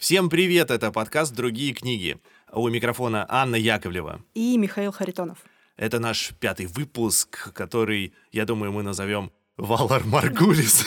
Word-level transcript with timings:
Всем 0.00 0.30
привет, 0.30 0.70
это 0.70 0.90
подкаст 0.90 1.34
«Другие 1.34 1.74
книги». 1.74 2.18
У 2.50 2.66
микрофона 2.70 3.26
Анна 3.28 3.56
Яковлева. 3.56 4.22
И 4.32 4.56
Михаил 4.56 4.92
Харитонов. 4.92 5.44
Это 5.76 5.98
наш 5.98 6.32
пятый 6.40 6.64
выпуск, 6.64 7.52
который, 7.52 8.14
я 8.32 8.46
думаю, 8.46 8.72
мы 8.72 8.82
назовем 8.82 9.30
Валар 9.58 10.02
Маргулис. 10.04 10.86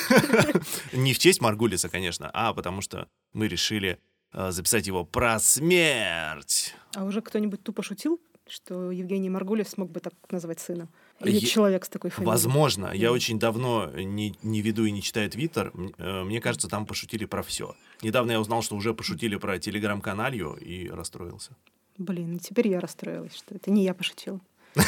Не 0.94 1.13
в 1.13 1.20
честь 1.20 1.41
Маргулиса, 1.41 1.89
конечно, 1.89 2.31
а 2.34 2.55
потому 2.55 2.81
что 2.81 3.07
мы 3.34 3.47
решили 3.47 3.99
э, 4.34 4.49
записать 4.49 4.88
его 4.88 5.05
про 5.05 5.39
смерть. 5.39 6.73
А 6.95 7.04
уже 7.04 7.21
кто-нибудь 7.21 7.61
тупо 7.61 7.84
шутил, 7.84 8.20
что 8.48 8.89
Евгений 8.89 9.30
Маргулис 9.30 9.70
смог 9.70 9.91
бы 9.91 10.00
так 10.00 10.14
назвать 10.32 10.59
сына? 10.59 10.89
Или 11.20 11.38
я... 11.38 11.48
человек 11.48 11.86
с 11.86 11.89
такой 11.89 12.09
фамилией? 12.09 12.32
Возможно. 12.32 12.91
Я 12.91 13.11
очень 13.11 13.38
давно 13.38 13.91
не, 13.91 14.36
не 14.41 14.61
веду 14.61 14.86
и 14.86 14.91
не 14.91 15.04
читаю 15.04 15.30
Твиттер. 15.30 15.71
Э, 16.00 16.23
мне 16.23 16.41
кажется, 16.41 16.68
там 16.68 16.88
пошутили 16.88 17.25
про 17.25 17.43
все. 17.43 17.75
Недавно 18.04 18.31
я 18.31 18.39
узнал, 18.39 18.61
что 18.61 18.75
уже 18.75 18.93
пошутили 18.93 19.38
про 19.38 19.57
телеграм-каналью 19.59 20.55
и 20.55 20.89
расстроился. 20.89 21.52
Блин, 21.98 22.38
теперь 22.39 22.67
я 22.67 22.80
расстроилась, 22.80 23.35
что 23.35 23.55
это 23.55 23.71
не 23.71 23.84
я 23.84 23.94
пошутила. 23.94 24.39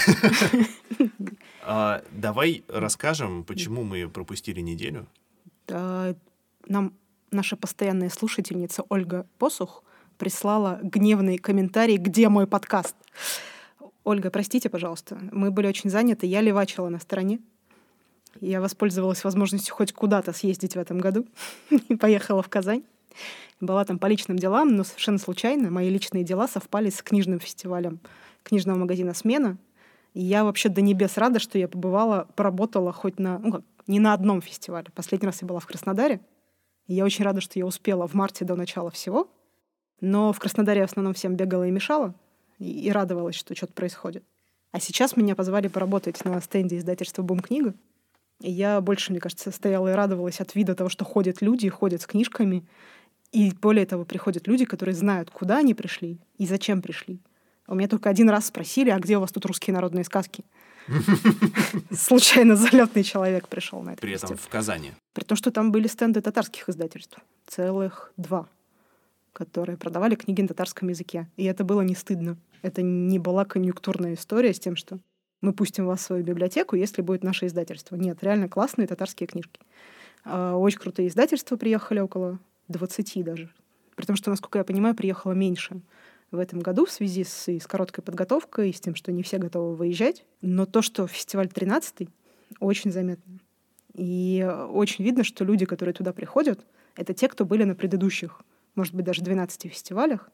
А, 1.67 2.03
давай 2.11 2.63
расскажем, 2.67 3.43
почему 3.43 3.83
мы 3.83 4.07
пропустили 4.07 4.61
неделю. 4.61 5.07
Нам 5.67 6.93
наша 7.31 7.57
постоянная 7.57 8.11
слушательница 8.11 8.83
Ольга 8.89 9.25
Посух 9.39 9.83
прислала 10.19 10.79
гневный 10.83 11.39
комментарий 11.39 11.97
«Где 11.97 12.29
мой 12.29 12.45
подкаст?». 12.45 12.95
Ольга, 14.03 14.29
простите, 14.29 14.69
пожалуйста, 14.69 15.17
мы 15.31 15.49
были 15.49 15.65
очень 15.65 15.89
заняты, 15.89 16.27
я 16.27 16.41
левачила 16.41 16.89
на 16.89 16.99
стороне. 16.99 17.39
Я 18.41 18.61
воспользовалась 18.61 19.23
возможностью 19.23 19.73
хоть 19.73 19.91
куда-то 19.91 20.33
съездить 20.33 20.75
в 20.75 20.79
этом 20.79 20.99
году 20.99 21.25
и 21.71 21.95
поехала 21.95 22.43
в 22.43 22.49
Казань. 22.49 22.83
Была 23.59 23.85
там 23.85 23.99
по 23.99 24.07
личным 24.07 24.37
делам, 24.37 24.75
но 24.75 24.83
совершенно 24.83 25.17
случайно 25.17 25.71
мои 25.71 25.89
личные 25.89 26.23
дела 26.23 26.47
совпали 26.47 26.89
с 26.89 27.01
книжным 27.01 27.39
фестивалем 27.39 27.99
книжного 28.43 28.77
магазина 28.77 29.13
«Смена». 29.13 29.57
И 30.13 30.21
я 30.21 30.43
вообще 30.45 30.69
до 30.69 30.81
небес 30.81 31.17
рада, 31.17 31.39
что 31.39 31.57
я 31.57 31.67
побывала, 31.67 32.27
поработала 32.35 32.93
хоть 32.93 33.19
на... 33.19 33.39
Ну 33.39 33.51
как, 33.51 33.61
не 33.87 33.99
на 33.99 34.13
одном 34.13 34.41
фестивале. 34.41 34.87
Последний 34.95 35.25
раз 35.25 35.41
я 35.41 35.47
была 35.47 35.59
в 35.59 35.67
Краснодаре. 35.67 36.21
И 36.87 36.93
я 36.93 37.03
очень 37.03 37.25
рада, 37.25 37.41
что 37.41 37.59
я 37.59 37.65
успела 37.65 38.07
в 38.07 38.13
марте 38.13 38.45
до 38.45 38.55
начала 38.55 38.91
всего. 38.91 39.29
Но 39.99 40.31
в 40.31 40.39
Краснодаре 40.39 40.81
в 40.81 40.89
основном 40.89 41.13
всем 41.13 41.35
бегала 41.35 41.67
и 41.67 41.71
мешала 41.71 42.15
и, 42.59 42.91
радовалась, 42.91 43.35
что 43.35 43.55
что-то 43.55 43.73
происходит. 43.73 44.23
А 44.71 44.79
сейчас 44.79 45.17
меня 45.17 45.35
позвали 45.35 45.67
поработать 45.67 46.23
на 46.25 46.39
стенде 46.41 46.77
издательства 46.77 47.21
«Бум-книга». 47.21 47.73
И 48.41 48.51
я 48.51 48.81
больше, 48.81 49.11
мне 49.11 49.21
кажется, 49.21 49.51
стояла 49.51 49.91
и 49.91 49.95
радовалась 49.95 50.41
от 50.41 50.55
вида 50.55 50.75
того, 50.75 50.89
что 50.89 51.05
ходят 51.05 51.41
люди, 51.41 51.69
ходят 51.69 52.01
с 52.01 52.07
книжками. 52.07 52.67
И 53.35 53.51
более 53.61 53.85
того, 53.85 54.05
приходят 54.05 54.47
люди, 54.47 54.63
которые 54.63 54.95
знают, 54.95 55.29
куда 55.29 55.57
они 55.57 55.73
пришли 55.73 56.19
и 56.37 56.45
зачем 56.45 56.81
пришли. 56.81 57.19
У 57.67 57.75
меня 57.75 57.89
только 57.89 58.09
один 58.09 58.29
раз 58.29 58.45
спросили, 58.45 58.89
а 58.91 58.97
где 58.97 59.17
у 59.17 59.19
вас 59.19 59.31
тут 59.33 59.45
русские 59.45 59.73
народные 59.73 60.05
сказки? 60.05 60.45
Случайно 61.91 62.55
залетный 62.55 63.03
человек 63.03 63.49
пришел 63.49 63.81
на 63.81 63.91
это. 63.91 64.01
При 64.01 64.13
этом 64.13 64.37
в 64.37 64.47
Казани. 64.47 64.93
При 65.11 65.25
том, 65.25 65.35
что 65.35 65.51
там 65.51 65.73
были 65.73 65.87
стенды 65.87 66.21
татарских 66.21 66.69
издательств. 66.69 67.17
Целых 67.47 68.13
два 68.17 68.47
которые 69.33 69.77
продавали 69.77 70.15
книги 70.15 70.41
на 70.41 70.47
татарском 70.47 70.87
языке. 70.87 71.27
И 71.35 71.43
это 71.43 71.65
было 71.65 71.81
не 71.81 71.93
стыдно. 71.93 72.37
Это 72.61 72.81
не 72.81 73.19
была 73.19 73.43
конъюнктурная 73.43 74.13
история 74.13 74.53
с 74.53 74.59
тем, 74.61 74.77
что 74.77 74.99
мы 75.41 75.51
пустим 75.51 75.85
вас 75.85 75.99
в 75.99 76.03
свою 76.03 76.23
библиотеку, 76.23 76.77
если 76.77 77.01
будет 77.01 77.21
наше 77.21 77.47
издательство. 77.47 77.97
Нет, 77.97 78.23
реально 78.23 78.47
классные 78.47 78.87
татарские 78.87 79.27
книжки. 79.27 79.59
А, 80.23 80.55
очень 80.55 80.79
крутые 80.79 81.09
издательства 81.09 81.57
приехали, 81.57 81.99
около 81.99 82.39
20 82.67 83.23
даже. 83.23 83.49
При 83.95 84.05
том, 84.05 84.15
что, 84.15 84.29
насколько 84.29 84.57
я 84.57 84.63
понимаю, 84.63 84.95
приехало 84.95 85.33
меньше 85.33 85.81
в 86.31 86.39
этом 86.39 86.59
году 86.59 86.85
в 86.85 86.91
связи 86.91 87.23
с, 87.23 87.47
и 87.47 87.59
с 87.59 87.67
короткой 87.67 88.03
подготовкой, 88.03 88.69
и 88.69 88.73
с 88.73 88.79
тем, 88.79 88.95
что 88.95 89.11
не 89.11 89.23
все 89.23 89.37
готовы 89.37 89.75
выезжать. 89.75 90.25
Но 90.41 90.65
то, 90.65 90.81
что 90.81 91.07
фестиваль 91.07 91.49
13 91.49 92.09
очень 92.59 92.91
заметно. 92.91 93.39
И 93.93 94.45
очень 94.69 95.05
видно, 95.05 95.23
что 95.23 95.45
люди, 95.45 95.65
которые 95.65 95.93
туда 95.93 96.11
приходят, 96.11 96.65
это 96.95 97.13
те, 97.13 97.29
кто 97.29 97.45
были 97.45 97.63
на 97.63 97.75
предыдущих 97.75 98.41
может 98.75 98.93
быть, 98.93 99.05
даже 99.05 99.23
12 99.23 99.71
фестивалях. 99.71 100.29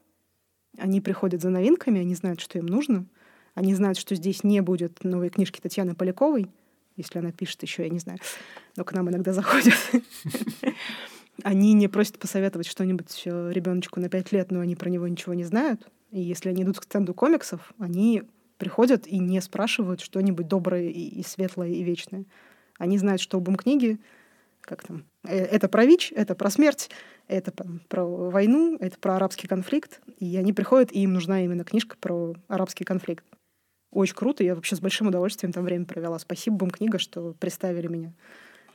Они 0.77 1.01
приходят 1.01 1.41
за 1.41 1.49
новинками, 1.49 2.01
они 2.01 2.15
знают, 2.15 2.41
что 2.41 2.57
им 2.57 2.65
нужно. 2.65 3.05
Они 3.53 3.75
знают, 3.75 3.97
что 3.97 4.15
здесь 4.15 4.43
не 4.43 4.61
будет 4.61 5.03
новой 5.03 5.29
книжки 5.29 5.59
Татьяны 5.59 5.93
Поляковой, 5.93 6.49
если 6.95 7.19
она 7.19 7.31
пишет 7.31 7.61
еще, 7.63 7.83
я 7.83 7.89
не 7.89 7.99
знаю, 7.99 8.19
но 8.75 8.83
к 8.83 8.93
нам 8.93 9.09
иногда 9.09 9.33
заходят. 9.33 9.75
Они 11.43 11.73
не 11.73 11.87
просят 11.87 12.19
посоветовать 12.19 12.67
что-нибудь 12.67 13.23
ребеночку 13.25 13.99
на 13.99 14.09
5 14.09 14.31
лет, 14.31 14.51
но 14.51 14.59
они 14.59 14.75
про 14.75 14.89
него 14.89 15.07
ничего 15.07 15.33
не 15.33 15.43
знают. 15.43 15.87
И 16.11 16.21
если 16.21 16.49
они 16.49 16.63
идут 16.63 16.79
к 16.79 16.83
стенду 16.83 17.13
комиксов, 17.13 17.73
они 17.79 18.23
приходят 18.57 19.07
и 19.07 19.17
не 19.17 19.41
спрашивают 19.41 20.01
что-нибудь 20.01 20.47
доброе 20.47 20.89
и, 20.89 21.23
светлое 21.23 21.69
и 21.69 21.83
вечное. 21.83 22.25
Они 22.77 22.97
знают, 22.97 23.21
что 23.21 23.37
у 23.37 23.41
бум-книги, 23.41 23.99
как 24.61 24.83
там, 24.83 25.05
э, 25.23 25.37
это 25.37 25.67
про 25.67 25.85
ВИЧ, 25.85 26.13
это 26.15 26.35
про 26.35 26.49
смерть, 26.49 26.89
это 27.27 27.51
про 27.87 28.05
войну, 28.05 28.77
это 28.79 28.99
про 28.99 29.15
арабский 29.15 29.47
конфликт. 29.47 30.01
И 30.19 30.37
они 30.37 30.53
приходят, 30.53 30.91
и 30.91 31.01
им 31.01 31.13
нужна 31.13 31.43
именно 31.43 31.63
книжка 31.63 31.95
про 31.99 32.35
арабский 32.47 32.83
конфликт. 32.83 33.25
Очень 33.91 34.15
круто, 34.15 34.43
я 34.43 34.55
вообще 34.55 34.75
с 34.75 34.79
большим 34.79 35.07
удовольствием 35.07 35.51
там 35.51 35.63
время 35.63 35.85
провела. 35.85 36.19
Спасибо, 36.19 36.57
Бум 36.57 36.69
книга, 36.69 36.99
что 36.99 37.33
представили 37.39 37.87
меня 37.87 38.13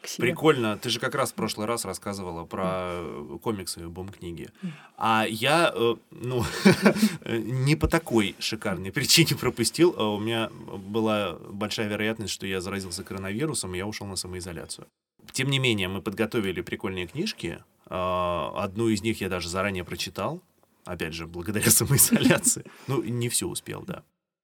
к 0.00 0.08
себе. 0.08 0.28
Прикольно. 0.28 0.76
Ты 0.76 0.90
же 0.90 1.00
как 1.00 1.14
раз 1.14 1.32
в 1.32 1.34
прошлый 1.34 1.66
раз 1.66 1.84
рассказывала 1.84 2.44
про 2.44 2.64
mm. 2.64 3.38
комиксы 3.40 3.88
Бум 3.88 4.08
книги. 4.08 4.48
Mm. 4.62 4.68
А 4.96 5.26
я, 5.28 5.72
э, 5.74 5.94
ну, 6.10 6.44
не 7.26 7.76
по 7.76 7.88
такой 7.88 8.34
шикарной 8.38 8.92
причине 8.92 9.36
пропустил. 9.38 9.94
А 9.98 10.08
у 10.14 10.18
меня 10.18 10.50
была 10.50 11.34
большая 11.34 11.88
вероятность, 11.88 12.32
что 12.32 12.46
я 12.46 12.60
заразился 12.60 13.04
коронавирусом, 13.04 13.74
и 13.74 13.78
я 13.78 13.86
ушел 13.86 14.06
на 14.06 14.16
самоизоляцию. 14.16 14.86
Тем 15.32 15.50
не 15.50 15.58
менее, 15.58 15.88
мы 15.88 16.02
подготовили 16.02 16.60
прикольные 16.60 17.06
книжки, 17.06 17.58
а, 17.86 18.52
одну 18.56 18.88
из 18.88 19.02
них 19.02 19.20
я 19.20 19.28
даже 19.28 19.48
заранее 19.48 19.84
прочитал, 19.84 20.42
опять 20.84 21.14
же, 21.14 21.26
благодаря 21.26 21.70
самоизоляции. 21.70 22.64
Ну, 22.86 23.02
не 23.02 23.28
все 23.28 23.46
успел, 23.46 23.82
да. 23.82 24.02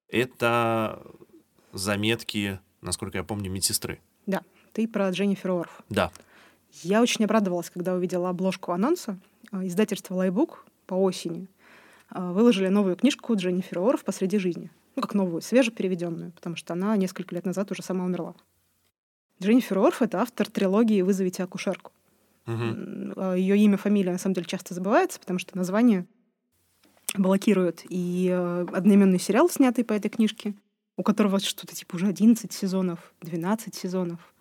Это 0.08 1.02
заметки, 1.72 2.60
насколько 2.80 3.18
я 3.18 3.24
помню, 3.24 3.50
медсестры. 3.50 4.00
Да, 4.26 4.42
ты 4.72 4.88
про 4.88 5.10
Дженнифер 5.10 5.50
Орф. 5.50 5.82
Да. 5.88 6.10
Я 6.82 7.02
очень 7.02 7.24
обрадовалась, 7.24 7.70
когда 7.70 7.94
увидела 7.94 8.30
обложку 8.30 8.72
анонса. 8.72 9.18
А, 9.50 9.66
издательство 9.66 10.14
«Лайбук» 10.14 10.64
по 10.86 10.94
осени 10.94 11.48
а, 12.08 12.32
выложили 12.32 12.68
новую 12.68 12.96
книжку 12.96 13.34
Дженнифер 13.34 13.78
Орф 13.78 14.04
«Посреди 14.04 14.38
жизни». 14.38 14.70
Ну, 14.96 15.02
как 15.02 15.14
новую, 15.14 15.40
свежепереведенную, 15.40 16.32
потому 16.32 16.56
что 16.56 16.74
она 16.74 16.96
несколько 16.96 17.34
лет 17.34 17.46
назад 17.46 17.70
уже 17.70 17.82
сама 17.82 18.04
умерла. 18.04 18.34
Дженнифер 19.42 19.78
Орф— 19.78 20.00
это 20.02 20.20
автор 20.20 20.48
трилогии 20.50 21.02
«Вызовите 21.02 21.42
акушерку». 21.42 21.92
Угу. 22.46 23.34
Ее 23.34 23.56
имя, 23.58 23.76
фамилия 23.76 24.12
на 24.12 24.18
самом 24.18 24.34
деле 24.34 24.46
часто 24.46 24.74
забывается, 24.74 25.20
потому 25.20 25.38
что 25.38 25.56
название 25.56 26.06
блокируют. 27.14 27.82
И 27.88 28.28
э, 28.32 28.66
одноименный 28.72 29.18
сериал, 29.18 29.48
снятый 29.48 29.84
по 29.84 29.92
этой 29.92 30.08
книжке, 30.08 30.54
у 30.96 31.02
которого 31.02 31.38
что-то 31.40 31.74
типа 31.74 31.96
уже 31.96 32.06
11 32.06 32.52
сезонов, 32.52 33.12
12 33.20 33.74
сезонов. 33.74 34.31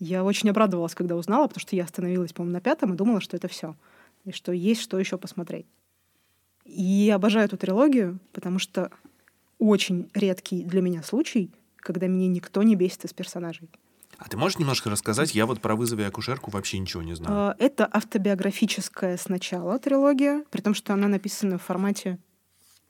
Я 0.00 0.24
очень 0.24 0.48
обрадовалась, 0.48 0.94
когда 0.94 1.14
узнала, 1.14 1.46
потому 1.46 1.60
что 1.60 1.76
я 1.76 1.84
остановилась, 1.84 2.32
по-моему, 2.32 2.54
на 2.54 2.60
пятом 2.60 2.94
и 2.94 2.96
думала, 2.96 3.20
что 3.20 3.36
это 3.36 3.48
все. 3.48 3.76
И 4.24 4.32
что 4.32 4.50
есть 4.50 4.80
что 4.80 4.98
еще 4.98 5.18
посмотреть. 5.18 5.66
И 6.64 7.10
обожаю 7.14 7.44
эту 7.44 7.58
трилогию, 7.58 8.18
потому 8.32 8.58
что 8.58 8.90
очень 9.58 10.10
редкий 10.14 10.64
для 10.64 10.80
меня 10.80 11.02
случай, 11.02 11.50
когда 11.76 12.06
меня 12.06 12.28
никто 12.28 12.62
не 12.62 12.76
бесит 12.76 13.04
из 13.04 13.12
персонажей. 13.12 13.68
А 14.16 14.28
ты 14.28 14.36
можешь 14.36 14.58
немножко 14.58 14.90
рассказать? 14.90 15.34
Я 15.34 15.46
вот 15.46 15.60
про 15.60 15.76
вызовы 15.76 16.04
акушерку 16.04 16.50
вообще 16.50 16.78
ничего 16.78 17.02
не 17.02 17.14
знаю. 17.14 17.32
А, 17.32 17.56
это 17.58 17.88
автобиографическая 17.90 19.16
сначала 19.16 19.78
трилогия, 19.78 20.44
при 20.50 20.60
том, 20.60 20.74
что 20.74 20.94
она 20.94 21.08
написана 21.08 21.58
в 21.58 21.62
формате... 21.62 22.18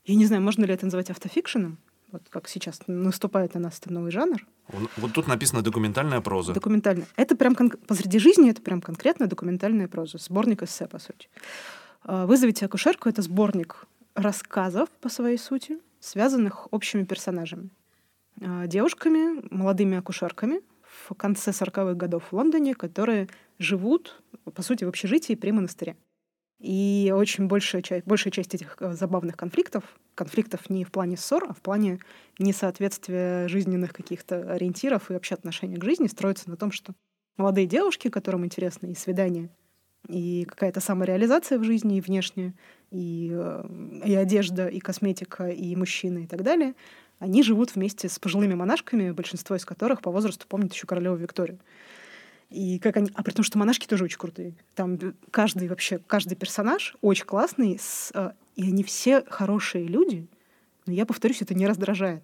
Я 0.05 0.15
не 0.15 0.25
знаю, 0.25 0.41
можно 0.41 0.65
ли 0.65 0.73
это 0.73 0.85
называть 0.85 1.09
автофикшеном? 1.09 1.77
Вот 2.11 2.23
как 2.29 2.49
сейчас 2.49 2.81
наступает 2.87 3.53
на 3.53 3.61
нас 3.61 3.77
этот 3.79 3.91
новый 3.91 4.11
жанр. 4.11 4.45
Вот 4.97 5.13
тут 5.13 5.27
написано 5.27 5.61
документальная 5.61 6.21
проза. 6.21 6.53
Документальная. 6.53 7.07
Это 7.15 7.35
прям 7.35 7.55
кон... 7.55 7.69
посреди 7.69 8.19
жизни, 8.19 8.51
это 8.51 8.61
прям 8.61 8.81
конкретно 8.81 9.27
документальная 9.27 9.87
проза. 9.87 10.17
Сборник 10.17 10.63
эссе, 10.63 10.87
по 10.87 10.99
сути. 10.99 11.29
А, 12.03 12.25
«Вызовите 12.25 12.65
акушерку»— 12.65 13.09
это 13.09 13.21
сборник 13.21 13.85
рассказов 14.15 14.89
по 15.01 15.09
своей 15.09 15.37
сути, 15.37 15.79
связанных 15.99 16.67
общими 16.71 17.03
персонажами. 17.03 17.69
А, 18.41 18.67
девушками, 18.67 19.43
молодыми 19.51 19.97
акушерками, 19.97 20.61
в 21.09 21.13
конце 21.15 21.51
40-х 21.51 21.93
годов 21.93 22.23
в 22.31 22.33
Лондоне, 22.33 22.75
которые 22.75 23.27
живут, 23.59 24.21
по 24.53 24.61
сути, 24.61 24.83
в 24.83 24.89
общежитии 24.89 25.35
при 25.35 25.51
монастыре. 25.51 25.95
И 26.61 27.11
очень 27.15 27.47
большая 27.47 27.81
часть, 27.81 28.05
большая 28.05 28.31
часть 28.31 28.53
этих 28.53 28.77
э, 28.79 28.93
забавных 28.93 29.35
конфликтов, 29.35 29.83
конфликтов 30.13 30.69
не 30.69 30.83
в 30.85 30.91
плане 30.91 31.17
ссор, 31.17 31.45
а 31.49 31.53
в 31.53 31.61
плане 31.61 31.99
несоответствия 32.37 33.47
жизненных 33.47 33.93
каких-то 33.93 34.53
ориентиров 34.53 35.09
и 35.09 35.13
вообще 35.13 35.33
отношения 35.33 35.77
к 35.77 35.83
жизни, 35.83 36.05
строится 36.05 36.51
на 36.51 36.57
том, 36.57 36.71
что 36.71 36.93
молодые 37.35 37.65
девушки, 37.65 38.09
которым 38.09 38.45
интересны 38.45 38.91
и 38.91 38.95
свидания, 38.95 39.49
И 40.07 40.45
какая-то 40.45 40.81
самореализация 40.81 41.59
в 41.59 41.63
жизни 41.63 41.97
и 41.97 42.01
внешняя, 42.01 42.53
и, 42.91 43.31
э, 43.33 44.01
и 44.05 44.15
одежда, 44.15 44.67
и 44.67 44.79
косметика, 44.79 45.49
и 45.49 45.75
мужчины, 45.75 46.25
и 46.25 46.27
так 46.27 46.43
далее, 46.43 46.75
они 47.19 47.43
живут 47.43 47.75
вместе 47.75 48.09
с 48.09 48.19
пожилыми 48.19 48.55
монашками, 48.55 49.11
большинство 49.11 49.55
из 49.55 49.65
которых 49.65 50.01
по 50.01 50.11
возрасту 50.11 50.47
помнит 50.47 50.73
еще 50.73 50.87
королеву 50.87 51.15
Викторию. 51.15 51.59
И 52.51 52.79
как 52.79 52.97
они... 52.97 53.09
А 53.13 53.23
при 53.23 53.31
том, 53.31 53.43
что 53.43 53.57
монашки 53.57 53.87
тоже 53.87 54.03
очень 54.03 54.19
крутые. 54.19 54.53
Там 54.75 54.99
каждый 55.31 55.69
вообще, 55.69 55.99
каждый 56.05 56.35
персонаж 56.35 56.95
очень 57.01 57.25
классный, 57.25 57.79
с, 57.79 58.11
э, 58.13 58.31
и 58.57 58.63
они 58.63 58.83
все 58.83 59.23
хорошие 59.29 59.85
люди, 59.85 60.27
но 60.85 60.93
я 60.93 61.05
повторюсь, 61.05 61.41
это 61.41 61.53
не 61.53 61.65
раздражает. 61.65 62.23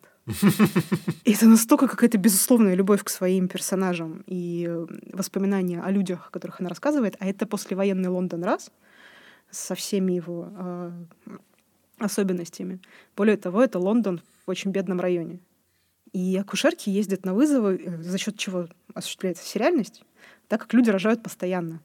И 1.24 1.32
это 1.34 1.48
настолько 1.48 1.88
какая-то 1.88 2.18
безусловная 2.18 2.76
любовь 2.76 3.04
к 3.04 3.10
своим 3.10 3.48
персонажам 3.48 4.24
и 4.28 4.70
воспоминания 5.14 5.82
о 5.82 5.90
людях, 5.92 6.28
о 6.28 6.32
которых 6.32 6.60
она 6.60 6.68
рассказывает. 6.70 7.16
А 7.20 7.26
это 7.26 7.48
послевоенный 7.48 8.10
Лондон 8.10 8.44
раз 8.44 8.70
со 9.50 9.76
всеми 9.76 10.12
его 10.12 10.52
э, 10.54 10.92
особенностями. 12.00 12.82
Более 13.16 13.38
того, 13.38 13.64
это 13.64 13.80
Лондон 13.80 14.22
в 14.46 14.50
очень 14.50 14.72
бедном 14.72 15.00
районе. 15.00 15.40
И 16.12 16.36
акушерки 16.36 16.90
ездят 16.90 17.26
на 17.26 17.34
вызовы, 17.34 17.82
э, 17.82 18.02
за 18.02 18.18
счет 18.18 18.38
чего 18.38 18.68
осуществляется 18.94 19.46
сериальность, 19.46 20.04
так 20.48 20.62
как 20.62 20.74
люди 20.74 20.90
рожают 20.90 21.24
постоянно. 21.24 21.82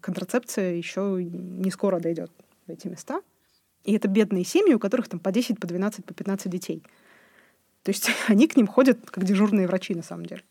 Контрацепция 0.00 0.74
еще 0.74 1.22
не 1.22 1.70
скоро 1.70 2.00
дойдет 2.00 2.32
в 2.66 2.70
эти 2.70 2.88
места. 2.88 3.20
И 3.84 3.92
это 3.92 4.08
бедные 4.08 4.44
семьи, 4.44 4.74
у 4.74 4.78
которых 4.78 5.08
там 5.08 5.20
по 5.20 5.30
10, 5.30 5.60
по 5.60 5.66
12, 5.66 6.04
по 6.04 6.14
15 6.14 6.50
детей. 6.50 6.82
То 7.82 7.90
есть 7.90 8.08
они 8.28 8.48
к 8.48 8.56
ним 8.56 8.66
ходят 8.66 9.10
как 9.10 9.24
дежурные 9.24 9.66
врачи 9.66 9.94
на 9.94 10.02
самом 10.02 10.26
деле. 10.26 10.42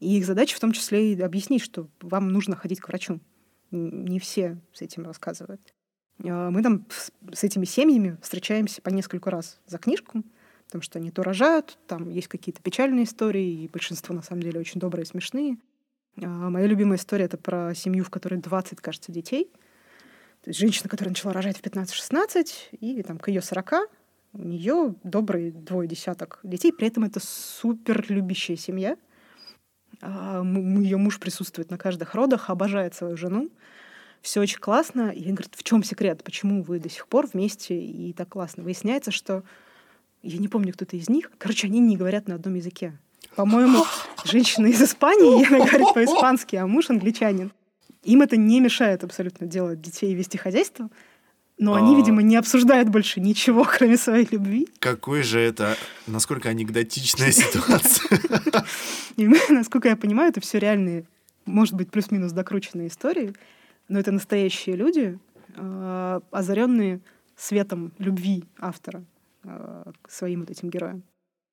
И 0.00 0.18
их 0.18 0.26
задача 0.26 0.56
в 0.56 0.60
том 0.60 0.72
числе 0.72 1.14
и 1.14 1.20
объяснить, 1.20 1.62
что 1.62 1.88
вам 2.00 2.28
нужно 2.28 2.56
ходить 2.56 2.80
к 2.80 2.88
врачу. 2.88 3.20
Не 3.70 4.18
все 4.20 4.58
с 4.72 4.82
этим 4.82 5.04
рассказывают. 5.04 5.60
А 6.22 6.50
мы 6.50 6.62
там 6.62 6.86
с 7.32 7.42
этими 7.42 7.64
семьями 7.64 8.18
встречаемся 8.22 8.82
по 8.82 8.90
несколько 8.90 9.30
раз 9.30 9.60
за 9.66 9.78
книжку, 9.78 10.22
потому 10.66 10.82
что 10.82 10.98
они 10.98 11.10
то 11.10 11.22
рожают, 11.22 11.78
там 11.86 12.10
есть 12.10 12.28
какие-то 12.28 12.62
печальные 12.62 13.04
истории, 13.04 13.64
и 13.64 13.68
большинство 13.68 14.14
на 14.14 14.22
самом 14.22 14.42
деле 14.42 14.60
очень 14.60 14.80
добрые 14.80 15.04
и 15.04 15.06
смешные. 15.06 15.56
А 16.22 16.50
моя 16.50 16.66
любимая 16.66 16.98
история— 16.98 17.24
это 17.26 17.36
про 17.36 17.74
семью, 17.74 18.04
в 18.04 18.10
которой 18.10 18.40
20, 18.40 18.80
кажется, 18.80 19.12
детей. 19.12 19.50
То 20.42 20.50
есть 20.50 20.60
женщина, 20.60 20.88
которая 20.88 21.10
начала 21.10 21.32
рожать 21.32 21.58
в 21.58 21.62
15-16, 21.62 22.46
и 22.72 23.02
там 23.02 23.18
к 23.18 23.28
ее 23.28 23.40
40 23.40 23.88
у 24.34 24.42
нее 24.42 24.96
добрый 25.04 25.52
двое 25.52 25.88
десяток 25.88 26.40
детей, 26.42 26.72
при 26.72 26.88
этом 26.88 27.04
это 27.04 27.20
супер 27.20 28.04
любящая 28.08 28.56
семья. 28.56 28.96
А, 30.00 30.42
ее 30.44 30.96
муж 30.96 31.20
присутствует 31.20 31.70
на 31.70 31.78
каждых 31.78 32.14
родах, 32.14 32.50
обожает 32.50 32.94
свою 32.94 33.16
жену. 33.16 33.50
Все 34.22 34.40
очень 34.40 34.58
классно. 34.58 35.10
И 35.10 35.22
говорит, 35.22 35.54
в 35.54 35.62
чем 35.62 35.84
секрет? 35.84 36.24
Почему 36.24 36.62
вы 36.62 36.80
до 36.80 36.88
сих 36.88 37.06
пор 37.06 37.28
вместе 37.32 37.78
и 37.78 38.12
так 38.12 38.30
классно? 38.30 38.64
Выясняется, 38.64 39.12
что 39.12 39.44
я 40.22 40.38
не 40.38 40.48
помню, 40.48 40.72
кто-то 40.72 40.96
из 40.96 41.08
них. 41.08 41.30
Короче, 41.38 41.68
они 41.68 41.78
не 41.78 41.96
говорят 41.96 42.26
на 42.26 42.34
одном 42.34 42.54
языке. 42.54 42.98
По-моему, 43.36 43.84
женщина 44.24 44.66
из 44.66 44.82
Испании, 44.82 45.46
она 45.46 45.58
говорит 45.66 45.94
по-испански, 45.94 46.56
а 46.56 46.66
муж 46.66 46.90
англичанин. 46.90 47.52
Им 48.02 48.22
это 48.22 48.36
не 48.36 48.60
мешает 48.60 49.02
абсолютно 49.02 49.46
делать 49.46 49.80
детей 49.80 50.12
и 50.12 50.14
вести 50.14 50.36
хозяйство. 50.38 50.90
Но 51.58 51.74
а... 51.74 51.78
они, 51.78 51.94
видимо, 51.94 52.22
не 52.22 52.36
обсуждают 52.36 52.88
больше 52.88 53.20
ничего, 53.20 53.64
кроме 53.78 53.96
своей 53.96 54.26
любви. 54.30 54.68
Какой 54.78 55.22
же 55.22 55.40
это, 55.40 55.76
насколько 56.06 56.48
анекдотичная 56.48 57.32
ситуация. 57.32 58.20
И 59.16 59.28
насколько 59.48 59.88
я 59.88 59.96
понимаю, 59.96 60.30
это 60.30 60.40
все 60.40 60.58
реальные, 60.58 61.06
может 61.46 61.74
быть, 61.74 61.90
плюс-минус 61.90 62.32
докрученные 62.32 62.88
истории, 62.88 63.34
но 63.88 63.98
это 63.98 64.10
настоящие 64.10 64.76
люди, 64.76 65.18
а, 65.56 66.20
озаренные 66.30 67.00
светом 67.36 67.92
любви 67.98 68.44
автора 68.58 69.04
а, 69.44 69.92
к 70.02 70.10
своим 70.10 70.40
вот 70.40 70.50
этим 70.50 70.70
героям. 70.70 71.04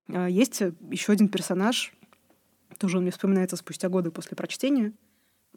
А, 0.07 0.27
есть 0.27 0.61
еще 0.89 1.13
один 1.13 1.29
персонаж, 1.29 1.93
тоже 2.77 2.97
он 2.97 3.03
мне 3.03 3.11
вспоминается 3.11 3.55
спустя 3.55 3.89
годы 3.89 4.11
после 4.11 4.35
прочтения— 4.35 4.93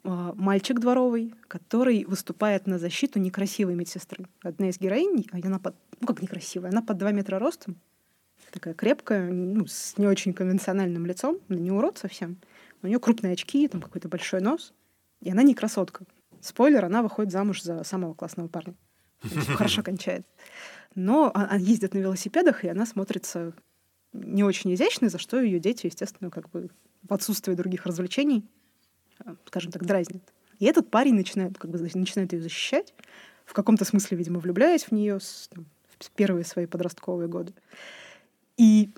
а, 0.07 0.33
мальчик 0.35 0.79
дворовый, 0.79 1.33
который 1.47 2.05
выступает 2.05 2.67
на 2.67 2.77
защиту 2.77 3.19
некрасивой 3.19 3.73
медсестры. 3.73 4.27
Одна 4.43 4.69
из 4.69 4.79
героинь, 4.79 5.25
а 5.31 5.37
она 5.43 5.57
под, 5.57 5.75
ну 5.99 6.07
как 6.07 6.21
некрасивая, 6.21 6.69
она 6.69 6.83
под 6.83 6.97
2 6.97 7.11
метра 7.11 7.39
ростом, 7.39 7.77
такая 8.51 8.75
крепкая, 8.75 9.31
ну, 9.31 9.65
с 9.65 9.97
не 9.97 10.05
очень 10.05 10.33
конвенциональным 10.33 11.07
лицом, 11.07 11.39
она 11.49 11.59
не 11.59 11.71
урод 11.71 11.97
совсем. 11.97 12.37
У 12.83 12.87
нее 12.87 12.99
крупные 12.99 13.33
очки, 13.33 13.67
там 13.67 13.81
какой-то 13.81 14.07
большой 14.07 14.41
нос, 14.41 14.73
и 15.21 15.31
она 15.31 15.41
не 15.41 15.55
красотка. 15.55 16.05
Спойлер, 16.39 16.85
она 16.85 17.01
выходит 17.01 17.31
замуж 17.31 17.63
за 17.63 17.83
самого 17.83 18.13
классного 18.13 18.47
парня. 18.47 18.75
Хорошо 19.55 19.81
кончает. 19.81 20.27
Но 20.93 21.31
она 21.33 21.55
ездит 21.55 21.95
на 21.95 21.97
велосипедах, 21.97 22.63
и 22.63 22.67
она 22.67 22.85
смотрится 22.85 23.53
не 24.23 24.43
очень 24.43 24.73
изящной, 24.73 25.09
за 25.09 25.17
что 25.17 25.39
ее 25.39 25.59
дети, 25.59 25.85
естественно, 25.85 26.29
как 26.29 26.49
бы 26.49 26.69
в 27.03 27.13
отсутствие 27.13 27.55
других 27.55 27.85
развлечений 27.85 28.45
Э, 29.23 29.35
скажем 29.45 29.71
так, 29.71 29.85
дразнит. 29.85 30.23
И 30.59 30.65
этот 30.65 30.89
парень 30.89 31.15
начинает, 31.15 31.57
как 31.57 31.71
бы, 31.71 31.79
начинает 31.79 32.33
ее 32.33 32.41
защищать, 32.41 32.93
в 33.45 33.53
каком-то 33.53 33.85
смысле, 33.85 34.17
видимо, 34.17 34.39
влюбляясь 34.39 34.85
в 34.85 34.91
нее 34.91 35.19
с, 35.19 35.49
там, 35.53 35.65
в 35.99 36.09
первые 36.11 36.45
свои 36.45 36.65
подростковые 36.65 37.27
годы. 37.27 37.53
И 38.57 38.89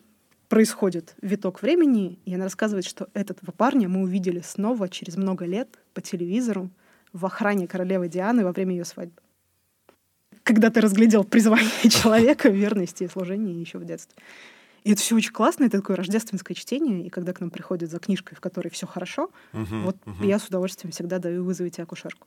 происходит 0.50 1.16
виток 1.22 1.62
времени, 1.62 2.20
и 2.26 2.34
она 2.34 2.46
рассказывает, 2.46 2.86
что 2.86 3.10
этого 3.14 3.52
парня 3.52 3.90
мы 3.90 4.02
увидели 4.02 4.40
снова 4.40 4.88
через 4.88 5.18
много 5.18 5.46
лет 5.46 5.68
по 5.94 6.02
телевизору 6.02 6.70
в 7.12 7.26
охране 7.26 7.68
королевы 7.68 8.08
Дианы 8.08 8.44
во 8.44 8.52
время 8.52 8.76
ее 8.76 8.86
свадьбы. 8.86 9.22
Когда 10.44 10.70
ты 10.70 10.80
разглядел 10.80 11.24
призвание 11.26 11.90
человека, 11.90 12.50
верности 12.50 13.04
и 13.04 13.08
служения 13.08 13.60
еще 13.60 13.78
в 13.78 13.86
детстве. 13.86 14.22
И 14.88 14.92
это 14.94 15.02
все 15.02 15.18
очень 15.18 15.34
классно, 15.34 15.66
это 15.66 15.80
такое 15.80 15.98
рождественское 15.98 16.56
чтение, 16.56 17.06
и 17.06 17.10
когда 17.10 17.34
к 17.34 17.42
нам 17.42 17.50
приходят 17.50 17.92
за 17.92 18.00
книжкой, 18.00 18.38
в 18.38 18.40
которой 18.40 18.70
все 18.70 18.88
хорошо, 18.88 19.32
uh-huh, 19.52 19.84
вот 19.84 19.98
uh-huh. 20.06 20.26
я 20.26 20.40
с 20.40 20.48
удовольствием 20.48 20.94
всегда 20.94 21.20
даю 21.20 21.44
«Вызовите 21.44 21.84
акушерку». 21.84 22.26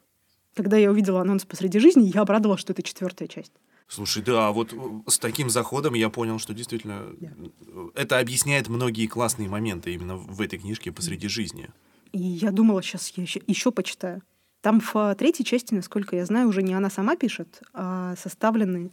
Когда 0.54 0.76
я 0.76 0.90
увидела 0.90 1.22
анонс 1.22 1.46
посреди 1.46 1.78
жизни, 1.78 2.10
я 2.14 2.20
обрадовалась, 2.20 2.60
что 2.60 2.74
это 2.74 2.82
четвертая 2.82 3.28
часть. 3.28 3.52
Слушай, 3.88 4.22
да, 4.22 4.52
вот 4.52 4.74
с 5.06 5.18
таким 5.18 5.48
заходом 5.48 5.94
я 5.94 6.10
понял, 6.10 6.38
что 6.38 6.52
действительно 6.52 7.06
yeah. 7.18 7.92
это 7.94 8.18
объясняет 8.18 8.68
многие 8.68 9.06
классные 9.06 9.48
моменты 9.48 9.94
именно 9.94 10.16
в 10.16 10.42
этой 10.42 10.58
книжке 10.58 10.92
посреди 10.92 11.28
жизни. 11.28 11.70
И 12.12 12.20
я 12.20 12.50
думала, 12.50 12.82
сейчас 12.82 13.10
я 13.16 13.22
еще, 13.22 13.40
еще 13.46 13.72
почитаю. 13.72 14.20
Там 14.60 14.82
в 14.82 15.14
третьей 15.14 15.46
части, 15.46 15.72
насколько 15.72 16.14
я 16.14 16.26
знаю, 16.26 16.46
уже 16.48 16.62
не 16.62 16.74
она 16.74 16.90
сама 16.90 17.16
пишет, 17.16 17.62
а 17.72 18.16
составлены 18.16 18.90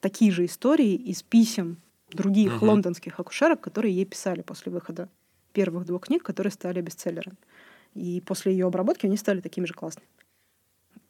такие 0.00 0.32
же 0.32 0.46
истории 0.46 0.94
из 0.94 1.22
писем 1.22 1.76
других 2.14 2.52
uh-huh. 2.52 2.64
лондонских 2.66 3.18
акушерок, 3.18 3.60
которые 3.60 3.94
ей 3.94 4.04
писали 4.04 4.42
после 4.42 4.72
выхода 4.72 5.08
первых 5.52 5.86
двух 5.86 6.06
книг, 6.06 6.22
которые 6.22 6.50
стали 6.52 6.80
бестселлерами. 6.80 7.36
И 7.94 8.22
после 8.24 8.52
ее 8.52 8.66
обработки 8.66 9.06
они 9.06 9.16
стали 9.16 9.40
такими 9.40 9.66
же 9.66 9.74
классными. 9.74 10.08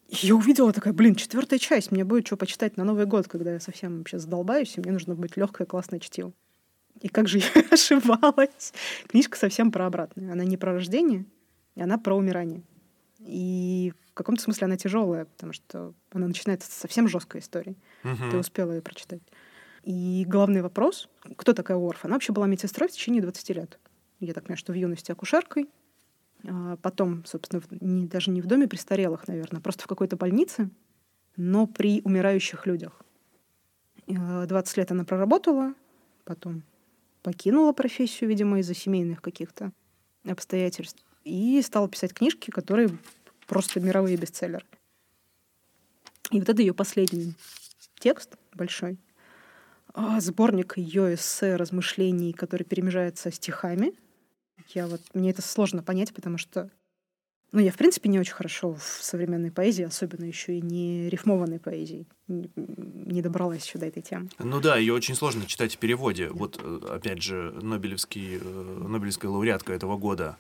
я 0.09 0.35
увидела 0.35 0.73
такая, 0.73 0.93
блин, 0.93 1.15
четвертая 1.15 1.59
часть, 1.59 1.93
мне 1.93 2.05
будет 2.05 2.27
что 2.27 2.37
почитать 2.37 2.77
на 2.77 2.85
Новый 2.85 3.07
год, 3.07 3.29
когда 3.29 3.53
я 3.53 3.61
совсем 3.61 3.99
вообще 3.99 4.19
задолбаюсь, 4.19 4.77
и 4.77 4.81
мне 4.81 4.93
нужно 4.93 5.15
быть 5.15 5.37
легкое, 5.37 5.67
классное 5.67 6.01
чтиво. 6.01 6.33
И 7.01 7.09
как 7.09 7.29
же 7.29 7.39
я 7.55 7.65
ошибалась. 7.71 8.73
Книжка 9.09 9.39
совсем 9.39 9.71
про 9.71 9.87
обратное. 9.87 10.33
Она 10.33 10.45
не 10.45 10.57
про 10.57 10.73
рождение, 10.73 11.25
она 11.77 11.99
про 11.99 12.17
умирание. 12.17 12.63
И 13.21 13.93
в 14.11 14.15
каком-то 14.15 14.43
смысле 14.43 14.67
она 14.67 14.77
тяжелая, 14.77 15.25
потому 15.25 15.53
что 15.53 15.95
она 16.11 16.27
начинается 16.27 16.71
с 16.71 16.75
совсем 16.75 17.09
жесткой 17.09 17.41
истории. 17.41 17.77
Uh-huh. 18.03 18.31
Ты 18.31 18.37
успела 18.37 18.73
ее 18.73 18.83
прочитать. 18.83 19.23
И 19.83 20.25
главный 20.29 20.63
вопрос, 20.63 21.09
кто 21.37 21.53
такая 21.53 21.77
Уорф? 21.77 22.05
Она 22.05 22.15
вообще 22.15 22.33
была 22.33 22.47
медсестрой 22.47 22.89
в 22.89 22.93
течение 22.93 23.21
20 23.21 23.49
лет. 23.51 23.79
Я 24.21 24.33
так 24.33 24.45
понимаю, 24.45 24.59
что 24.59 24.73
в 24.73 24.77
юности 24.77 25.11
акушеркой, 25.11 25.69
а 26.47 26.77
потом, 26.77 27.25
собственно, 27.25 27.63
не, 27.81 28.07
даже 28.07 28.31
не 28.31 28.41
в 28.41 28.47
доме 28.47 28.69
престарелых, 28.69 29.27
наверное, 29.27 29.59
а 29.59 29.63
просто 29.63 29.85
в 29.85 29.87
какой-то 29.89 30.17
больнице, 30.17 30.71
но 31.37 31.67
при 31.67 32.01
умирающих 32.05 32.67
людях. 32.67 33.03
20 34.07 34.49
а, 34.49 34.81
лет 34.81 34.91
она 34.93 35.05
проработала, 35.05 35.75
потом 36.25 36.63
покинула 37.23 37.73
профессию, 37.73 38.31
видимо, 38.31 38.61
из-за 38.61 38.75
семейных 38.75 39.21
каких-то 39.21 39.73
обстоятельств, 40.25 41.05
и 41.25 41.61
стала 41.63 41.89
писать 41.89 42.13
книжки, 42.13 42.51
которые 42.51 42.99
просто 43.49 43.81
мировые 43.81 44.17
бестселлеры. 44.17 44.67
И 46.31 46.39
вот 46.39 46.49
это 46.49 46.63
ее 46.63 46.75
последний 46.75 47.35
текст 47.99 48.37
большой— 48.55 48.99
сборник 50.21 50.77
ее 50.77 51.15
эссе, 51.15 51.57
размышлений, 51.57 52.33
который 52.33 52.65
перемежается 52.65 53.31
стихами. 53.31 53.93
Я 54.69 54.87
вот, 54.87 55.01
мне 55.15 55.31
это 55.31 55.43
сложно 55.43 55.83
понять, 55.83 56.15
потому 56.15 56.39
что 56.39 56.71
ну, 57.53 57.61
я, 57.61 57.71
в 57.71 57.77
принципе, 57.77 58.09
не 58.09 58.19
очень 58.19 58.33
хорошо 58.33 58.75
в 58.75 58.83
современной 58.83 59.51
поэзии, 59.51 59.85
особенно 59.85 60.25
еще 60.25 60.57
и 60.57 60.63
не 60.63 61.11
рифмованной 61.11 61.61
поэзии. 61.61 62.07
Не, 62.27 62.51
не 62.57 63.21
добралась 63.21 63.67
еще 63.67 63.79
до 63.79 63.85
этой 63.85 64.03
темы. 64.03 64.31
Ну 64.39 64.59
да, 64.61 64.79
ее 64.79 64.95
очень 64.95 65.15
сложно 65.15 65.45
читать 65.45 65.75
в 65.75 65.79
переводе. 65.79 66.29
Да. 66.29 66.35
Вот, 66.35 66.59
э, 66.63 66.81
опять 66.89 67.21
же, 67.21 67.53
Нобелевский, 67.61 68.39
э, 68.41 68.87
Нобелевская 68.89 69.31
лауреатка 69.31 69.75
этого 69.75 69.99
года, 69.99 70.39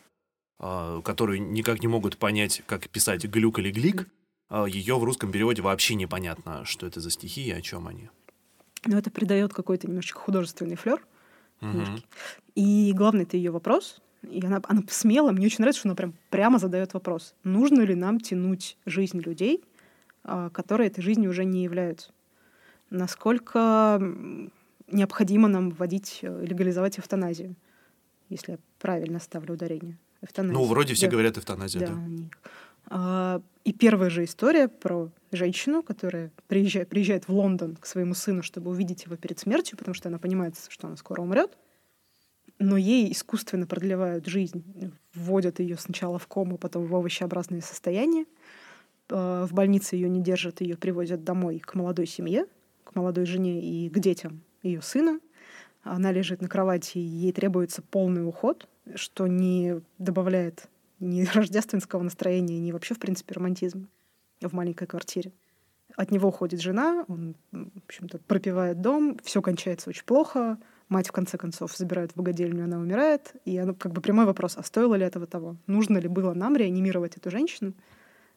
а, 0.58 1.02
которую 1.02 1.42
никак 1.42 1.82
не 1.82 1.88
могут 1.88 2.16
понять, 2.16 2.62
как 2.64 2.88
писать 2.88 3.26
глюк 3.26 3.58
или 3.58 3.70
глик, 3.70 4.08
а, 4.48 4.64
ее 4.64 4.98
в 4.98 5.04
русском 5.04 5.30
переводе 5.30 5.60
вообще 5.60 5.94
непонятно, 5.96 6.64
что 6.64 6.86
это 6.86 7.00
за 7.00 7.10
стихи 7.10 7.44
и 7.44 7.52
о 7.52 7.60
чем 7.60 7.88
они. 7.88 8.08
Но 8.86 8.98
это 8.98 9.10
придает 9.10 9.52
какой-то 9.52 9.86
немножечко 9.86 10.18
художественный 10.18 10.76
флер. 10.76 11.04
Мгм. 11.60 12.02
И 12.54 12.92
главный 12.94 13.22
это 13.22 13.36
ее 13.36 13.50
вопрос. 13.50 14.00
И 14.28 14.44
она, 14.44 14.60
она 14.68 14.82
смело, 14.88 15.32
мне 15.32 15.46
очень 15.46 15.58
нравится, 15.60 15.80
что 15.80 15.88
она 15.88 15.96
прям 15.96 16.14
прямо 16.30 16.58
задает 16.58 16.94
вопрос. 16.94 17.34
Нужно 17.44 17.82
ли 17.82 17.94
нам 17.94 18.20
тянуть 18.20 18.76
жизнь 18.86 19.20
людей, 19.20 19.64
а, 20.24 20.50
которые 20.50 20.88
этой 20.88 21.02
жизнью 21.02 21.30
уже 21.30 21.44
не 21.44 21.64
являются? 21.64 22.12
Насколько 22.90 24.00
необходимо 24.88 25.48
нам 25.48 25.70
вводить, 25.70 26.18
э, 26.22 26.44
легализовать 26.44 26.98
эвтаназию, 26.98 27.56
если 28.28 28.52
я 28.52 28.58
правильно 28.78 29.18
ставлю 29.18 29.54
ударение? 29.54 29.98
Эвтаназия. 30.20 30.54
Ну, 30.56 30.64
вроде 30.66 30.94
все 30.94 31.06
Да. 31.06 31.12
говорят 31.12 31.38
эвтаназия, 31.38 31.80
Да, 31.80 31.86
да. 31.88 32.50
А, 32.86 33.40
и 33.64 33.72
первая 33.72 34.10
же 34.10 34.24
история 34.24 34.68
про 34.68 35.10
женщину, 35.30 35.82
которая 35.82 36.30
приезжает, 36.48 36.88
приезжает 36.88 37.28
в 37.28 37.32
Лондон 37.32 37.76
к 37.76 37.86
своему 37.86 38.14
сыну, 38.14 38.42
чтобы 38.42 38.70
увидеть 38.70 39.04
его 39.04 39.16
перед 39.16 39.38
смертью, 39.38 39.78
потому 39.78 39.94
что 39.94 40.08
она 40.08 40.18
понимает, 40.18 40.54
что 40.68 40.88
она 40.88 40.96
скоро 40.96 41.22
умрет. 41.22 41.56
Но 42.58 42.76
ей 42.76 43.10
искусственно 43.10 43.66
продлевают 43.66 44.26
жизнь, 44.26 44.62
вводят 45.14 45.58
ее 45.58 45.76
сначала 45.76 46.18
в 46.18 46.26
кому, 46.26 46.58
потом 46.58 46.86
в 46.86 46.94
овощеобразное 46.94 47.60
состояние. 47.60 48.26
А, 49.10 49.46
В 49.46 49.52
больнице 49.52 49.96
ее 49.96 50.08
не 50.08 50.20
держат, 50.20 50.60
ее 50.60 50.76
привозят 50.76 51.24
домой 51.24 51.58
к 51.58 51.74
молодой 51.74 52.06
семье, 52.06 52.46
к 52.84 52.94
молодой 52.94 53.26
жене 53.26 53.60
и 53.60 53.88
к 53.88 53.98
детям 53.98 54.42
ее 54.62 54.82
сына. 54.82 55.20
Она 55.82 56.12
лежит 56.12 56.40
на 56.40 56.48
кровати, 56.48 56.98
ей 56.98 57.32
требуется 57.32 57.82
полный 57.82 58.26
уход, 58.26 58.68
что 58.94 59.26
не 59.26 59.80
добавляет 59.98 60.68
ни 61.02 61.24
рождественского 61.34 62.02
настроения, 62.02 62.58
ни 62.58 62.72
вообще, 62.72 62.94
в 62.94 62.98
принципе, 62.98 63.34
романтизма 63.34 63.86
в 64.40 64.52
маленькой 64.52 64.86
квартире. 64.86 65.32
От 65.96 66.10
него 66.10 66.28
уходит 66.28 66.60
жена, 66.60 67.04
он, 67.08 67.36
в 67.52 67.84
общем-то, 67.84 68.18
пропивает 68.20 68.80
дом, 68.80 69.18
все 69.22 69.42
кончается 69.42 69.90
очень 69.90 70.04
плохо, 70.04 70.58
мать, 70.88 71.08
в 71.08 71.12
конце 71.12 71.36
концов, 71.36 71.76
забирают 71.76 72.12
в 72.12 72.16
богадельню, 72.16 72.64
она 72.64 72.78
умирает, 72.78 73.34
и 73.44 73.56
оно 73.58 73.74
как 73.74 73.92
бы 73.92 74.00
прямой 74.00 74.24
вопрос, 74.24 74.56
а 74.56 74.62
стоило 74.62 74.94
ли 74.94 75.04
этого 75.04 75.26
того? 75.26 75.56
Нужно 75.66 75.98
ли 75.98 76.08
было 76.08 76.32
нам 76.32 76.56
реанимировать 76.56 77.16
эту 77.16 77.30
женщину, 77.30 77.74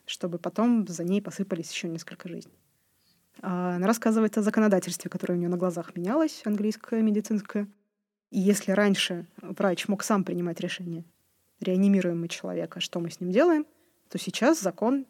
чтобы 0.06 0.38
потом 0.38 0.86
за 0.88 1.04
ней 1.04 1.22
посыпались 1.22 1.72
еще 1.72 1.88
несколько 1.88 2.28
жизней? 2.28 2.60
А 3.42 3.76
Она 3.76 3.88
рассказывает 3.88 4.38
о 4.38 4.42
законодательстве, 4.42 5.10
которое 5.10 5.36
у 5.36 5.38
нее 5.38 5.50
на 5.50 5.58
глазах 5.58 5.96
менялось, 5.96 6.42
английское, 6.46 7.02
медицинское. 7.02 7.68
И 8.32 8.40
если 8.40 8.72
раньше 8.72 9.28
врач 9.42 9.88
мог 9.88 10.04
сам 10.04 10.24
принимать 10.24 10.60
решение, 10.60 11.06
реанимируем 11.60 12.22
мы 12.22 12.28
человека, 12.28 12.80
что 12.80 13.00
мы 13.00 13.10
с 13.10 13.20
ним 13.20 13.32
делаем, 13.32 13.66
то 14.10 14.18
сейчас 14.18 14.62
закон 14.62 15.06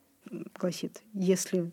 гласит, 0.58 1.02
если 1.14 1.72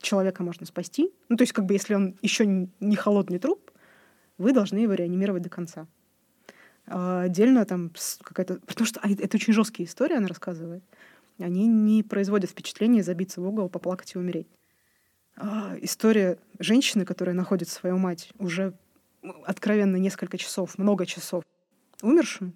человека 0.00 0.42
можно 0.42 0.66
спасти, 0.66 1.10
ну 1.28 1.36
то 1.36 1.42
есть 1.42 1.52
как 1.52 1.64
бы 1.64 1.74
если 1.74 1.94
он 1.94 2.16
еще 2.20 2.46
не 2.46 2.96
холодный 2.96 3.38
труп, 3.38 3.70
вы 4.38 4.52
должны 4.52 4.78
его 4.78 4.94
реанимировать 4.94 5.42
до 5.42 5.48
конца. 5.48 5.86
А 6.86 7.22
отдельно 7.22 7.64
там 7.64 7.90
какая-то... 8.22 8.56
Потому 8.66 8.86
что 8.86 9.00
а, 9.00 9.08
это 9.08 9.36
очень 9.36 9.54
жесткие 9.54 9.88
истории, 9.88 10.16
она 10.16 10.28
рассказывает. 10.28 10.82
Они 11.38 11.66
не 11.66 12.02
производят 12.02 12.50
впечатления 12.50 13.02
забиться 13.02 13.40
в 13.40 13.46
угол, 13.46 13.68
поплакать 13.68 14.14
и 14.14 14.18
умереть. 14.18 14.46
А, 15.36 15.76
история 15.80 16.38
женщины, 16.58 17.04
которая 17.04 17.34
находит 17.34 17.68
свою 17.68 17.96
мать 17.96 18.30
уже 18.38 18.74
откровенно 19.44 19.96
несколько 19.96 20.36
часов, 20.36 20.76
много 20.76 21.06
часов 21.06 21.44
умершую, 22.02 22.52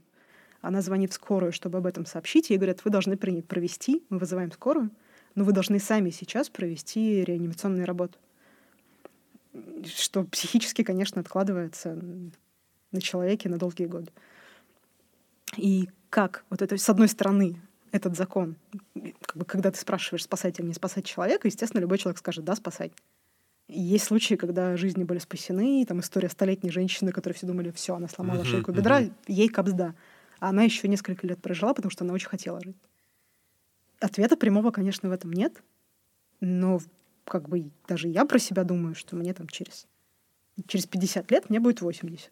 она 0.60 0.82
звонит 0.82 1.12
в 1.12 1.14
скорую, 1.14 1.52
чтобы 1.52 1.78
об 1.78 1.86
этом 1.86 2.06
сообщить. 2.06 2.50
Ей 2.50 2.56
говорят, 2.56 2.84
вы 2.84 2.90
должны 2.90 3.16
провести, 3.16 4.04
мы 4.10 4.18
вызываем 4.18 4.52
скорую, 4.52 4.90
но 5.34 5.44
вы 5.44 5.52
должны 5.52 5.78
сами 5.78 6.10
сейчас 6.10 6.48
провести 6.48 7.24
реанимационную 7.24 7.86
работу. 7.86 8.18
Что 9.84 10.24
психически, 10.24 10.82
конечно, 10.82 11.20
откладывается 11.20 11.98
на 12.92 13.00
человеке 13.00 13.48
на 13.48 13.58
долгие 13.58 13.86
годы. 13.86 14.10
И 15.56 15.88
как 16.10 16.44
вот 16.50 16.62
это, 16.62 16.76
с 16.76 16.88
одной 16.88 17.08
стороны, 17.08 17.60
этот 17.92 18.16
закон, 18.16 18.56
как 19.22 19.36
бы, 19.36 19.44
когда 19.44 19.70
ты 19.70 19.78
спрашиваешь, 19.78 20.24
спасать 20.24 20.58
или 20.58 20.66
не 20.66 20.74
спасать 20.74 21.04
человека, 21.04 21.48
естественно, 21.48 21.80
любой 21.80 21.98
человек 21.98 22.18
скажет, 22.18 22.44
да, 22.44 22.54
спасать. 22.54 22.92
И 23.68 23.80
есть 23.80 24.04
случаи, 24.04 24.34
когда 24.34 24.76
жизни 24.76 25.04
были 25.04 25.18
спасены, 25.18 25.82
и 25.82 25.84
там 25.84 26.00
история 26.00 26.28
столетней 26.28 26.70
женщины, 26.70 27.12
которая 27.12 27.36
все 27.36 27.46
думали, 27.46 27.70
все, 27.70 27.94
она 27.94 28.08
сломала 28.08 28.44
шейку 28.44 28.72
бедра, 28.72 29.02
ей 29.26 29.48
капсда. 29.48 29.94
А 30.40 30.50
она 30.50 30.62
еще 30.62 30.88
несколько 30.88 31.26
лет 31.26 31.40
прожила, 31.40 31.74
потому 31.74 31.90
что 31.90 32.04
она 32.04 32.14
очень 32.14 32.28
хотела 32.28 32.60
жить. 32.62 32.76
Ответа 34.00 34.36
прямого, 34.36 34.70
конечно, 34.70 35.08
в 35.08 35.12
этом 35.12 35.32
нет. 35.32 35.60
Но 36.40 36.78
как 37.24 37.48
бы 37.48 37.70
даже 37.88 38.08
я 38.08 38.24
про 38.24 38.38
себя 38.38 38.62
думаю, 38.64 38.94
что 38.94 39.16
мне 39.16 39.34
там 39.34 39.48
через, 39.48 39.86
через 40.66 40.86
50 40.86 41.30
лет 41.30 41.50
мне 41.50 41.58
будет 41.60 41.80
80. 41.80 42.30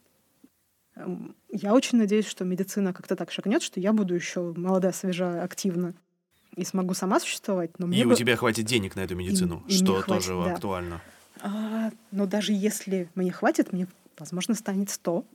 Эм, 0.95 1.35
Я 1.51 1.75
очень 1.75 1.99
надеюсь, 1.99 2.27
что 2.27 2.45
медицина 2.45 2.93
как-то 2.93 3.17
так 3.17 3.31
шагнет, 3.33 3.63
что 3.63 3.81
я 3.81 3.93
буду 3.93 4.15
еще 4.15 4.53
молодая, 4.57 4.93
свежая, 4.93 5.43
активна 5.43 5.95
и 6.55 6.65
смогу 6.65 6.95
сама 6.95 7.19
существовать. 7.21 7.79
Но 7.79 7.89
И 7.93 8.05
у 8.05 8.11
бы- 8.11 8.15
тебя 8.15 8.37
хватит 8.37 8.65
денег 8.67 8.95
на 8.97 9.01
эту 9.01 9.17
медицину, 9.17 9.63
и 9.67 9.73
что 9.73 10.01
хватит, 10.01 10.27
тоже 10.27 10.45
да. 10.45 10.55
актуально. 10.55 11.03
А, 11.43 11.91
но 12.13 12.27
даже 12.27 12.53
если 12.53 13.11
мне 13.15 13.31
хватит, 13.33 13.73
мне, 13.73 13.89
возможно, 14.19 14.55
станет 14.55 14.89
100. 14.89 15.27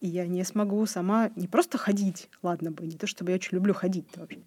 И 0.00 0.08
я 0.08 0.26
не 0.26 0.44
смогу 0.44 0.84
сама 0.86 1.30
не 1.36 1.46
просто 1.46 1.76
ходить, 1.76 2.28
ладно 2.42 2.70
бы, 2.70 2.86
не 2.86 2.96
то 2.96 3.06
чтобы 3.06 3.30
я 3.30 3.36
очень 3.36 3.56
люблю 3.56 3.74
ходить 3.74 4.06
вообще. 4.16 4.40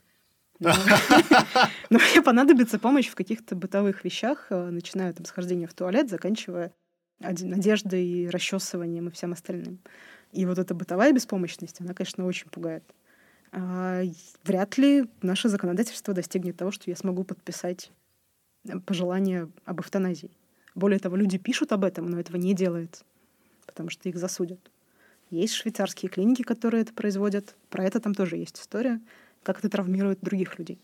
Но, 0.60 2.00
мне 2.00 2.22
понадобится 2.24 2.79
помощь 2.79 3.07
в 3.07 3.15
каких-то 3.15 3.55
бытовых 3.55 4.03
вещах, 4.03 4.48
э, 4.50 4.69
начиная 4.69 5.13
там 5.13 5.25
с 5.25 5.29
хождения 5.29 5.67
в 5.67 5.74
туалет, 5.74 6.10
заканчивая 6.10 6.74
оде- 7.19 7.53
одеждой, 7.53 8.29
расчесыванием 8.29 9.07
и 9.07 9.12
всем 9.12 9.33
остальным. 9.33 9.79
И 10.31 10.45
вот 10.45 10.57
эта 10.57 10.74
бытовая 10.74 11.12
беспомощность, 11.12 11.81
она, 11.81 11.93
конечно, 11.93 12.25
очень 12.25 12.50
пугает. 12.50 12.83
А, 13.51 14.01
Вряд 14.43 14.77
ли 14.77 15.05
наше 15.22 15.50
законодательство 15.50 16.13
достигнет 16.13 16.57
того, 16.57 16.72
что 16.72 16.89
я 16.89 16.95
смогу 16.95 17.24
подписать 17.24 17.91
э, 18.67 18.79
пожелание 18.79 19.50
об 19.65 19.81
эвтаназии. 19.81 20.31
Более 20.75 21.00
того, 21.00 21.15
люди 21.15 21.38
пишут 21.38 21.72
об 21.72 21.83
этом, 21.83 22.07
но 22.07 22.19
этого 22.19 22.38
не 22.38 22.55
делается, 22.55 23.03
потому 23.67 23.89
что 23.89 24.10
их 24.10 24.17
засудят. 24.17 24.72
Есть 25.34 25.56
швейцарские 25.56 26.12
клиники, 26.12 26.44
которые 26.44 26.84
это 26.84 26.94
производят. 26.94 27.56
Про 27.72 27.86
это 27.86 28.00
там 28.00 28.13
тоже 28.13 28.38
есть 28.38 28.60
история, 28.60 29.02
как 29.42 29.58
это 29.58 29.68
травмирует 29.68 30.20
других 30.22 30.60
людей. 30.60 30.80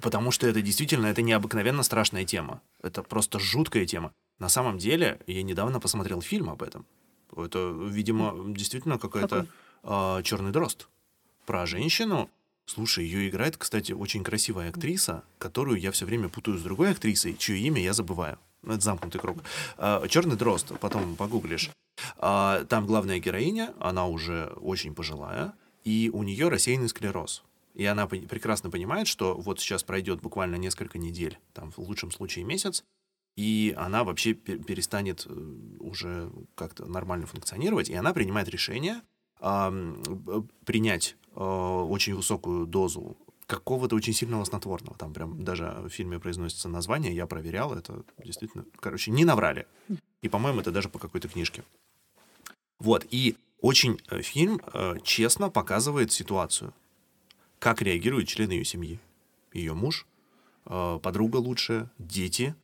Потому 0.00 0.30
что 0.30 0.46
это 0.46 0.62
действительно, 0.62 1.06
это 1.06 1.22
необыкновенно 1.22 1.82
страшная 1.82 2.24
тема. 2.24 2.62
Это 2.84 3.02
просто 3.02 3.40
жуткая 3.40 3.84
тема. 3.84 4.12
На 4.38 4.48
самом 4.48 4.78
деле, 4.78 5.18
я 5.26 5.42
недавно 5.42 5.80
посмотрел 5.80 6.22
фильм 6.22 6.50
об 6.50 6.62
этом. 6.62 6.86
Это, 7.36 7.76
видимо, 7.90 8.54
действительно 8.54 8.96
какой-то 8.96 9.48
черный 10.22 10.52
дрозд. 10.52 10.88
Про 11.44 11.66
женщину. 11.66 12.30
Слушай, 12.66 13.06
ее 13.06 13.28
играет, 13.28 13.56
кстати, 13.56 13.90
очень 13.90 14.22
красивая 14.22 14.68
актриса, 14.68 15.24
которую 15.38 15.80
я 15.80 15.90
все 15.90 16.06
время 16.06 16.28
путаю 16.28 16.58
с 16.58 16.62
другой 16.62 16.92
актрисой, 16.92 17.34
чье 17.36 17.58
имя 17.58 17.82
я 17.82 17.92
забываю. 17.92 18.38
Это 18.62 18.78
замкнутый 18.78 19.20
круг. 19.20 19.38
Черный 20.08 20.36
дрозд, 20.36 20.78
потом 20.78 21.16
погуглишь. 21.16 21.70
А, 22.18 22.64
Там 22.64 22.86
главная 22.86 23.18
героиня, 23.18 23.74
она 23.80 24.06
уже 24.06 24.46
очень 24.60 24.94
пожилая, 24.94 25.54
и 25.84 26.10
у 26.12 26.22
нее 26.22 26.48
рассеянный 26.48 26.88
склероз. 26.88 27.44
И 27.74 27.84
она 27.84 28.06
прекрасно 28.06 28.70
понимает, 28.70 29.06
что 29.08 29.34
вот 29.34 29.60
сейчас 29.60 29.82
пройдет 29.82 30.20
буквально 30.20 30.56
несколько 30.56 30.96
недель, 30.98 31.38
там 31.52 31.72
в 31.72 31.78
лучшем 31.78 32.10
случае 32.12 32.44
месяц, 32.44 32.84
и 33.36 33.74
она 33.76 34.04
вообще 34.04 34.32
пе- 34.32 34.58
перестанет 34.58 35.26
э, 35.26 35.56
уже 35.80 36.30
как-то 36.54 36.86
нормально 36.86 37.26
функционировать, 37.26 37.88
и 37.90 37.94
она 37.94 38.12
принимает 38.12 38.48
решение 38.48 39.00
б- 39.40 40.46
принять 40.64 41.16
э, 41.34 41.40
очень 41.40 42.14
высокую 42.14 42.66
дозу 42.66 43.16
какого-то 43.46 43.96
очень 43.96 44.14
сильного 44.14 44.44
снотворного. 44.44 44.96
Там 44.96 45.12
прям 45.12 45.44
даже 45.44 45.64
в 45.84 45.88
фильме 45.90 46.18
произносится 46.18 46.68
название, 46.68 47.14
я 47.14 47.26
проверял, 47.26 47.74
это 47.74 48.04
действительно, 48.24 48.64
короче, 48.80 49.10
не 49.10 49.24
наврали. 49.24 49.66
И, 50.22 50.28
по-моему, 50.28 50.60
это 50.60 50.70
даже 50.70 50.88
по 50.88 50.98
какой-то 50.98 51.28
книжке. 51.28 51.64
Вот, 52.78 53.06
и 53.10 53.36
очень 53.60 54.00
э, 54.10 54.20
фильм 54.22 54.60
э, 54.72 54.96
честно 55.02 55.50
показывает 55.50 56.12
ситуацию, 56.12 56.74
как 57.58 57.80
реагируют 57.82 58.28
члены 58.28 58.52
ее 58.52 58.64
семьи. 58.64 59.00
Ее 59.52 59.74
муж, 59.74 60.06
э, 60.66 60.98
подруга 61.02 61.36
лучшая, 61.38 61.90
дети, 61.98 62.54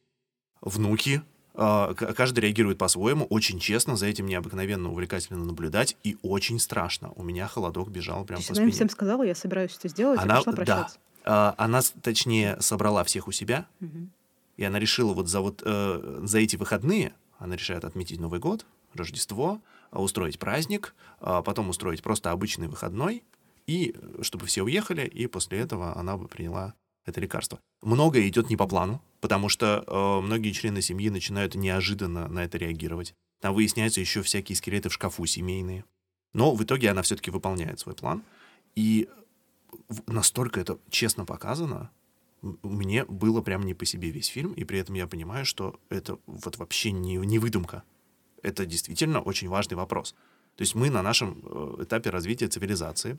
внуки. 0.61 1.23
Каждый 1.52 2.40
реагирует 2.40 2.79
по-своему, 2.79 3.26
очень 3.26 3.59
честно, 3.59 3.97
за 3.97 4.07
этим 4.07 4.26
необыкновенно 4.26 4.90
увлекательно 4.90 5.45
наблюдать 5.45 5.97
и 6.05 6.17
очень 6.23 6.59
страшно. 6.61 7.11
У 7.17 7.23
меня 7.25 7.49
холодок 7.49 7.90
бежал 7.90 8.21
То 8.21 8.26
прям 8.29 8.38
есть 8.38 8.49
по 8.49 8.52
она 8.55 8.61
спине. 8.62 8.73
всем 8.73 8.88
сказала, 8.88 9.25
я 9.25 9.35
собираюсь 9.35 9.76
это 9.76 9.88
сделать, 9.88 10.21
и 10.21 10.23
Она, 10.23 10.37
пошла 10.37 10.52
да, 10.52 10.57
прощаться. 10.57 10.99
А, 11.25 11.55
она, 11.59 11.81
точнее, 12.02 12.57
собрала 12.61 13.02
всех 13.05 13.26
у 13.26 13.33
себя, 13.33 13.67
Мгм. 13.81 14.11
и 14.57 14.64
она 14.64 14.79
решила 14.79 15.12
вот 15.12 15.29
за, 15.29 15.40
вот, 15.40 15.62
э, 15.64 16.21
за 16.23 16.38
эти 16.38 16.57
выходные, 16.57 17.12
она 17.38 17.57
решает 17.57 17.85
отметить 17.85 18.21
Новый 18.21 18.38
год, 18.38 18.64
Рождество, 18.95 19.61
устроить 19.92 20.38
праздник, 20.38 20.94
а 21.20 21.42
потом 21.42 21.68
устроить 21.68 22.02
просто 22.02 22.30
обычный 22.30 22.68
выходной, 22.68 23.25
и 23.66 23.94
э, 23.94 24.23
чтобы 24.23 24.47
все 24.47 24.62
уехали, 24.62 25.06
и 25.06 25.26
после 25.26 25.59
этого 25.59 25.97
она 25.97 26.16
бы 26.16 26.28
приняла 26.28 26.75
это 27.06 27.20
лекарство. 27.20 27.61
Многое 27.82 28.28
идет 28.28 28.50
не 28.50 28.56
по 28.56 28.66
плану, 28.66 29.02
потому 29.20 29.49
что 29.49 29.85
э, 29.87 30.20
многие 30.25 30.52
члены 30.52 30.82
семьи 30.82 31.09
начинают 31.11 31.54
неожиданно 31.54 32.28
на 32.28 32.44
это 32.44 32.59
реагировать. 32.59 33.14
Там 33.40 33.54
выясняются 33.54 34.00
еще 34.00 34.23
всякие 34.23 34.56
скелеты 34.56 34.88
в 34.88 34.92
шкафу 34.92 35.25
семейные. 35.26 35.85
Но 36.32 36.54
в 36.54 36.62
итоге 36.62 36.90
она 36.90 37.02
все-таки 37.02 37.30
выполняет 37.30 37.80
свой 37.80 37.94
план. 37.94 38.23
И 38.76 39.09
настолько 40.06 40.61
это 40.61 40.78
честно 40.90 41.25
показано, 41.25 41.90
мне 42.42 43.04
было 43.04 43.42
прям 43.42 43.62
не 43.62 43.75
по 43.75 43.85
себе 43.85 44.11
весь 44.11 44.28
фильм, 44.28 44.52
и 44.52 44.64
при 44.64 44.78
этом 44.78 44.94
я 44.94 45.06
понимаю, 45.06 45.44
что 45.44 45.78
это 45.90 46.18
вот 46.26 46.56
вообще 46.56 46.90
не, 46.90 47.16
не 47.16 47.38
выдумка. 47.38 47.82
Это 48.42 48.66
действительно 48.66 49.20
очень 49.20 49.49
важный 49.49 49.76
вопрос. 49.76 50.14
То 50.56 50.62
есть 50.62 50.75
мы 50.75 50.90
на 50.90 51.02
нашем 51.02 51.42
э, 51.44 51.85
этапе 51.85 52.11
развития 52.11 52.49
цивилизации 52.49 53.18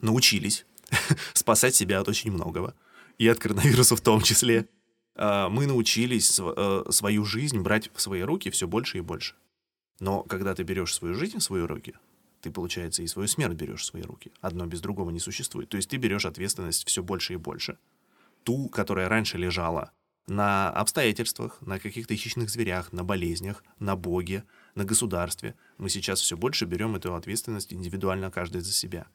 научились 0.00 0.66
спасать 1.34 1.74
себя 1.74 2.00
от 2.00 2.08
очень 2.08 2.32
многого, 2.32 2.74
и 3.18 3.28
от 3.28 3.38
коронавируса 3.38 3.96
в 3.96 4.00
том 4.00 4.20
числе. 4.22 4.68
А, 5.16 5.48
мы 5.48 5.66
научились 5.66 6.40
э, 6.40 6.84
свою 6.90 7.24
жизнь 7.24 7.60
брать 7.60 7.90
в 7.94 8.00
свои 8.00 8.22
руки 8.22 8.50
все 8.50 8.66
больше 8.66 8.98
и 8.98 9.00
больше. 9.00 9.34
Но 10.00 10.22
когда 10.22 10.54
ты 10.54 10.64
берешь 10.64 10.94
свою 10.94 11.14
жизнь 11.14 11.38
в 11.38 11.42
свои 11.42 11.62
руки, 11.62 11.94
ты, 12.40 12.50
получается, 12.50 13.02
и 13.02 13.06
свою 13.06 13.28
смерть 13.28 13.54
берешь 13.54 13.82
в 13.82 13.84
свои 13.84 14.02
руки. 14.02 14.32
Одно 14.40 14.66
без 14.66 14.80
другого 14.80 15.10
не 15.10 15.20
существует. 15.20 15.68
То 15.68 15.76
есть 15.76 15.88
ты 15.88 15.96
берешь 15.96 16.26
ответственность 16.26 16.86
все 16.86 17.02
больше 17.02 17.34
и 17.34 17.36
больше. 17.36 17.78
Ту, 18.42 18.68
которая 18.68 19.08
раньше 19.08 19.38
лежала 19.38 19.92
на 20.26 20.70
обстоятельствах, 20.70 21.58
на 21.60 21.78
каких-то 21.78 22.16
хищных 22.16 22.48
зверях, 22.50 22.92
на 22.92 23.04
болезнях, 23.04 23.62
на 23.78 23.96
Боге, 23.96 24.44
на 24.74 24.84
государстве. 24.84 25.54
Мы 25.78 25.88
сейчас 25.88 26.20
все 26.20 26.36
больше 26.36 26.64
берем 26.64 26.96
эту 26.96 27.14
ответственность 27.14 27.72
индивидуально 27.72 28.30
каждый 28.30 28.60
за 28.62 28.72
себя. 28.72 29.06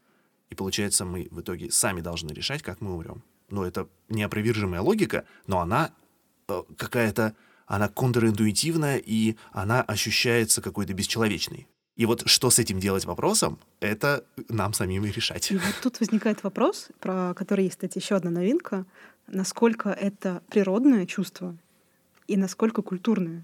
И 0.50 0.56
получается, 0.56 1.06
мы 1.06 1.28
в 1.32 1.42
итоге 1.42 1.72
сами 1.72 2.02
должны 2.02 2.32
решать, 2.32 2.62
как 2.62 2.82
мы 2.82 2.94
умрем. 2.94 3.24
Но 3.50 3.66
это 3.66 3.88
неопровержимая 4.10 4.82
логика, 4.82 5.26
но 5.48 5.60
она 5.60 5.92
э, 6.48 6.64
какая-то, 6.78 7.36
она 7.66 7.88
контринтуитивная, 7.88 8.98
и 8.98 9.36
она 9.52 9.82
ощущается 9.82 10.62
какой-то 10.62 10.94
бесчеловечной. 10.94 11.68
И 11.96 12.06
вот 12.06 12.24
что 12.28 12.50
с 12.50 12.60
этим 12.60 12.80
делать 12.80 13.04
вопросом, 13.04 13.60
это 13.82 14.24
нам 14.48 14.74
самим 14.74 15.04
и 15.06 15.12
решать. 15.12 15.52
И 15.52 15.58
вот 15.58 15.76
тут 15.84 16.00
возникает 16.00 16.44
вопрос, 16.44 16.88
про 17.02 17.34
который 17.34 17.66
есть, 17.66 17.76
кстати, 17.76 17.98
еще 17.98 18.16
одна 18.16 18.32
новинка, 18.32 18.86
насколько 19.32 19.90
это 19.90 20.42
природное 20.50 21.06
чувство 21.06 21.56
и 22.28 22.38
насколько 22.38 22.82
культурное. 22.82 23.44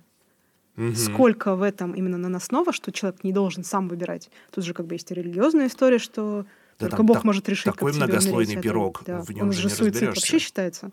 Угу. 0.77 0.93
Сколько 0.93 1.55
в 1.55 1.61
этом 1.61 1.93
именно 1.93 2.17
наносного, 2.17 2.73
что 2.73 2.91
человек 2.91 3.23
не 3.23 3.31
должен 3.31 3.63
сам 3.63 3.87
выбирать. 3.87 4.29
Тут 4.51 4.65
же 4.65 4.73
как 4.73 4.85
бы 4.87 4.95
есть 4.95 5.09
и 5.09 5.13
религиозная 5.13 5.67
история, 5.67 5.99
что 5.99 6.45
да, 6.79 6.89
только 6.89 7.03
Бог 7.03 7.17
так, 7.17 7.23
может 7.23 7.47
решить, 7.47 7.65
такой 7.65 7.93
как 7.93 8.01
многослойный 8.01 8.61
пирог, 8.61 9.03
да. 9.05 9.21
в 9.21 9.29
нем 9.31 9.47
Он 9.47 9.53
же, 9.53 9.61
же 9.61 9.67
не 9.69 9.73
суицид 9.73 9.93
разберешься. 9.93 10.21
вообще 10.21 10.39
считается, 10.39 10.91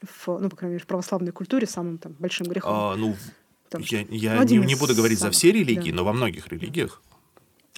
в, 0.00 0.38
ну, 0.38 0.48
по 0.48 0.56
крайней 0.56 0.74
мере, 0.74 0.84
в 0.84 0.86
православной 0.86 1.32
культуре 1.32 1.66
самым 1.66 1.98
там 1.98 2.14
большим 2.20 2.46
грехом. 2.46 2.72
А, 2.72 2.94
ну, 2.94 3.16
Потому 3.64 3.84
я 3.88 4.02
я 4.10 4.44
не, 4.44 4.58
не 4.58 4.76
буду 4.76 4.94
говорить 4.94 5.18
самых, 5.18 5.34
за 5.34 5.38
все 5.38 5.50
религии, 5.50 5.90
да. 5.90 5.96
но 5.96 6.04
во 6.04 6.12
многих 6.12 6.46
религиях. 6.46 7.02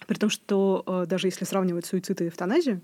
При 0.07 0.17
том, 0.17 0.29
что 0.29 0.85
э, 0.87 1.07
даже 1.07 1.29
если 1.29 1.47
сравнивать 1.47 1.87
суицид 1.87 2.21
и 2.21 2.29
эвтаназию, 2.29 2.83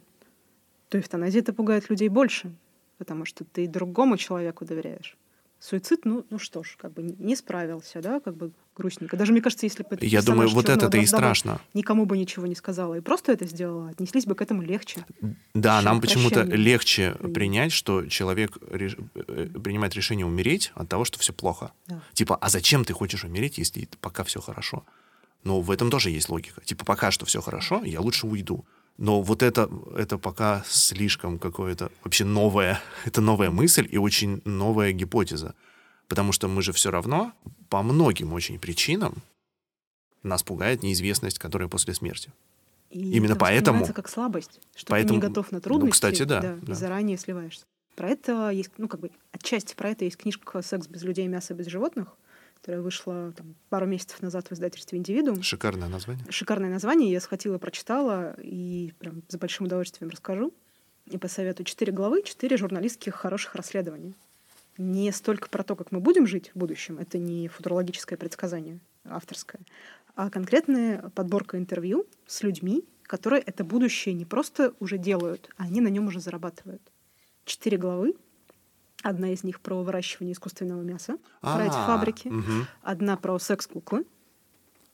то 0.88 0.98
эвтаназия 0.98 1.42
это 1.42 1.52
пугает 1.52 1.90
людей 1.90 2.08
больше, 2.08 2.54
потому 2.98 3.24
что 3.24 3.44
ты 3.44 3.66
другому 3.66 4.16
человеку 4.16 4.64
доверяешь. 4.64 5.16
Суицид, 5.60 6.04
ну, 6.04 6.26
ну 6.28 6.38
что 6.38 6.62
ж, 6.62 6.76
как 6.78 6.92
бы 6.92 7.02
не 7.02 7.34
справился, 7.36 8.02
да, 8.02 8.20
как 8.20 8.36
бы 8.36 8.52
грустненько. 8.76 9.16
Даже 9.16 9.32
мне 9.32 9.40
кажется, 9.40 9.64
если 9.64 9.82
бы 9.82 9.96
я 10.02 10.20
думаю, 10.20 10.50
вот 10.50 10.68
это-то 10.68 10.98
и 10.98 11.06
страшно. 11.06 11.58
Никому 11.72 12.04
бы 12.04 12.18
ничего 12.18 12.46
не 12.46 12.54
сказала 12.54 12.96
и 12.96 13.00
просто 13.00 13.32
это 13.32 13.46
сделала, 13.46 13.88
отнеслись 13.88 14.26
бы 14.26 14.34
к 14.34 14.42
этому 14.42 14.60
легче. 14.60 15.06
Да, 15.54 15.80
нам 15.80 16.02
почему-то 16.02 16.42
легче 16.42 17.12
принять, 17.32 17.72
что 17.72 18.06
человек 18.08 18.58
реш... 18.70 18.96
Э, 19.14 19.46
принимает 19.46 19.94
решение 19.94 20.26
умереть 20.26 20.70
от 20.74 20.90
того, 20.90 21.06
что 21.06 21.18
все 21.18 21.32
плохо. 21.32 21.72
Да. 21.86 22.02
Типа, 22.12 22.36
а 22.36 22.50
зачем 22.50 22.84
ты 22.84 22.92
хочешь 22.92 23.24
умереть, 23.24 23.56
если 23.56 23.88
пока 24.02 24.22
все 24.24 24.42
хорошо? 24.42 24.84
Но 25.44 25.62
в 25.62 25.70
этом 25.70 25.90
тоже 25.90 26.10
есть 26.10 26.28
логика. 26.28 26.60
Типа, 26.62 26.84
пока 26.84 27.10
что 27.10 27.24
все 27.24 27.40
хорошо, 27.40 27.82
я 27.84 28.02
лучше 28.02 28.26
уйду. 28.26 28.66
Но 28.96 29.22
вот 29.22 29.42
это, 29.42 29.68
это 29.96 30.18
пока 30.18 30.62
слишком 30.66 31.38
какое-то 31.38 31.90
вообще 32.04 32.24
новое, 32.24 32.80
это 33.04 33.20
новая 33.20 33.50
мысль 33.50 33.88
и 33.90 33.98
очень 33.98 34.40
новая 34.44 34.92
гипотеза. 34.92 35.54
Потому 36.08 36.32
что 36.32 36.48
мы 36.48 36.62
же 36.62 36.72
все 36.72 36.90
равно 36.90 37.32
по 37.68 37.82
многим 37.82 38.32
очень 38.32 38.58
причинам 38.58 39.22
нас 40.22 40.42
пугает 40.42 40.82
неизвестность, 40.82 41.38
которая 41.38 41.68
после 41.68 41.94
смерти. 41.94 42.32
И 42.90 43.16
Именно 43.16 43.32
это 43.32 43.40
поэтому... 43.40 43.86
как 43.92 44.08
слабость, 44.08 44.60
что 44.76 44.90
поэтому, 44.90 45.20
ты 45.20 45.26
не 45.26 45.28
готов 45.28 45.50
на 45.50 45.60
трудности, 45.60 45.86
ну, 45.86 45.92
кстати, 45.92 46.22
да, 46.22 46.40
да, 46.40 46.58
да. 46.62 46.74
заранее 46.74 47.18
сливаешься. 47.18 47.64
Про 47.96 48.10
это 48.10 48.50
есть, 48.50 48.70
ну, 48.78 48.88
как 48.88 49.00
бы, 49.00 49.10
отчасти 49.32 49.74
про 49.74 49.90
это 49.90 50.04
есть 50.04 50.16
книжка 50.16 50.62
«Секс 50.62 50.86
без 50.86 51.02
людей, 51.02 51.26
мясо 51.26 51.54
без 51.54 51.66
животных», 51.66 52.08
которая 52.64 52.80
вышла 52.80 53.30
там, 53.36 53.56
пару 53.68 53.84
месяцев 53.84 54.22
назад 54.22 54.48
в 54.48 54.52
издательстве 54.52 54.98
«Индивидуум». 54.98 55.42
Шикарное 55.42 55.86
название. 55.88 56.24
Шикарное 56.30 56.70
название. 56.70 57.12
Я 57.12 57.20
схватила, 57.20 57.58
прочитала 57.58 58.34
и 58.40 58.94
прям 58.98 59.22
с 59.28 59.36
большим 59.36 59.66
удовольствием 59.66 60.08
расскажу. 60.08 60.50
И 61.04 61.18
посоветую 61.18 61.66
четыре 61.66 61.92
главы, 61.92 62.22
четыре 62.22 62.56
журналистских 62.56 63.14
хороших 63.16 63.54
расследования 63.54 64.14
не 64.78 65.12
столько 65.12 65.50
про 65.50 65.62
то, 65.62 65.76
как 65.76 65.92
мы 65.92 66.00
будем 66.00 66.26
жить 66.26 66.52
в 66.54 66.58
будущем, 66.58 66.98
это 66.98 67.18
не 67.18 67.48
футурологическое 67.48 68.18
предсказание 68.18 68.80
авторское, 69.04 69.60
а 70.16 70.30
конкретная 70.30 71.10
подборка 71.10 71.58
интервью 71.58 72.06
с 72.26 72.42
людьми, 72.42 72.84
которые 73.02 73.42
это 73.42 73.62
будущее 73.62 74.14
не 74.14 74.24
просто 74.24 74.72
уже 74.80 74.96
делают, 74.96 75.50
а 75.58 75.64
они 75.64 75.80
на 75.82 75.88
нем 75.88 76.06
уже 76.06 76.18
зарабатывают. 76.18 76.82
Четыре 77.44 77.76
главы. 77.76 78.14
Одна 79.04 79.28
из 79.34 79.44
них 79.44 79.60
про 79.60 79.82
выращивание 79.82 80.32
искусственного 80.32 80.80
мяса, 80.80 81.18
А-а-а, 81.42 81.56
про 81.56 81.66
эти 81.66 81.74
фабрики. 81.74 82.28
Угу. 82.28 82.66
Одна 82.82 83.18
про 83.18 83.38
секс-куклы. 83.38 84.06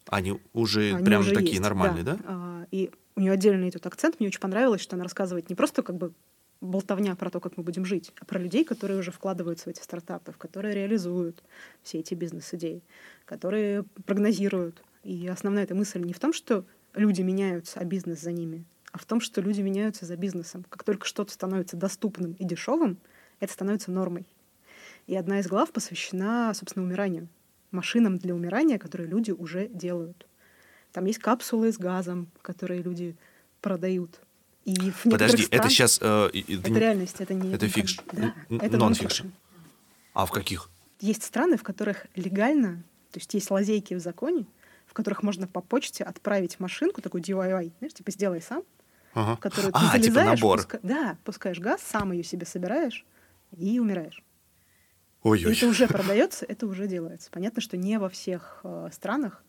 Они 0.08 0.40
уже 0.52 0.94
Они 0.94 1.04
прям 1.04 1.20
уже 1.20 1.32
такие 1.32 1.52
есть, 1.52 1.62
нормальные, 1.62 2.02
да? 2.02 2.18
А, 2.24 2.66
И 2.72 2.90
у 3.14 3.20
нее 3.20 3.30
отдельный 3.30 3.68
этот 3.68 3.86
акцент. 3.86 4.18
Мне 4.18 4.26
очень 4.26 4.40
понравилось, 4.40 4.80
что 4.80 4.96
она 4.96 5.04
рассказывает 5.04 5.48
не 5.48 5.54
просто 5.54 5.84
как 5.84 5.96
бы 5.96 6.12
болтовня 6.60 7.14
про 7.14 7.30
то, 7.30 7.38
как 7.38 7.56
мы 7.56 7.62
будем 7.62 7.84
жить, 7.84 8.12
а 8.20 8.24
про 8.24 8.40
людей, 8.40 8.64
которые 8.64 8.98
уже 8.98 9.12
вкладываются 9.12 9.66
в 9.66 9.68
эти 9.68 9.80
стартапы, 9.80 10.32
которые 10.32 10.74
реализуют 10.74 11.44
все 11.84 12.00
эти 12.00 12.14
бизнес-идеи, 12.14 12.82
которые 13.26 13.84
прогнозируют. 14.06 14.82
И 15.04 15.28
основная 15.28 15.62
эта 15.62 15.76
мысль 15.76 16.02
не 16.02 16.12
в 16.12 16.18
том, 16.18 16.32
что 16.32 16.64
люди 16.94 17.22
меняются, 17.22 17.78
а 17.78 17.84
бизнес 17.84 18.20
за 18.20 18.32
ними, 18.32 18.64
а 18.90 18.98
в 18.98 19.04
том, 19.04 19.20
что 19.20 19.40
люди 19.40 19.60
меняются 19.60 20.04
за 20.04 20.16
бизнесом. 20.16 20.64
Как 20.68 20.82
только 20.82 21.06
что-то 21.06 21.32
становится 21.32 21.76
доступным 21.76 22.32
и 22.32 22.44
дешевым, 22.44 22.98
это 23.40 23.52
становится 23.52 23.90
нормой. 23.90 24.26
И 25.06 25.16
одна 25.16 25.40
из 25.40 25.48
глав 25.48 25.72
посвящена, 25.72 26.52
собственно, 26.54 26.84
умиранию. 26.84 27.28
Машинам 27.72 28.18
для 28.18 28.34
умирания, 28.34 28.78
которые 28.78 29.08
люди 29.08 29.30
уже 29.30 29.68
делают. 29.68 30.26
Там 30.92 31.04
есть 31.06 31.18
капсулы 31.18 31.72
с 31.72 31.78
газом, 31.78 32.28
которые 32.42 32.82
люди 32.82 33.16
продают 33.60 34.20
и 34.64 34.90
в 34.90 35.04
Подожди, 35.10 35.44
странах... 35.44 35.64
это 35.64 35.70
сейчас... 35.70 35.98
Э, 36.02 36.28
это 36.32 36.70
реальность, 36.70 37.16
это 37.18 37.34
не... 37.34 37.52
Это 37.52 37.66
фикш... 37.66 37.98
Да, 38.12 38.34
это 38.48 38.76
нон-фикшн. 38.76 39.28
А 40.12 40.26
в 40.26 40.30
каких? 40.30 40.68
Есть 41.00 41.22
страны, 41.22 41.56
в 41.56 41.62
которых 41.62 42.06
легально, 42.14 42.82
то 43.10 43.18
есть 43.18 43.32
есть 43.32 43.50
лазейки 43.50 43.94
в 43.94 44.00
законе, 44.00 44.44
в 44.86 44.92
которых 44.92 45.22
можно 45.22 45.46
по 45.46 45.62
почте 45.62 46.04
отправить 46.04 46.60
машинку, 46.60 47.00
такую 47.00 47.22
DIY, 47.22 47.72
знаешь, 47.78 47.94
типа 47.94 48.10
сделай 48.10 48.42
сам, 48.42 48.64
ага. 49.14 49.36
в 49.36 49.40
которую 49.40 49.72
ты 49.72 49.78
а, 49.78 49.92
залезаешь, 49.92 50.04
типа 50.04 50.24
набор. 50.24 50.58
Пуска... 50.58 50.80
да, 50.82 51.16
пускаешь 51.24 51.58
газ, 51.58 51.80
сам 51.82 52.12
ее 52.12 52.22
себе 52.22 52.44
собираешь 52.44 53.06
и 53.56 53.78
умираешь. 53.78 54.22
Ой-ой. 55.22 55.52
Это 55.52 55.66
уже 55.66 55.86
продается, 55.86 56.46
это 56.46 56.66
уже 56.66 56.86
делается. 56.86 57.30
Понятно, 57.30 57.60
что 57.60 57.76
не 57.76 57.98
во 57.98 58.08
всех 58.08 58.60
э, 58.64 58.88
странах 58.92 59.44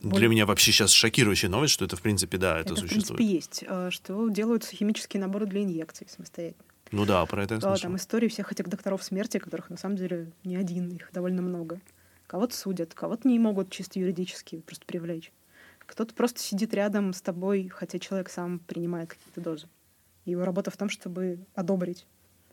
для 0.00 0.28
меня 0.28 0.46
вообще 0.46 0.72
сейчас 0.72 0.90
шокирующая 0.92 1.50
новость, 1.50 1.74
что 1.74 1.84
это, 1.84 1.96
в 1.96 2.02
принципе, 2.02 2.38
да, 2.38 2.58
это, 2.58 2.72
это 2.72 2.82
существует. 2.82 3.04
в 3.04 3.16
принципе, 3.16 3.34
есть. 3.34 3.64
Э, 3.66 3.90
что 3.90 4.28
делаются 4.28 4.74
химические 4.74 5.20
наборы 5.20 5.46
для 5.46 5.62
инъекций 5.62 6.06
самостоятельно. 6.08 6.64
Ну 6.92 7.04
да, 7.04 7.24
про 7.26 7.44
это 7.44 7.54
я 7.54 7.60
слышал. 7.60 7.82
Там 7.82 7.96
истории 7.96 8.28
всех 8.28 8.50
этих 8.52 8.68
докторов 8.68 9.02
смерти, 9.02 9.38
которых 9.38 9.70
на 9.70 9.76
самом 9.76 9.96
деле 9.96 10.32
не 10.44 10.56
один, 10.56 10.88
их 10.90 11.10
довольно 11.12 11.42
много. 11.42 11.80
Кого-то 12.26 12.56
судят, 12.56 12.94
кого-то 12.94 13.28
не 13.28 13.38
могут 13.38 13.70
чисто 13.70 13.98
юридически 13.98 14.60
просто 14.60 14.86
привлечь. 14.86 15.32
Кто-то 15.78 16.14
просто 16.14 16.40
сидит 16.40 16.72
рядом 16.74 17.12
с 17.12 17.20
тобой, 17.20 17.68
хотя 17.68 17.98
человек 17.98 18.30
сам 18.30 18.60
принимает 18.60 19.10
какие-то 19.10 19.40
дозы. 19.40 19.68
Его 20.24 20.44
работа 20.44 20.70
в 20.70 20.76
том, 20.76 20.88
чтобы 20.88 21.40
одобрить. 21.54 22.06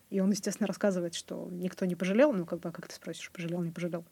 И 0.09 0.19
он, 0.19 0.31
естественно, 0.31 0.67
рассказывает, 0.67 1.15
что 1.15 1.49
никто 1.51 1.85
не 1.85 1.95
пожалел. 1.95 2.31
Ну, 2.31 2.45
как 2.45 2.59
бы, 2.59 2.69
а 2.69 2.71
как 2.71 2.87
ты 2.87 2.95
спросишь, 2.95 3.31
пожалел, 3.31 3.61
не 3.61 3.71
пожалел 3.71 4.05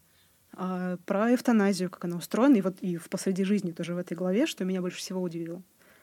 а, 0.54 0.98
про 1.06 1.34
эвтаназию, 1.34 1.90
как 1.90 2.06
она 2.06 2.18
устроена, 2.18 2.56
и 2.56 2.62
вот 2.62 2.78
и 2.82 2.98
в 2.98 3.10
«Посреди 3.10 3.44
жизни» 3.44 3.72
тоже 3.72 3.94
в 3.94 3.98
этой 3.98 4.16
главе, 4.16 4.46
что 4.46 4.66
меня 4.66 4.82
больше 4.82 4.98
всего 4.98 5.22
удивило. 5.22 5.62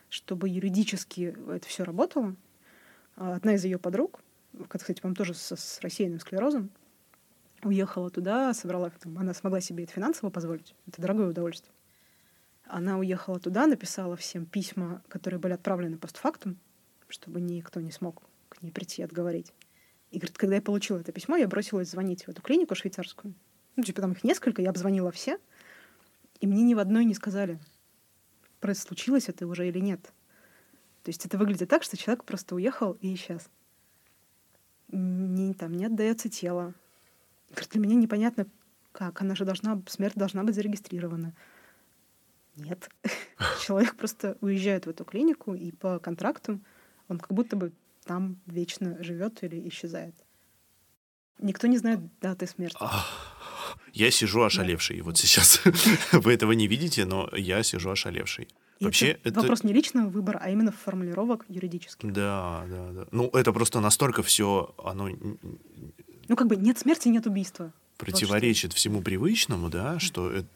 Чтобы 0.09 0.49
юридически 0.49 1.37
это 1.51 1.67
все 1.67 1.85
работало, 1.85 2.37
а, 3.17 3.35
одна 3.37 3.55
из 3.55 3.65
ее 3.65 3.79
подруг, 3.79 4.21
кстати, 4.69 5.01
по-моему, 5.01 5.17
тоже 5.17 5.35
с, 5.35 5.57
с 5.57 5.81
рассеянным 5.81 6.21
склерозом, 6.21 6.71
уехала 7.63 8.11
туда, 8.11 8.53
собрала, 8.53 8.91
там, 8.91 9.17
она 9.19 9.35
смогла 9.35 9.61
себе 9.61 9.85
это 9.85 9.93
финансово 9.93 10.31
позволить, 10.31 10.75
это 10.87 11.01
дорогое 11.01 11.29
удовольствие. 11.29 11.73
Она 12.65 12.99
уехала 12.99 13.39
туда, 13.39 13.67
написала 13.67 14.17
всем 14.17 14.47
письма, 14.47 15.03
которые 15.09 15.41
были 15.41 15.53
отправлены 15.53 15.99
постфактум, 15.99 16.59
чтобы 17.09 17.41
никто 17.41 17.81
не 17.81 17.91
смог 17.91 18.23
к 18.49 18.63
ней 18.63 18.71
прийти 18.71 19.03
и 19.03 19.05
отговорить. 19.05 19.53
И 20.13 20.19
говорит, 20.19 20.37
когда 20.37 20.57
я 20.57 20.63
получила 20.63 20.99
это 20.99 21.11
письмо, 21.11 21.37
я 21.37 21.49
бросилась 21.49 21.91
звонить 21.91 22.25
в 22.27 22.29
эту 22.29 22.43
клинику 22.43 22.75
швейцарскую. 22.75 23.35
Ну, 23.77 23.83
типа 23.83 24.03
там 24.03 24.13
их 24.13 24.23
несколько, 24.23 24.61
я 24.61 24.71
обзвонила 24.71 25.11
все, 25.11 25.39
и 26.41 26.47
мне 26.47 26.63
ни 26.63 26.75
в 26.75 26.79
одной 26.79 27.07
не 27.07 27.15
сказали, 27.15 27.59
случилось 28.75 29.29
это 29.29 29.47
уже 29.47 29.67
или 29.67 29.81
нет. 29.81 30.01
То 31.03 31.09
есть 31.09 31.25
это 31.27 31.39
выглядит 31.39 31.69
так, 31.69 31.83
что 31.83 31.97
человек 31.97 32.25
просто 32.25 32.55
уехал 32.55 32.93
и 33.01 33.15
исчез. 33.15 33.49
Не, 34.89 35.55
там 35.55 35.73
не 35.73 35.87
отдается 35.87 36.29
тело. 36.29 36.75
Говорит, 37.51 37.71
для 37.71 37.81
меня 37.81 37.97
непонятно, 37.97 38.47
как. 38.93 39.21
Она 39.23 39.35
же 39.35 39.45
должна, 39.45 39.83
смерть 39.89 40.15
должна 40.15 40.45
быть 40.45 40.55
зарегистрирована. 40.55 41.35
Нет. 42.57 42.89
Человек 43.67 43.97
просто 43.97 44.37
уезжает 44.41 44.87
в 44.87 44.91
эту 44.91 45.05
клинику, 45.05 45.55
и 45.55 45.73
по 45.73 45.99
контракту 45.99 46.61
он 47.09 47.19
как 47.19 47.33
будто 47.33 47.57
бы 47.57 47.73
там 48.05 48.41
вечно 48.47 49.03
живет 49.03 49.43
или 49.43 49.69
исчезает. 49.69 50.15
Никто 51.39 51.67
не 51.67 51.79
знает 51.79 52.01
даты 52.21 52.47
смерти. 52.47 52.79
Я 53.93 54.11
сижу 54.11 54.43
ошалевший. 54.43 54.99
Да. 54.99 55.05
Вот 55.05 55.19
сейчас 55.19 55.61
вы 56.13 56.33
этого 56.33 56.53
не 56.53 56.67
видите, 56.67 57.05
но 57.05 57.29
я 57.37 57.63
сижу 57.63 57.91
ошалевший. 57.91 58.49
И 58.79 58.85
Вообще 58.85 59.09
это, 59.11 59.29
это 59.29 59.41
вопрос 59.41 59.65
не 59.65 59.73
личного 59.73 60.09
выбора, 60.09 60.41
а 60.43 60.51
именно 60.51 60.73
формулировок 60.73 61.45
юридических. 61.49 62.13
Да, 62.13 62.65
да, 62.69 62.91
да. 62.93 63.07
Ну 63.13 63.29
это 63.29 63.53
просто 63.53 63.81
настолько 63.81 64.23
все, 64.23 64.75
оно. 64.83 65.09
Ну 66.29 66.37
как 66.37 66.49
бы 66.49 66.57
нет 66.57 66.79
смерти, 66.79 67.09
нет 67.09 67.27
убийства 67.27 67.73
противоречит 68.05 68.73
всему 68.73 69.01
привычному, 69.01 69.69
да, 69.69 70.01
что 70.01 70.31
это, 70.31 70.49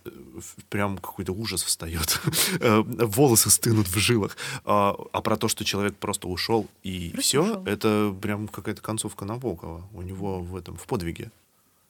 прям 0.68 0.98
какой-то 0.98 1.32
ужас 1.32 1.62
встает, 1.62 2.20
э, 2.60 2.82
волосы 2.82 3.50
стынут 3.50 3.86
в 3.86 3.96
жилах, 3.98 4.36
а, 4.64 4.96
а 5.12 5.22
про 5.22 5.36
то, 5.36 5.46
что 5.46 5.64
человек 5.64 5.96
просто 5.96 6.26
ушел 6.26 6.66
и 6.82 7.14
все, 7.18 7.62
это 7.64 8.14
прям 8.20 8.48
какая-то 8.48 8.82
концовка 8.82 9.24
Набокова. 9.24 9.88
У 9.92 10.02
него 10.02 10.40
в 10.40 10.56
этом 10.56 10.76
в 10.76 10.86
подвиге 10.86 11.30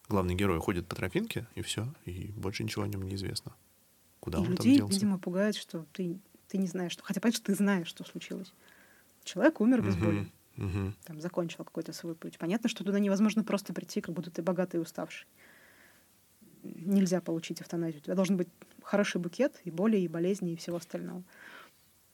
главный 0.09 0.35
герой 0.35 0.59
ходит 0.61 0.87
по 0.87 0.95
тропинке 0.95 1.47
и 1.55 1.63
все, 1.63 1.89
и 2.05 2.31
больше 2.37 2.63
ничего 2.63 2.85
о 2.85 2.89
нем 2.89 3.03
не 3.03 3.15
известно. 3.15 3.53
Куда 4.21 4.39
и 4.39 4.41
он 4.43 4.49
людей, 4.49 4.79
там 4.79 4.89
делся? 4.89 4.95
видимо, 4.95 5.19
пугает, 5.19 5.57
что 5.57 5.87
ты 5.93 6.19
ты 6.49 6.59
не 6.59 6.67
знаешь, 6.67 6.93
что, 6.93 7.03
хотя 7.03 7.21
понятно, 7.21 7.39
что 7.39 7.47
ты 7.47 7.55
знаешь, 7.55 7.89
что 7.89 8.05
случилось. 8.05 8.53
Человек 9.25 9.61
умер 9.61 9.83
без 9.83 9.97
боли. 9.97 10.29
Угу. 10.57 10.93
Там 11.05 11.21
закончил 11.21 11.65
какой-то 11.65 11.93
свой 11.93 12.15
путь. 12.15 12.39
Понятно, 12.39 12.69
что 12.69 12.85
туда 12.85 12.99
невозможно 12.99 13.45
просто 13.45 13.75
прийти, 13.75 14.01
как 14.01 14.15
будто 14.15 14.31
ты 14.31 14.43
богатый 14.43 14.77
и 14.77 14.79
уставший. 14.79 15.27
Нельзя 16.75 17.21
получить 17.21 17.63
эвтаназию. 17.63 18.01
У 18.01 18.05
тебя 18.05 18.15
должен 18.15 18.37
быть 18.37 18.49
хороший 18.83 19.21
букет 19.21 19.61
и 19.65 19.71
боли, 19.71 19.99
и 19.99 20.09
болезни, 20.09 20.53
и 20.53 20.57
всего 20.57 20.77
остального. 20.77 21.23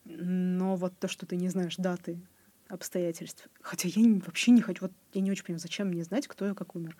Но 0.04 0.76
вот 0.76 0.98
то, 0.98 1.08
что 1.08 1.26
ты 1.26 1.36
не 1.36 1.48
знаешь 1.48 1.76
даты, 1.76 2.20
обстоятельств. 2.68 3.48
Хотя 3.60 3.88
я 3.88 4.20
вообще 4.24 4.50
не 4.50 4.62
хочу, 4.62 4.82
вот 4.82 4.92
я 5.12 5.20
не 5.20 5.30
очень 5.30 5.44
понимаю, 5.44 5.60
зачем 5.60 5.88
мне 5.88 6.04
знать, 6.04 6.26
кто 6.26 6.48
и 6.48 6.54
как 6.54 6.74
умер. 6.74 6.96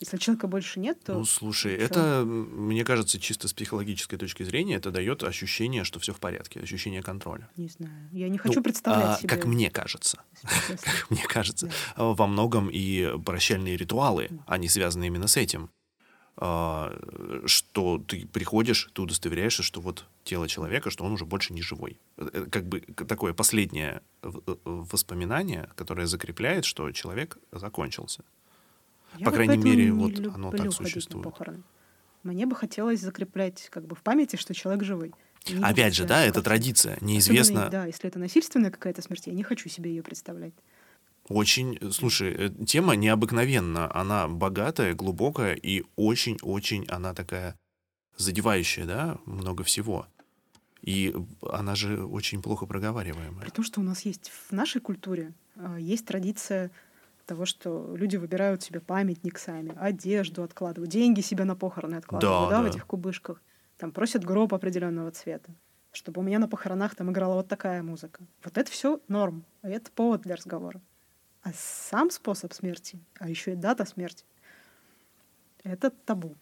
Если 0.00 0.16
человека 0.16 0.48
больше 0.48 0.80
нет, 0.80 0.98
то... 1.04 1.14
Ну, 1.14 1.24
слушай, 1.24 1.76
всё. 1.76 1.84
это, 1.84 2.24
мне 2.26 2.84
кажется, 2.84 3.20
чисто 3.20 3.46
с 3.46 3.52
психологической 3.52 4.18
точки 4.18 4.42
зрения, 4.42 4.74
это 4.74 4.90
дает 4.90 5.22
ощущение, 5.22 5.84
что 5.84 6.00
все 6.00 6.12
в 6.12 6.18
порядке, 6.18 6.58
ощущение 6.58 7.02
контроля. 7.02 7.48
Не 7.56 7.68
знаю. 7.68 8.08
Я 8.10 8.28
не 8.28 8.36
хочу 8.36 8.58
ну, 8.58 8.64
представлять 8.64 9.18
а, 9.18 9.18
себе... 9.18 9.28
Как 9.28 9.44
мне 9.44 9.70
кажется. 9.70 10.18
Как 10.42 11.10
мне 11.10 11.22
кажется. 11.22 11.70
Во 11.96 12.26
многом 12.26 12.68
и 12.68 13.16
прощальные 13.24 13.76
ритуалы, 13.76 14.30
они 14.46 14.68
связаны 14.68 15.06
именно 15.06 15.28
с 15.28 15.36
этим. 15.36 15.70
А, 16.36 16.96
что 17.44 17.98
ты 17.98 18.26
приходишь, 18.26 18.90
ты 18.94 19.02
удостоверяешься, 19.02 19.62
что 19.62 19.80
вот 19.80 20.06
тело 20.24 20.48
человека, 20.48 20.90
что 20.90 21.04
он 21.04 21.12
уже 21.12 21.26
больше 21.26 21.52
не 21.52 21.60
живой. 21.60 21.98
Э, 22.16 22.28
э, 22.32 22.46
как 22.50 22.64
бы 22.64 22.80
такое 22.80 23.34
последнее 23.34 24.00
э, 24.22 24.30
воспоминание, 24.64 25.68
которое 25.76 26.06
закрепляет, 26.06 26.64
что 26.64 26.90
человек 26.92 27.38
закончился. 27.52 28.24
Я 29.18 29.26
По 29.26 29.30
вот 29.30 29.36
крайней 29.36 29.58
мере, 29.58 29.92
вот 29.92 30.18
оно 30.34 30.50
так 30.50 30.72
существует. 30.72 31.34
Мне 32.22 32.46
бы 32.46 32.56
хотелось 32.56 33.00
закреплять 33.00 33.68
как 33.70 33.86
бы 33.86 33.94
в 33.94 34.02
памяти, 34.02 34.36
что 34.36 34.54
человек 34.54 34.84
живой. 34.84 35.12
Не 35.50 35.62
Опять 35.62 35.94
же, 35.94 36.04
да, 36.04 36.24
это 36.24 36.40
традиция. 36.40 36.96
Неизвестно. 37.00 37.68
да, 37.68 37.84
если 37.86 38.08
это 38.08 38.18
насильственная 38.18 38.70
какая-то 38.70 39.02
смерть, 39.02 39.26
я 39.26 39.34
не 39.34 39.42
хочу 39.42 39.68
себе 39.68 39.90
ее 39.90 40.02
представлять. 40.02 40.54
Очень, 41.28 41.78
слушай, 41.92 42.34
э, 42.36 42.50
тема 42.66 42.94
необыкновенна. 42.96 43.94
Она 43.94 44.28
богатая, 44.28 44.94
глубокая 44.94 45.54
и 45.54 45.84
очень-очень 45.96 46.86
она 46.88 47.14
такая 47.14 47.56
задевающая, 48.16 48.84
да, 48.84 49.18
много 49.26 49.64
всего. 49.64 50.06
И 50.82 51.14
она 51.48 51.76
же 51.76 52.04
очень 52.04 52.42
плохо 52.42 52.66
проговариваемая. 52.66 53.42
При 53.42 53.50
том, 53.50 53.64
что 53.64 53.80
у 53.80 53.84
нас 53.84 54.02
есть 54.02 54.30
в 54.30 54.52
нашей 54.52 54.80
культуре 54.80 55.32
а, 55.56 55.78
есть 55.78 56.06
традиция 56.06 56.70
того, 57.24 57.46
что 57.46 57.94
люди 57.96 58.16
выбирают 58.16 58.62
себе 58.62 58.80
памятник 58.80 59.38
сами, 59.38 59.74
одежду 59.78 60.42
откладывают, 60.42 60.90
деньги 60.90 61.20
себе 61.20 61.44
на 61.44 61.54
похороны 61.54 61.96
откладывают, 61.96 62.50
да, 62.50 62.56
да, 62.56 62.62
да. 62.62 62.68
в 62.68 62.72
этих 62.72 62.86
кубышках. 62.86 63.40
Там 63.78 63.92
просят 63.92 64.24
гроб 64.24 64.52
определенного 64.54 65.12
цвета, 65.12 65.54
чтобы 65.92 66.20
у 66.20 66.24
меня 66.24 66.40
на 66.40 66.48
похоронах 66.48 66.96
там 66.96 67.10
играла 67.12 67.34
вот 67.34 67.48
такая 67.48 67.82
музыка. 67.82 68.24
Вот 68.42 68.58
это 68.58 68.70
все 68.70 69.00
норм, 69.06 69.44
а 69.62 69.68
это 69.68 69.90
повод 69.92 70.22
для 70.22 70.34
разговора. 70.34 70.80
А 71.42 71.52
сам 71.54 72.10
способ 72.10 72.52
смерти, 72.52 72.98
а 73.18 73.28
еще 73.28 73.52
и 73.52 73.56
дата 73.56 73.84
смерти, 73.84 74.24
это 75.64 75.90
табу. 75.90 76.36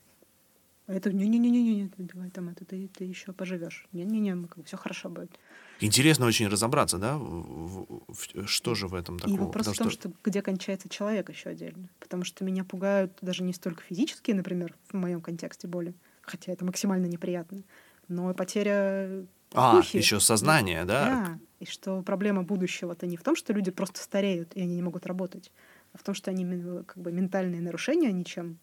Это 0.86 1.12
не-не-не-не, 1.12 1.90
давай 1.98 2.30
там 2.30 2.48
это 2.48 2.64
ты, 2.64 2.88
ты 2.88 3.04
еще 3.04 3.32
поживешь. 3.32 3.86
Не-не-не, 3.92 4.36
все 4.64 4.76
хорошо 4.76 5.08
будет. 5.08 5.30
Интересно 5.78 6.26
очень 6.26 6.48
разобраться, 6.48 6.98
да, 6.98 7.16
в, 7.16 7.86
в, 8.08 8.12
в, 8.12 8.46
что 8.48 8.74
же 8.74 8.88
в 8.88 8.94
этом 8.94 9.18
такого. 9.18 9.36
И 9.36 9.38
вопрос 9.38 9.66
Потому 9.66 9.74
в 9.74 9.78
том, 9.78 9.90
что... 9.90 10.08
что 10.08 10.18
где 10.24 10.42
кончается 10.42 10.88
человек 10.88 11.30
еще 11.30 11.50
отдельно. 11.50 11.88
Потому 12.00 12.24
что 12.24 12.44
меня 12.44 12.64
пугают 12.64 13.16
даже 13.22 13.44
не 13.44 13.52
столько 13.52 13.82
физические, 13.84 14.34
например, 14.34 14.74
в 14.88 14.94
моем 14.94 15.20
контексте 15.20 15.68
боли, 15.68 15.94
хотя 16.22 16.52
это 16.52 16.64
максимально 16.64 17.06
неприятно, 17.06 17.62
но 18.08 18.32
и 18.32 18.34
потеря 18.34 19.24
а, 19.54 19.76
духи. 19.76 19.96
еще 19.96 20.18
сознание, 20.18 20.84
да? 20.84 21.04
Да, 21.04 21.38
и 21.61 21.66
что 21.66 22.03
проблема 22.03 22.42
будущего-то 22.42 23.07
не 23.07 23.16
в 23.16 23.23
том, 23.23 23.37
что 23.37 23.53
люди 23.53 23.70
просто 23.70 24.01
стареют, 24.01 24.57
и 24.57 24.62
они 24.62 24.75
не 24.75 24.83
могут 24.83 25.07
работать, 25.07 25.53
а 25.92 25.99
в 25.99 26.03
том, 26.03 26.14
что 26.14 26.31
они 26.31 26.44
как 26.85 26.96
бы 26.96 27.12
ментальные 27.12 27.61
нарушения, 27.61 28.09
они 28.09 28.25
чем, 28.25 28.59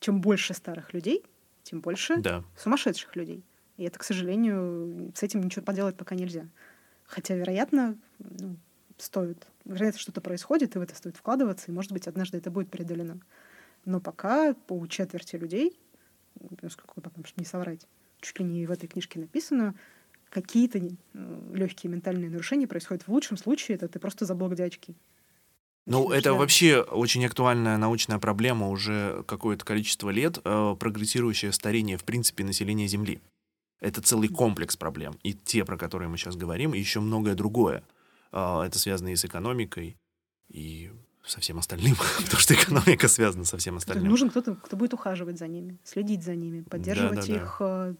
чем 0.00 0.20
больше 0.20 0.52
старых 0.52 0.92
людей, 0.92 1.24
тем 1.62 1.80
больше 1.80 2.16
да. 2.16 2.44
сумасшедших 2.56 3.14
людей. 3.16 3.44
И 3.76 3.84
это, 3.84 3.98
к 3.98 4.04
сожалению, 4.04 5.12
с 5.14 5.22
этим 5.22 5.42
ничего 5.42 5.64
поделать 5.64 5.96
пока 5.96 6.14
нельзя. 6.14 6.48
Хотя, 7.04 7.34
вероятно, 7.34 7.96
ну, 8.18 8.56
стоит. 8.98 9.46
Вероятно, 9.64 10.00
что-то 10.00 10.20
происходит, 10.20 10.74
и 10.74 10.78
в 10.78 10.82
это 10.82 10.94
стоит 10.94 11.16
вкладываться, 11.16 11.70
и, 11.70 11.74
может 11.74 11.92
быть, 11.92 12.06
однажды 12.06 12.38
это 12.38 12.50
будет 12.50 12.70
преодолено. 12.70 13.20
Но 13.84 14.00
пока 14.00 14.54
по 14.54 14.84
четверти 14.86 15.36
людей, 15.36 15.78
насколько 16.62 17.00
потом, 17.00 17.24
чтобы 17.24 17.42
не 17.42 17.46
соврать, 17.46 17.86
чуть 18.20 18.38
ли 18.38 18.44
не 18.44 18.66
в 18.66 18.70
этой 18.70 18.88
книжке 18.88 19.20
написано, 19.20 19.74
какие-то 20.34 20.80
легкие 21.52 21.90
ментальные 21.90 22.28
нарушения 22.28 22.66
происходят. 22.66 23.04
В 23.04 23.08
лучшем 23.08 23.36
случае 23.36 23.76
это 23.76 23.88
ты 23.88 23.98
просто 23.98 24.24
забыл, 24.26 24.48
где 24.48 24.64
очки. 24.64 24.94
Ну, 25.86 26.10
это 26.10 26.34
вообще 26.34 26.80
очень 26.80 27.24
актуальная 27.26 27.76
научная 27.76 28.18
проблема 28.18 28.68
уже 28.70 29.22
какое-то 29.26 29.64
количество 29.64 30.10
лет, 30.10 30.38
э, 30.42 30.76
прогрессирующее 30.78 31.52
старение, 31.52 31.98
в 31.98 32.04
принципе, 32.04 32.42
населения 32.42 32.86
Земли. 32.86 33.20
Это 33.80 34.00
целый 34.00 34.28
комплекс 34.28 34.76
проблем. 34.76 35.18
И 35.22 35.34
те, 35.34 35.64
про 35.64 35.76
которые 35.76 36.08
мы 36.08 36.16
сейчас 36.16 36.36
говорим, 36.36 36.74
и 36.74 36.78
еще 36.78 37.00
многое 37.00 37.34
другое. 37.34 37.84
Э, 38.32 38.62
это 38.66 38.78
связано 38.78 39.08
и 39.12 39.16
с 39.16 39.26
экономикой, 39.26 39.96
и 40.48 40.90
со 41.24 41.40
всем 41.40 41.58
остальным, 41.58 41.96
потому 42.24 42.40
что 42.40 42.54
экономика 42.54 43.08
связана 43.08 43.44
со 43.44 43.58
всем 43.58 43.76
остальным. 43.76 44.08
Нужен 44.08 44.30
кто-то, 44.30 44.54
кто 44.54 44.76
будет 44.76 44.94
ухаживать 44.94 45.38
за 45.38 45.48
ними, 45.48 45.78
следить 45.84 46.24
за 46.24 46.34
ними, 46.34 46.62
поддерживать 46.62 47.20
да, 47.20 47.26
да, 47.26 47.34
их, 47.34 47.56
да. 47.60 47.94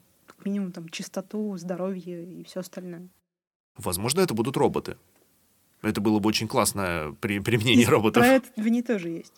Как 0.45 0.51
минимум, 0.51 0.73
там, 0.73 0.91
чистоту, 0.91 1.57
здоровье 1.57 2.23
и 2.23 2.45
все 2.45 2.61
остальное. 2.61 3.09
Возможно, 3.79 4.21
это 4.21 4.35
будут 4.35 4.59
роботы. 4.59 4.99
Это 5.81 6.03
было 6.03 6.19
бы 6.19 6.29
очень 6.29 6.49
классное 6.49 7.13
при, 7.13 7.39
применение 7.39 7.87
и 7.87 7.89
роботов. 7.89 8.23
Про 8.23 8.35
это 8.35 8.49
в 8.55 8.69
ней 8.69 8.83
тоже 8.83 9.09
есть. 9.09 9.33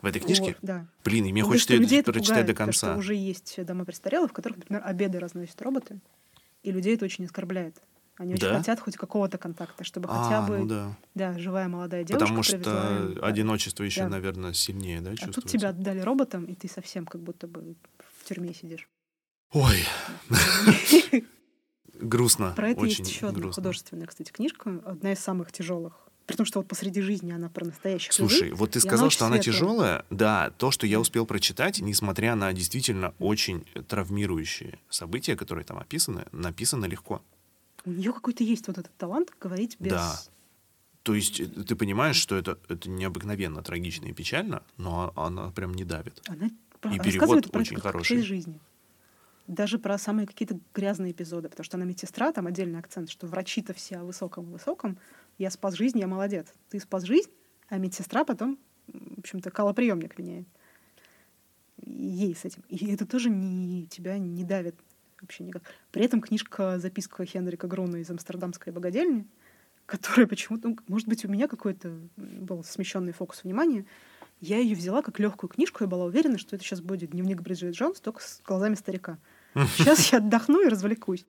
В 0.00 0.06
этой 0.06 0.20
книжке? 0.20 0.44
Вот, 0.44 0.56
да. 0.62 0.86
Блин, 1.04 1.24
и 1.24 1.32
мне 1.32 1.42
Потому 1.42 1.54
хочется 1.54 1.74
ее 1.74 2.04
прочитать 2.04 2.46
до 2.46 2.54
конца. 2.54 2.86
То, 2.86 2.92
что 2.92 2.98
уже 3.00 3.16
есть 3.16 3.64
дома 3.64 3.84
престарелых, 3.84 4.30
в 4.30 4.34
которых, 4.34 4.58
например, 4.58 4.82
обеды 4.84 5.18
разносят 5.18 5.60
роботы, 5.62 5.98
и 6.62 6.70
людей 6.70 6.94
это 6.94 7.06
очень 7.06 7.24
оскорбляет. 7.24 7.82
Они 8.18 8.34
очень 8.34 8.46
да? 8.46 8.58
хотят 8.58 8.78
хоть 8.78 8.96
какого-то 8.96 9.38
контакта, 9.38 9.82
чтобы 9.82 10.08
а, 10.12 10.22
хотя 10.22 10.42
бы 10.42 10.58
ну 10.58 10.66
да. 10.66 10.96
Да, 11.16 11.36
живая 11.40 11.66
молодая 11.66 12.04
девушка. 12.04 12.24
Потому 12.24 12.44
что 12.44 12.56
привезла... 12.56 13.26
одиночество 13.26 13.82
еще, 13.82 14.02
да. 14.02 14.10
наверное, 14.10 14.52
сильнее, 14.52 15.00
да, 15.00 15.10
чувствуется. 15.10 15.40
А 15.40 15.42
тут 15.42 15.50
тебя 15.50 15.68
отдали 15.70 15.98
роботам, 15.98 16.44
и 16.44 16.54
ты 16.54 16.68
совсем 16.68 17.04
как 17.04 17.20
будто 17.20 17.48
бы 17.48 17.74
в 18.20 18.28
тюрьме 18.28 18.54
сидишь. 18.54 18.88
Ой. 19.52 19.84
Грустно. 21.94 22.52
Про 22.56 22.70
это 22.70 22.80
очень 22.80 23.04
есть 23.04 23.10
еще 23.16 23.28
одна 23.28 23.52
художественная, 23.52 24.06
кстати, 24.06 24.30
книжка, 24.32 24.80
одна 24.84 25.12
из 25.12 25.20
самых 25.20 25.52
тяжелых. 25.52 25.94
При 26.26 26.36
том, 26.36 26.46
что 26.46 26.60
вот 26.60 26.68
посреди 26.68 27.00
жизни 27.00 27.32
она 27.32 27.48
про 27.48 27.64
настоящих 27.64 28.12
Слушай, 28.12 28.42
людей. 28.44 28.52
вот 28.52 28.70
ты 28.72 28.80
сказал, 28.80 29.10
что 29.10 29.26
она 29.26 29.38
тяжелая. 29.38 30.04
Да, 30.10 30.50
то, 30.50 30.70
что 30.70 30.86
я 30.86 31.00
успел 31.00 31.26
прочитать, 31.26 31.80
несмотря 31.80 32.34
на 32.34 32.52
действительно 32.52 33.12
очень 33.18 33.64
травмирующие 33.88 34.78
события, 34.88 35.36
которые 35.36 35.64
там 35.64 35.78
описаны, 35.78 36.24
написано 36.32 36.86
легко. 36.86 37.22
У 37.84 37.90
нее 37.90 38.12
какой-то 38.12 38.44
есть 38.44 38.68
вот 38.68 38.78
этот 38.78 38.96
талант 38.96 39.32
говорить 39.40 39.76
без, 39.80 39.90
да. 39.90 40.20
То 41.02 41.14
есть 41.14 41.40
э, 41.40 41.46
ты 41.46 41.74
понимаешь, 41.74 42.14
что 42.16 42.36
это, 42.36 42.56
это 42.68 42.88
необыкновенно 42.88 43.60
трагично 43.62 44.06
и 44.06 44.12
печально, 44.12 44.62
но 44.76 45.12
она 45.16 45.50
прям 45.50 45.74
не 45.74 45.84
давит. 45.84 46.22
Она 46.28 46.48
про- 46.80 46.94
И 46.94 46.98
перевод 47.00 47.50
про 47.50 47.60
очень 47.60 47.74
как 47.74 47.82
хороший. 47.86 48.22
жизни. 48.22 48.60
Даже 49.46 49.78
про 49.78 49.98
самые 49.98 50.26
какие-то 50.26 50.58
грязные 50.72 51.12
эпизоды, 51.12 51.48
потому 51.48 51.64
что 51.64 51.76
она 51.76 51.84
медсестра, 51.84 52.32
там 52.32 52.46
отдельный 52.46 52.78
акцент, 52.78 53.10
что 53.10 53.26
врачи-то 53.26 53.72
все 53.74 53.96
о 53.98 54.04
высоком-высоком. 54.04 54.98
Я 55.38 55.50
спас 55.50 55.74
жизнь, 55.74 55.98
я 55.98 56.06
молодец. 56.06 56.52
Ты 56.68 56.78
спас 56.78 57.02
жизнь, 57.04 57.30
а 57.68 57.78
медсестра 57.78 58.24
потом, 58.24 58.58
в 58.86 59.18
общем-то, 59.18 59.50
колоприемник 59.50 60.16
меняет. 60.18 60.46
Ей 61.84 62.34
с 62.34 62.44
этим. 62.44 62.62
И 62.68 62.92
это 62.92 63.06
тоже 63.06 63.30
не, 63.30 63.86
тебя 63.86 64.18
не 64.18 64.44
давит 64.44 64.76
вообще 65.20 65.44
никак. 65.44 65.62
При 65.90 66.04
этом 66.04 66.20
книжка 66.20 66.78
«Записка 66.78 67.24
Хенрика 67.24 67.66
Груна 67.66 67.96
из 67.96 68.10
Амстердамской 68.10 68.72
богадельни», 68.72 69.26
которая 69.86 70.26
почему-то, 70.26 70.68
ну, 70.68 70.78
может 70.88 71.08
быть, 71.08 71.24
у 71.24 71.28
меня 71.28 71.48
какой-то 71.48 71.98
был 72.16 72.62
смещенный 72.64 73.12
фокус 73.12 73.44
внимания, 73.44 73.84
я 74.42 74.58
ее 74.58 74.74
взяла 74.74 75.02
как 75.02 75.20
легкую 75.20 75.48
книжку 75.48 75.84
и 75.84 75.86
была 75.86 76.04
уверена, 76.04 76.36
что 76.36 76.56
это 76.56 76.64
сейчас 76.64 76.80
будет 76.80 77.10
дневник 77.10 77.40
Бриджит 77.40 77.76
Джонс, 77.76 78.00
только 78.00 78.20
с 78.20 78.40
глазами 78.44 78.74
старика. 78.74 79.18
Сейчас 79.76 80.10
я 80.10 80.18
отдохну 80.18 80.66
и 80.66 80.68
развлекусь. 80.68 81.24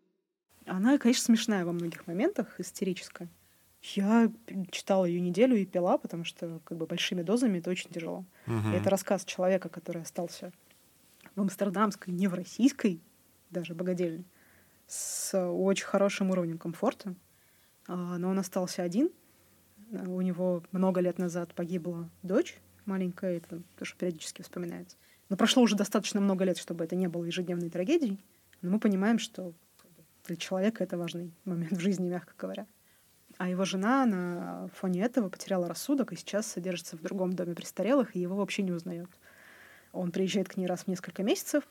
Она, 0.66 0.98
конечно, 0.98 1.24
смешная 1.24 1.64
во 1.64 1.74
многих 1.74 2.08
моментах, 2.08 2.60
истерическая. 2.60 3.30
Я 3.82 4.32
читала 4.72 5.06
ее 5.06 5.22
неделю 5.22 5.56
и 5.58 5.66
пила, 5.66 6.00
потому 6.00 6.24
что 6.24 6.60
как 6.64 6.78
бы 6.78 6.88
большими 6.88 7.22
дозами 7.22 7.60
это 7.60 7.70
очень 7.70 7.92
тяжело. 7.92 8.26
И 8.48 8.76
Это 8.76 8.90
рассказ 8.90 9.26
человека, 9.26 9.70
который 9.70 10.02
остался 10.02 10.52
в 11.36 11.42
амстердамской, 11.42 12.14
не 12.14 12.28
в 12.28 12.34
российской 12.34 13.00
даже 13.52 13.76
богадельне, 13.76 14.24
с 14.88 15.38
очень 15.38 15.86
хорошим 15.86 16.32
уровнем 16.32 16.58
комфорта. 16.58 17.14
А, 17.88 18.18
Но 18.18 18.30
он 18.30 18.40
остался 18.40 18.82
один. 18.82 19.12
У 19.92 20.22
него 20.22 20.64
много 20.72 21.00
лет 21.00 21.20
назад 21.20 21.54
погибла 21.54 22.10
дочь 22.24 22.60
маленькая, 22.86 23.38
это 23.38 23.62
тоже 23.78 23.96
периодически 23.96 24.42
вспоминается. 24.42 24.98
Но 25.30 25.38
прошло 25.38 25.64
уже 25.64 25.76
достаточно 25.76 26.22
много 26.22 26.44
лет, 26.46 26.58
чтобы 26.58 26.84
это 26.84 26.96
не 26.96 27.08
было 27.08 27.26
ежедневной 27.26 27.70
трагедией. 27.70 28.20
Но 28.62 28.72
мы 28.72 28.80
понимаем, 28.80 29.20
что 29.20 29.54
для 30.26 30.36
человека 30.36 30.84
это 30.84 30.98
важный 30.98 31.34
момент 31.46 31.74
в 31.74 31.80
жизни, 31.80 32.10
мягко 32.10 32.34
говоря. 32.38 32.68
А 33.38 33.50
его 33.50 33.66
жена 33.66 34.06
на 34.06 34.70
фоне 34.76 35.02
этого 35.02 35.30
потеряла 35.30 35.68
рассудок 35.68 36.14
и 36.14 36.16
сейчас 36.16 36.48
содержится 36.48 36.98
в 36.98 37.02
другом 37.02 37.34
доме 37.34 37.56
престарелых, 37.56 38.16
и 38.16 38.20
его 38.20 38.36
вообще 38.36 38.62
не 38.62 38.72
узнает. 38.72 39.10
Он 39.92 40.12
приезжает 40.12 40.50
к 40.50 40.58
ней 40.58 40.68
раз 40.68 40.84
в 40.84 40.88
несколько 40.88 41.24
месяцев, 41.24 41.64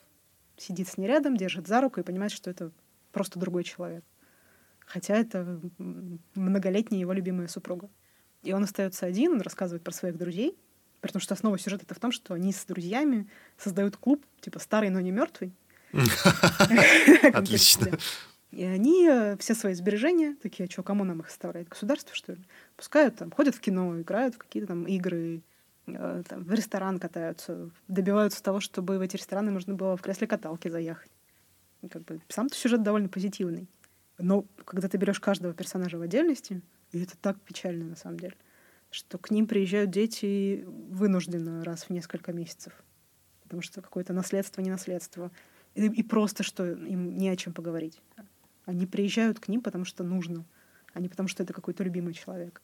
сидит 0.57 0.87
с 0.87 0.97
ней 0.97 1.07
рядом, 1.07 1.37
держит 1.37 1.67
за 1.67 1.81
руку 1.81 1.99
и 1.99 2.03
понимает, 2.03 2.31
что 2.31 2.49
это 2.49 2.71
просто 3.11 3.39
другой 3.39 3.63
человек. 3.63 4.03
Хотя 4.85 5.15
это 5.15 5.61
многолетняя 6.35 6.99
его 6.99 7.13
любимая 7.13 7.47
супруга. 7.47 7.89
И 8.43 8.51
он 8.51 8.63
остается 8.63 9.05
один, 9.05 9.33
он 9.33 9.41
рассказывает 9.41 9.83
про 9.83 9.93
своих 9.93 10.17
друзей, 10.17 10.57
потому 11.07 11.21
что 11.21 11.33
основа 11.33 11.59
сюжета 11.59 11.83
это 11.85 11.93
в 11.93 11.99
том, 11.99 12.11
что 12.11 12.33
они 12.33 12.51
с 12.53 12.65
друзьями 12.65 13.27
создают 13.57 13.97
клуб, 13.97 14.25
типа 14.39 14.59
старый, 14.59 14.89
но 14.89 14.99
не 15.01 15.11
мертвый. 15.11 15.51
Отлично. 17.33 17.99
И 18.51 18.63
они 18.63 19.07
э, 19.07 19.35
все 19.37 19.55
свои 19.55 19.73
сбережения, 19.73 20.35
такие, 20.41 20.67
а 20.67 20.71
что, 20.71 20.83
кому 20.83 21.03
нам 21.03 21.19
их 21.19 21.27
оставляет? 21.27 21.69
Государство, 21.69 22.15
что 22.15 22.33
ли? 22.33 22.43
Пускают 22.77 23.17
там, 23.17 23.31
ходят 23.31 23.55
в 23.55 23.59
кино, 23.59 23.99
играют 23.99 24.35
в 24.35 24.37
какие-то 24.37 24.67
там 24.67 24.85
игры, 24.85 25.41
э, 25.87 26.23
там, 26.27 26.43
в 26.43 26.53
ресторан 26.53 26.99
катаются, 26.99 27.69
добиваются 27.87 28.43
того, 28.43 28.59
чтобы 28.59 28.97
в 28.97 29.01
эти 29.01 29.17
рестораны 29.17 29.51
можно 29.51 29.73
было 29.73 29.97
в 29.97 30.01
кресле 30.01 30.27
каталки 30.27 30.67
заехать. 30.67 31.11
Как 31.91 32.03
бы 32.03 32.21
сам-то 32.29 32.55
сюжет 32.55 32.83
довольно 32.83 33.09
позитивный. 33.09 33.67
Но 34.19 34.45
когда 34.65 34.87
ты 34.87 34.97
берешь 34.97 35.19
каждого 35.19 35.53
персонажа 35.53 35.97
в 35.97 36.01
отдельности, 36.01 36.61
и 36.91 37.01
это 37.01 37.17
так 37.17 37.41
печально 37.41 37.85
на 37.85 37.95
самом 37.95 38.19
деле, 38.19 38.35
что 38.93 39.17
к 39.17 39.31
ним 39.31 39.47
приезжают 39.47 39.89
дети 39.89 40.63
вынужденно 40.67 41.63
раз 41.63 41.85
в 41.85 41.89
несколько 41.89 42.31
месяцев. 42.31 42.73
Потому 43.41 43.63
что 43.63 43.81
какое-то 43.81 44.13
наследство, 44.13 44.61
не 44.61 44.69
наследство. 44.69 45.31
И, 45.73 45.87
и 45.87 46.03
просто, 46.03 46.43
что 46.43 46.71
им 46.71 47.17
не 47.17 47.29
о 47.29 47.35
чем 47.35 47.53
поговорить. 47.53 47.99
Они 48.65 48.85
приезжают 48.85 49.39
к 49.39 49.47
ним, 49.47 49.61
потому 49.61 49.83
что 49.83 50.03
нужно, 50.03 50.45
а 50.93 50.99
не 50.99 51.09
потому 51.09 51.27
что 51.27 51.41
это 51.41 51.53
какой-то 51.53 51.83
любимый 51.83 52.13
человек. 52.13 52.61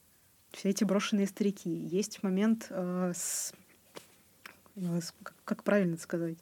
Все 0.51 0.69
эти 0.69 0.83
брошенные 0.83 1.25
старики. 1.25 1.69
Есть 1.69 2.21
момент 2.21 2.67
э, 2.69 3.11
с, 3.15 3.53
э, 4.75 5.01
с- 5.01 5.13
как, 5.23 5.35
как 5.45 5.63
правильно 5.63 5.97
сказать, 5.97 6.37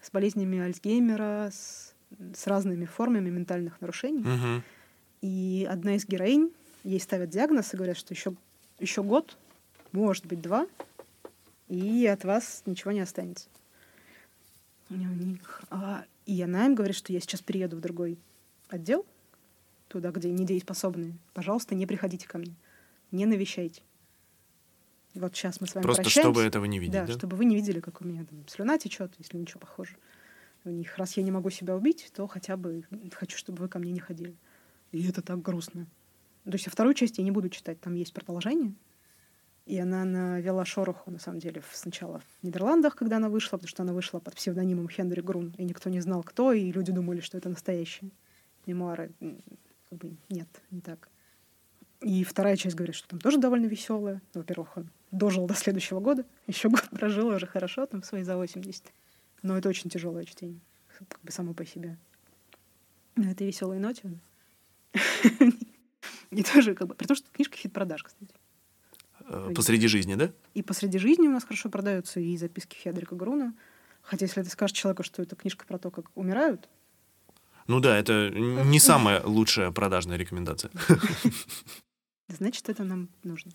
с 0.00 0.10
болезнями 0.10 0.58
Альцгеймера, 0.58 1.50
с, 1.52 1.94
с 2.34 2.46
разными 2.46 2.86
формами 2.86 3.28
ментальных 3.28 3.80
нарушений. 3.82 4.22
Мгм. 4.22 4.62
И 5.20 5.66
одна 5.70 5.96
из 5.96 6.06
героинь, 6.06 6.50
ей 6.82 7.00
ставят 7.00 7.28
диагноз 7.28 7.74
и 7.74 7.76
говорят, 7.76 7.98
что 7.98 8.14
еще, 8.14 8.34
еще 8.78 9.02
год, 9.02 9.36
может 9.92 10.26
быть, 10.26 10.40
два, 10.40 10.66
и 11.68 12.06
от 12.06 12.24
вас 12.24 12.62
ничего 12.66 12.92
не 12.92 13.00
останется. 13.00 13.48
И 14.90 14.94
у 14.94 14.96
них- 15.14 15.62
а, 15.70 16.04
И 16.26 16.42
она 16.42 16.66
им 16.66 16.74
говорит, 16.74 16.94
что 16.96 17.10
я 17.12 17.20
сейчас 17.20 17.40
перееду 17.40 17.76
в 17.78 17.80
другой 17.80 18.18
отдел, 18.68 19.06
туда, 19.88 20.10
где 20.10 20.30
недееспособные. 20.30 21.14
Пожалуйста, 21.32 21.74
не 21.74 21.86
приходите 21.86 22.28
ко 22.28 22.36
мне, 22.36 22.54
не 23.12 23.24
навещайте. 23.24 23.80
Вот 25.14 25.34
сейчас 25.34 25.60
мы 25.62 25.66
с 25.66 25.74
вами 25.74 25.82
Просто 25.84 26.02
прощаемся. 26.02 26.30
чтобы 26.30 26.42
этого 26.46 26.66
не 26.66 26.78
видеть, 26.78 26.92
Да, 26.92 27.06
да? 27.06 27.12
чтобы 27.14 27.36
вы 27.36 27.46
не 27.46 27.56
видели, 27.56 27.80
как 27.80 28.02
у 28.02 28.04
меня 28.04 28.24
там 28.26 28.46
слюна 28.46 28.78
течет, 28.78 29.14
если 29.18 29.38
ничего 29.38 29.60
похоже. 29.60 29.96
У 30.64 30.68
них, 30.70 30.98
раз 30.98 31.16
я 31.16 31.22
не 31.22 31.30
могу 31.30 31.48
себя 31.48 31.74
убить, 31.74 32.10
то 32.14 32.26
хотя 32.26 32.58
бы 32.58 32.84
хочу, 33.14 33.38
чтобы 33.38 33.62
вы 33.62 33.68
ко 33.68 33.78
мне 33.78 33.90
не 33.92 34.00
ходили. 34.00 34.36
И 34.92 35.08
это 35.08 35.22
так 35.22 35.40
грустно. 35.40 35.86
То 36.50 36.54
есть 36.54 36.66
а 36.66 36.70
вторую 36.70 36.94
часть 36.94 37.18
я 37.18 37.24
не 37.24 37.30
буду 37.30 37.50
читать, 37.50 37.80
там 37.80 37.94
есть 37.94 38.14
продолжение. 38.14 38.72
И 39.66 39.78
она 39.78 40.04
навела 40.06 40.64
шороху, 40.64 41.10
на 41.10 41.18
самом 41.18 41.40
деле, 41.40 41.62
сначала 41.72 42.20
в 42.20 42.42
Нидерландах, 42.42 42.96
когда 42.96 43.18
она 43.18 43.28
вышла, 43.28 43.58
потому 43.58 43.68
что 43.68 43.82
она 43.82 43.92
вышла 43.92 44.18
под 44.18 44.34
псевдонимом 44.34 44.88
Хенри 44.88 45.20
Грун, 45.20 45.54
и 45.58 45.64
никто 45.64 45.90
не 45.90 46.00
знал, 46.00 46.22
кто, 46.22 46.54
и 46.54 46.72
люди 46.72 46.90
думали, 46.90 47.20
что 47.20 47.36
это 47.36 47.50
настоящие 47.50 48.10
мемуары. 48.64 49.12
Как 49.90 49.98
бы 49.98 50.16
нет, 50.30 50.48
не 50.70 50.80
так. 50.80 51.10
И 52.00 52.24
вторая 52.24 52.56
часть 52.56 52.76
говорит, 52.76 52.94
что 52.94 53.08
там 53.08 53.20
тоже 53.20 53.36
довольно 53.36 53.66
веселая. 53.66 54.22
Во-первых, 54.32 54.74
он 54.78 54.88
дожил 55.10 55.46
до 55.46 55.52
следующего 55.52 56.00
года, 56.00 56.24
еще 56.46 56.70
год 56.70 56.88
прожил 56.88 57.28
уже 57.28 57.46
хорошо, 57.46 57.84
там 57.84 58.02
свои 58.02 58.22
за 58.22 58.38
80. 58.38 58.84
Но 59.42 59.58
это 59.58 59.68
очень 59.68 59.90
тяжелое 59.90 60.24
чтение, 60.24 60.60
как 60.96 61.20
бы 61.22 61.30
само 61.30 61.52
по 61.52 61.66
себе. 61.66 61.98
На 63.16 63.32
этой 63.32 63.46
веселой 63.46 63.78
ноте. 63.78 64.18
И 66.30 66.42
тоже, 66.42 66.74
как 66.74 66.88
бы, 66.88 66.94
при 66.94 67.06
том, 67.06 67.16
что 67.16 67.30
книжка 67.30 67.56
хит-продаж, 67.56 68.02
кстати. 68.02 68.34
Э, 69.20 69.52
Посреди 69.54 69.88
жизни, 69.88 70.14
да? 70.14 70.30
И 70.54 70.62
посреди 70.62 70.98
жизни 70.98 71.26
у 71.26 71.30
нас 71.30 71.44
хорошо 71.44 71.68
продаются 71.68 72.20
и 72.20 72.36
записки 72.36 72.76
Хедрика 72.76 73.14
Груна. 73.14 73.54
Хотя, 74.02 74.26
если 74.26 74.42
ты 74.42 74.50
скажешь 74.50 74.76
человеку, 74.76 75.02
что 75.02 75.22
это 75.22 75.36
книжка 75.36 75.66
про 75.66 75.78
то, 75.78 75.90
как 75.90 76.06
умирают, 76.14 76.68
Ну 77.66 77.80
да, 77.80 77.98
это 77.98 78.30
не 78.30 78.80
самая 78.80 79.22
лучшая 79.24 79.70
продажная 79.70 80.16
рекомендация. 80.16 80.70
значит, 82.28 82.68
это 82.68 82.84
нам 82.84 83.08
нужно. 83.24 83.52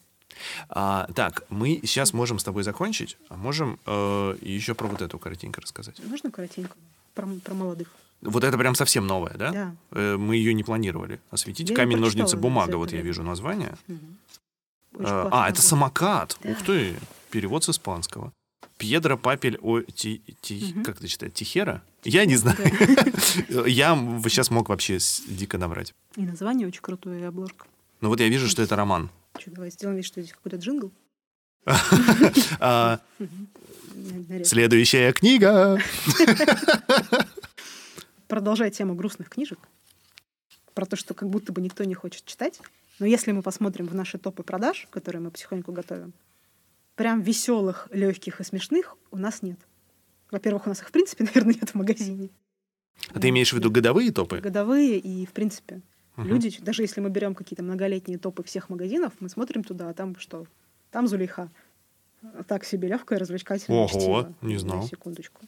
А, 0.70 1.08
так, 1.16 1.46
мы 1.50 1.80
сейчас 1.84 2.14
можем 2.14 2.40
с 2.40 2.44
тобой 2.44 2.64
закончить, 2.64 3.18
а 3.30 3.38
можем 3.38 3.80
э, 3.86 4.36
еще 4.42 4.74
про 4.74 4.88
вот 4.88 5.02
эту 5.02 5.20
картинку 5.20 5.62
рассказать. 5.62 6.00
Нужно 6.08 6.32
коротенько 6.32 6.76
про, 7.14 7.28
про 7.44 7.54
молодых. 7.54 7.90
Вот 8.22 8.44
это 8.44 8.58
прям 8.58 8.76
совсем 8.76 9.06
новая, 9.06 9.34
да? 9.38 9.52
Да. 9.52 9.76
Э, 9.92 10.18
мы 10.18 10.36
ее 10.38 10.54
не 10.54 10.64
планировали 10.64 11.20
осветить. 11.30 11.70
Я 11.70 11.76
Камень, 11.76 11.98
ножницы, 11.98 12.38
бумага. 12.38 12.76
Вот 12.78 12.92
я 12.94 13.02
вижу 13.02 13.24
название. 13.24 13.76
Классный 14.96 15.30
а, 15.32 15.50
это 15.50 15.62
самокат. 15.62 16.38
Да. 16.44 16.52
Ух 16.52 16.62
ты. 16.64 16.96
Перевод 17.32 17.64
с 17.64 17.70
испанского. 17.70 18.32
Пьедро 18.78 19.18
Папель 19.18 19.58
о 19.62 19.82
ти, 19.82 20.22
ти- 20.42 20.74
Мгм. 20.74 20.84
как 20.84 20.98
это 20.98 21.08
читать? 21.08 21.34
Тихера? 21.34 21.82
Я 22.04 22.26
не 22.26 22.36
знаю. 22.36 22.58
Я 23.68 23.96
сейчас 24.28 24.52
мог 24.52 24.70
вообще 24.70 25.00
дико 25.28 25.58
наврать. 25.58 25.94
И 26.16 26.22
название 26.22 26.68
очень 26.68 26.82
крутое, 26.82 27.22
и 27.22 27.24
обложка. 27.24 27.66
Но 28.02 28.10
вот 28.10 28.20
я 28.20 28.28
вижу, 28.28 28.48
что 28.50 28.62
это 28.62 28.76
роман. 28.76 29.10
Что, 29.40 29.52
давай 29.52 29.72
сделаем 29.72 29.98
вид, 29.98 30.06
что 30.06 30.22
здесь 30.22 30.34
какой-то 30.34 30.58
джингл. 30.58 30.92
А. 31.66 33.00
Следующая 34.44 35.14
книга. 35.14 35.80
Продолжая 38.28 38.72
тему 38.72 38.96
грустных 38.96 39.30
книжек, 39.30 39.60
про 40.74 40.86
то, 40.86 40.96
что 40.96 41.14
как 41.14 41.30
будто 41.30 41.54
бы 41.54 41.62
никто 41.62 41.84
не 41.84 41.94
хочет 41.94 42.26
читать. 42.26 42.60
Но 43.00 43.06
если 43.06 43.32
мы 43.32 43.42
посмотрим 43.42 43.88
в 43.88 43.96
наши 43.96 44.18
топы 44.18 44.44
продаж, 44.44 44.88
которые 44.90 45.22
мы 45.22 45.32
потихоньку 45.32 45.72
готовим, 45.72 46.14
прям 46.96 47.22
веселых, 47.22 47.88
легких 47.92 48.40
и 48.40 48.44
смешных 48.44 48.96
у 49.12 49.18
нас 49.18 49.42
нет. 49.42 49.60
Во-первых, 50.32 50.66
у 50.66 50.70
нас 50.70 50.80
их, 50.82 50.90
в 50.90 50.92
принципе, 50.92 51.24
наверное, 51.26 51.54
нет 51.56 51.70
в 51.70 51.76
магазине. 51.76 52.30
А 53.10 53.20
ты 53.20 53.30
имеешь 53.30 53.52
в 53.52 53.54
виду 53.54 53.70
годовые 53.72 54.12
топы? 54.12 54.40
Годовые 54.40 54.98
и, 55.00 55.26
в 55.26 55.32
принципе, 55.32 55.82
Мгм. 56.16 56.28
люди, 56.28 56.56
даже 56.62 56.84
если 56.84 57.02
мы 57.02 57.10
берем 57.10 57.34
какие-то 57.34 57.64
многолетние 57.64 58.20
топы 58.20 58.44
всех 58.44 58.70
магазинов, 58.70 59.14
мы 59.20 59.30
смотрим 59.30 59.64
туда, 59.64 59.90
а 59.90 59.94
там 59.94 60.16
что? 60.18 60.46
Там 60.94 61.08
Зулейха. 61.08 61.50
Так 62.48 62.64
себе 62.64 62.88
легкое 62.88 63.20
развлекательное 63.20 63.80
Ого, 63.82 63.88
чтиво. 63.90 64.34
не 64.42 64.54
На 64.54 64.60
знал. 64.60 64.84
секундочку. 64.88 65.42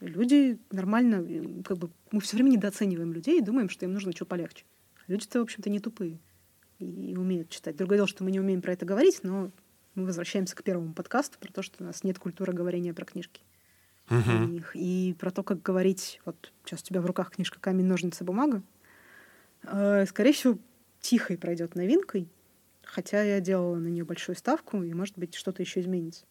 И 0.00 0.06
Люди 0.06 0.58
нормально, 0.70 1.62
как 1.64 1.78
бы, 1.78 1.88
мы 2.10 2.20
все 2.20 2.36
время 2.36 2.50
недооцениваем 2.50 3.12
людей 3.12 3.38
и 3.38 3.42
думаем, 3.42 3.70
что 3.70 3.86
им 3.86 3.94
нужно 3.94 4.12
что 4.12 4.26
полегче. 4.26 4.64
Люди-то, 5.06 5.38
в 5.38 5.42
общем-то, 5.42 5.70
не 5.70 5.80
тупые. 5.80 6.18
и 6.80 7.16
умеют 7.16 7.48
читать. 7.48 7.76
Другое 7.76 7.98
дело, 7.98 8.06
что 8.08 8.22
мы 8.24 8.30
не 8.30 8.38
умеем 8.40 8.60
про 8.60 8.72
это 8.74 8.84
говорить, 8.84 9.20
но 9.22 9.50
мы 9.94 10.04
возвращаемся 10.04 10.54
к 10.54 10.62
первому 10.62 10.92
подкасту 10.92 11.38
про 11.40 11.50
то, 11.50 11.62
что 11.62 11.82
у 11.82 11.86
нас 11.86 12.04
нет 12.04 12.18
культуры 12.18 12.52
говорения 12.52 12.92
про 12.92 13.04
книжки. 13.04 13.40
Мгм. 14.10 14.64
И 14.74 15.16
про 15.18 15.30
то, 15.30 15.42
как 15.42 15.62
говорить, 15.62 16.20
вот 16.24 16.52
сейчас 16.64 16.82
у 16.82 16.84
тебя 16.84 17.00
в 17.00 17.06
руках 17.06 17.30
книжка 17.30 17.58
«Камень, 17.60 17.86
ножницы, 17.86 18.24
бумага», 18.24 18.62
Э, 19.64 20.06
скорее 20.06 20.32
всего, 20.32 20.56
тихой 21.00 21.36
пройдет 21.36 21.74
новинкой, 21.74 22.28
хотя 22.88 23.22
я 23.22 23.40
делала 23.40 23.76
на 23.76 23.88
нее 23.88 24.04
большую 24.04 24.34
ставку, 24.36 24.82
и, 24.82 24.92
может 24.94 25.18
быть, 25.18 25.34
что-то 25.34 25.62
еще 25.62 25.80
изменится. 25.80 26.24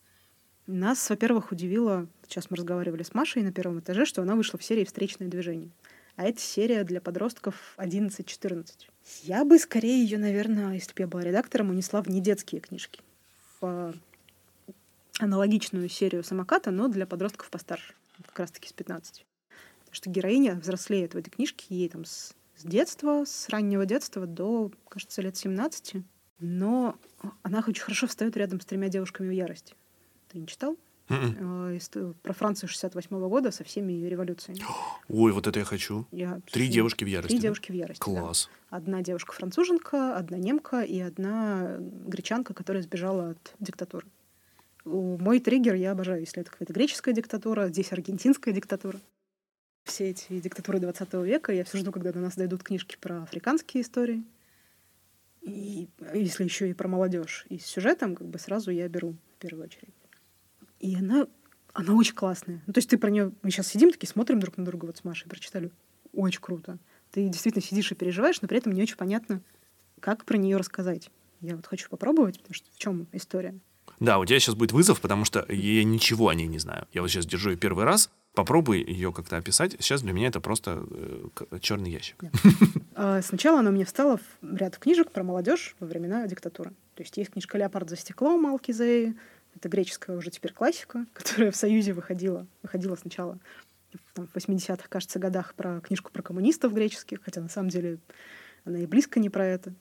Нас, 0.66 1.10
во-первых, 1.10 1.52
удивило, 1.52 2.08
сейчас 2.28 2.50
мы 2.50 2.58
разговаривали 2.58 3.04
с 3.04 3.14
Машей 3.14 3.44
на 3.44 3.54
первом 3.54 3.80
этаже, 3.80 4.06
что 4.06 4.22
она 4.22 4.36
вышла 4.36 4.60
в 4.60 4.64
серии 4.64 4.84
«Встречное 4.84 5.28
движение». 5.28 5.72
А 6.18 6.26
это 6.26 6.42
серия 6.42 6.84
для 6.84 7.00
подростков 7.00 7.76
11-14. 7.78 8.90
Я 9.24 9.46
бы 9.46 9.60
скорее 9.60 10.04
ее, 10.04 10.18
наверное, 10.18 10.74
если 10.74 10.94
бы 10.94 11.02
я 11.02 11.08
была 11.08 11.24
редактором, 11.24 11.70
унесла 11.70 12.02
в 12.02 12.10
недетские 12.10 12.60
книжки. 12.60 13.02
В 13.62 13.94
аналогичную 15.20 15.88
серию 15.90 16.24
«Самоката», 16.24 16.72
но 16.72 16.88
для 16.88 17.06
подростков 17.06 17.50
постарше, 17.52 17.94
как 18.26 18.40
раз-таки 18.40 18.68
с 18.68 18.74
15. 18.74 19.26
Потому 19.80 19.94
что 19.94 20.10
героиня 20.10 20.56
взрослеет 20.56 21.14
в 21.14 21.18
этой 21.18 21.30
книжке, 21.30 21.68
ей 21.70 21.88
там 21.88 22.04
с, 22.04 22.34
с 22.56 22.64
детства, 22.64 23.24
с 23.26 23.48
раннего 23.50 23.86
детства 23.86 24.26
до, 24.26 24.72
кажется, 24.90 25.22
лет 25.22 25.38
17. 25.38 26.04
Но 26.40 26.96
она 27.42 27.64
очень 27.68 27.82
хорошо 27.84 28.08
встает 28.08 28.38
рядом 28.38 28.62
с 28.62 28.66
тремя 28.66 28.90
девушками 28.90 29.28
в 29.28 29.32
ярости. 29.32 29.76
Ты 30.30 30.40
не 30.40 30.48
читал? 30.48 30.78
Мгм. 31.10 31.72
Э, 31.74 32.14
Про 32.22 32.34
Францию 32.34 32.70
68 32.70 33.30
года 33.30 33.52
со 33.52 33.64
всеми 33.64 33.94
ее 33.94 34.10
революциями. 34.10 34.60
Ой, 35.08 35.32
вот 35.32 35.48
это 35.48 35.60
я 35.60 35.66
хочу. 35.66 36.06
Я 36.12 36.42
Три 36.52 36.68
девушки 36.68 37.04
в 37.06 37.08
ярости. 37.08 37.30
Три 37.30 37.38
да? 37.38 37.44
девушки 37.44 37.72
в 37.72 37.76
ярости. 37.76 38.00
да. 38.00 38.04
Класс. 38.04 38.50
Одна 38.70 39.02
девушка 39.02 39.32
француженка, 39.34 40.18
одна 40.18 40.38
немка 40.38 40.82
и 40.82 41.00
одна 41.00 41.78
гречанка, 41.80 42.54
которая 42.54 42.84
сбежала 42.84 43.30
от 43.32 43.56
диктатуры. 43.60 44.06
Мой 44.84 45.40
триггер 45.40 45.76
я 45.76 45.92
обожаю, 45.92 46.22
если 46.22 46.42
это 46.42 46.52
какая-то 46.52 46.74
греческая 46.74 47.14
диктатура, 47.14 47.68
здесь 47.70 47.92
аргентинская 47.92 48.54
диктатура. 48.54 49.00
Все 49.86 50.10
эти 50.10 50.40
диктатуры 50.42 50.80
20 50.80 51.14
века, 51.26 51.54
я 51.54 51.64
все 51.64 51.78
жду, 51.78 51.92
когда 51.94 52.12
до 52.12 52.20
нас 52.20 52.36
дойдут 52.36 52.64
книжки 52.64 52.98
про 53.00 53.24
африканские 53.24 53.84
истории. 53.84 54.24
И 55.48 55.88
если 56.14 56.44
еще 56.44 56.70
и 56.70 56.74
про 56.74 56.90
молодежь. 56.90 57.46
И 57.48 57.58
с 57.58 57.66
сюжетом, 57.66 58.16
как 58.16 58.28
бы 58.28 58.38
сразу 58.38 58.70
я 58.70 58.88
беру 58.90 59.16
в 59.38 59.40
первую 59.40 59.66
очередь. 59.66 59.94
И 60.82 60.94
она, 60.96 61.26
она 61.74 61.94
очень 61.94 62.16
классная. 62.16 62.62
Ну, 62.68 62.74
то 62.74 62.80
есть 62.80 62.90
ты 62.90 62.98
про 62.98 63.10
нее... 63.10 63.32
Мы 63.42 63.50
сейчас 63.50 63.68
сидим 63.68 63.92
такие, 63.92 64.10
смотрим 64.10 64.42
друг 64.42 64.58
на 64.58 64.66
друга, 64.66 64.88
вот 64.88 64.98
с 64.98 65.06
Машей 65.06 65.30
прочитали. 65.30 65.72
Очень 66.12 66.42
круто. 66.42 66.80
Ты 67.12 67.30
действительно 67.30 67.64
сидишь 67.64 67.92
и 67.92 67.96
переживаешь, 67.96 68.42
но 68.42 68.50
при 68.50 68.58
этом 68.58 68.74
не 68.74 68.82
очень 68.82 68.98
понятно, 68.98 69.42
как 70.02 70.26
про 70.26 70.36
нее 70.36 70.58
рассказать. 70.58 71.10
Я 71.40 71.56
вот 71.56 71.66
хочу 71.66 71.90
попробовать, 71.90 72.40
потому 72.40 72.54
что 72.54 72.70
в 72.74 72.78
чем 72.78 73.08
история? 73.14 73.58
Да, 74.02 74.20
у 74.20 74.26
тебя 74.26 74.40
сейчас 74.40 74.56
будет 74.56 74.74
вызов, 74.74 75.00
потому 75.00 75.24
что 75.24 75.46
я 75.50 75.84
ничего 75.86 76.28
о 76.28 76.36
ней 76.36 76.48
не 76.48 76.60
знаю. 76.60 76.88
Я 76.92 77.02
вот 77.02 77.10
сейчас 77.10 77.26
держу 77.26 77.52
ее 77.52 77.58
первый 77.58 77.86
раз. 77.86 78.12
Попробуй 78.38 78.84
ее 78.84 79.12
как-то 79.12 79.38
описать. 79.38 79.72
Сейчас 79.80 80.04
для 80.04 80.14
меня 80.14 80.28
это 80.28 80.40
просто 80.40 80.84
черный 81.60 81.90
ящик. 81.90 82.24
А, 82.94 83.20
Сначала 83.24 83.62
она 83.62 83.72
у 83.72 83.74
меня 83.74 83.84
встала 83.84 84.20
в 84.42 84.56
ряд 84.56 84.78
книжек 84.78 85.12
про 85.12 85.24
молодежь 85.24 85.76
во 85.80 85.88
времена 85.88 86.28
диктатуры. 86.28 86.70
То 86.94 87.02
есть 87.02 87.18
есть 87.18 87.32
книжка 87.32 87.58
«Леопард 87.58 87.90
за 87.90 87.96
стеклом» 87.96 88.44
Малки 88.44 88.72
Зеи. 88.72 89.16
Это 89.56 89.70
греческая 89.70 90.16
уже 90.16 90.30
теперь 90.30 90.54
классика, 90.54 91.08
которая 91.14 91.50
в 91.50 91.56
Союзе 91.56 91.94
выходила. 91.94 92.46
Выходила 92.62 92.96
сначала 92.96 93.40
там, 94.14 94.28
в 94.28 94.36
80-х, 94.36 94.88
кажется, 94.88 95.18
годах 95.18 95.56
про 95.56 95.82
книжку 95.82 96.12
про 96.12 96.22
коммунистов 96.22 96.76
греческих, 96.76 97.24
хотя 97.24 97.42
на 97.42 97.50
самом 97.50 97.70
деле 97.70 97.98
она 98.66 98.78
и 98.78 98.86
близко 98.86 99.20
не 99.20 99.32
про 99.32 99.48
это. 99.48 99.74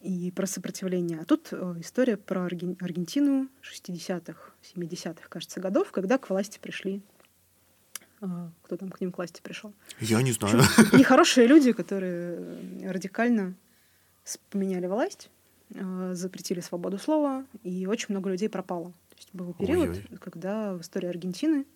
И 0.00 0.30
про 0.30 0.46
сопротивление. 0.46 1.18
А 1.20 1.24
тут 1.24 1.48
э, 1.50 1.74
история 1.80 2.16
про 2.16 2.46
Арген- 2.46 2.76
Аргентину 2.80 3.48
60-х, 3.62 4.52
70-х, 4.76 5.28
кажется, 5.28 5.58
годов, 5.58 5.90
когда 5.90 6.18
к 6.18 6.30
власти 6.30 6.60
пришли... 6.62 7.02
а, 8.20 8.50
Кто 8.62 8.76
там 8.76 8.90
к 8.90 9.00
ним 9.00 9.12
к 9.12 9.18
власти 9.18 9.40
пришел? 9.42 9.72
Я 10.00 10.22
не 10.22 10.32
знаю. 10.32 10.58
нехорошие 10.92 11.46
люди, 11.46 11.72
которые 11.72 12.38
радикально 12.84 13.54
поменяли 14.50 14.86
власть, 14.86 15.30
э, 15.74 16.12
запретили 16.14 16.60
свободу 16.60 16.98
слова, 16.98 17.44
и 17.62 17.86
очень 17.86 18.06
много 18.10 18.30
людей 18.30 18.48
пропало. 18.48 18.92
То 19.10 19.16
есть 19.16 19.28
был 19.32 19.54
период, 19.54 19.88
Ой-ой. 19.90 20.18
когда 20.20 20.74
в 20.74 20.82
истории 20.82 21.08
Аргентины 21.08 21.66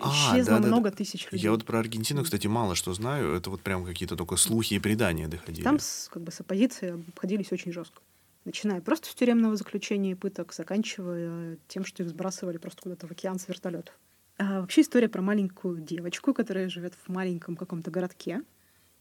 А, 0.00 0.10
исчезло 0.10 0.54
да-да-да. 0.54 0.68
много 0.68 0.90
тысяч 0.90 1.30
людей. 1.30 1.44
Я 1.44 1.50
вот 1.50 1.64
про 1.64 1.80
Аргентину, 1.80 2.22
кстати, 2.22 2.46
мало 2.46 2.74
что 2.74 2.94
знаю. 2.94 3.34
Это 3.34 3.50
вот 3.50 3.60
прям 3.62 3.84
какие-то 3.84 4.16
только 4.16 4.36
слухи 4.36 4.74
и 4.74 4.78
предания 4.78 5.28
доходили. 5.28 5.64
Там 5.64 5.78
с, 5.78 6.08
как 6.10 6.22
бы 6.22 6.32
с 6.32 6.40
оппозицией 6.40 7.02
обходились 7.08 7.52
очень 7.52 7.72
жестко. 7.72 8.00
Начиная 8.44 8.80
просто 8.80 9.08
с 9.08 9.14
тюремного 9.14 9.56
заключения 9.56 10.12
и 10.12 10.14
пыток, 10.14 10.52
заканчивая 10.52 11.58
тем, 11.68 11.84
что 11.84 12.02
их 12.02 12.08
сбрасывали 12.08 12.56
просто 12.56 12.82
куда-то 12.82 13.06
в 13.06 13.10
океан 13.10 13.38
с 13.38 13.46
вертолетов. 13.48 13.94
А 14.38 14.60
вообще 14.60 14.80
история 14.80 15.08
про 15.08 15.22
маленькую 15.22 15.80
девочку, 15.80 16.34
которая 16.34 16.68
живет 16.68 16.94
в 16.94 17.08
маленьком 17.08 17.56
каком-то 17.56 17.90
городке. 17.90 18.42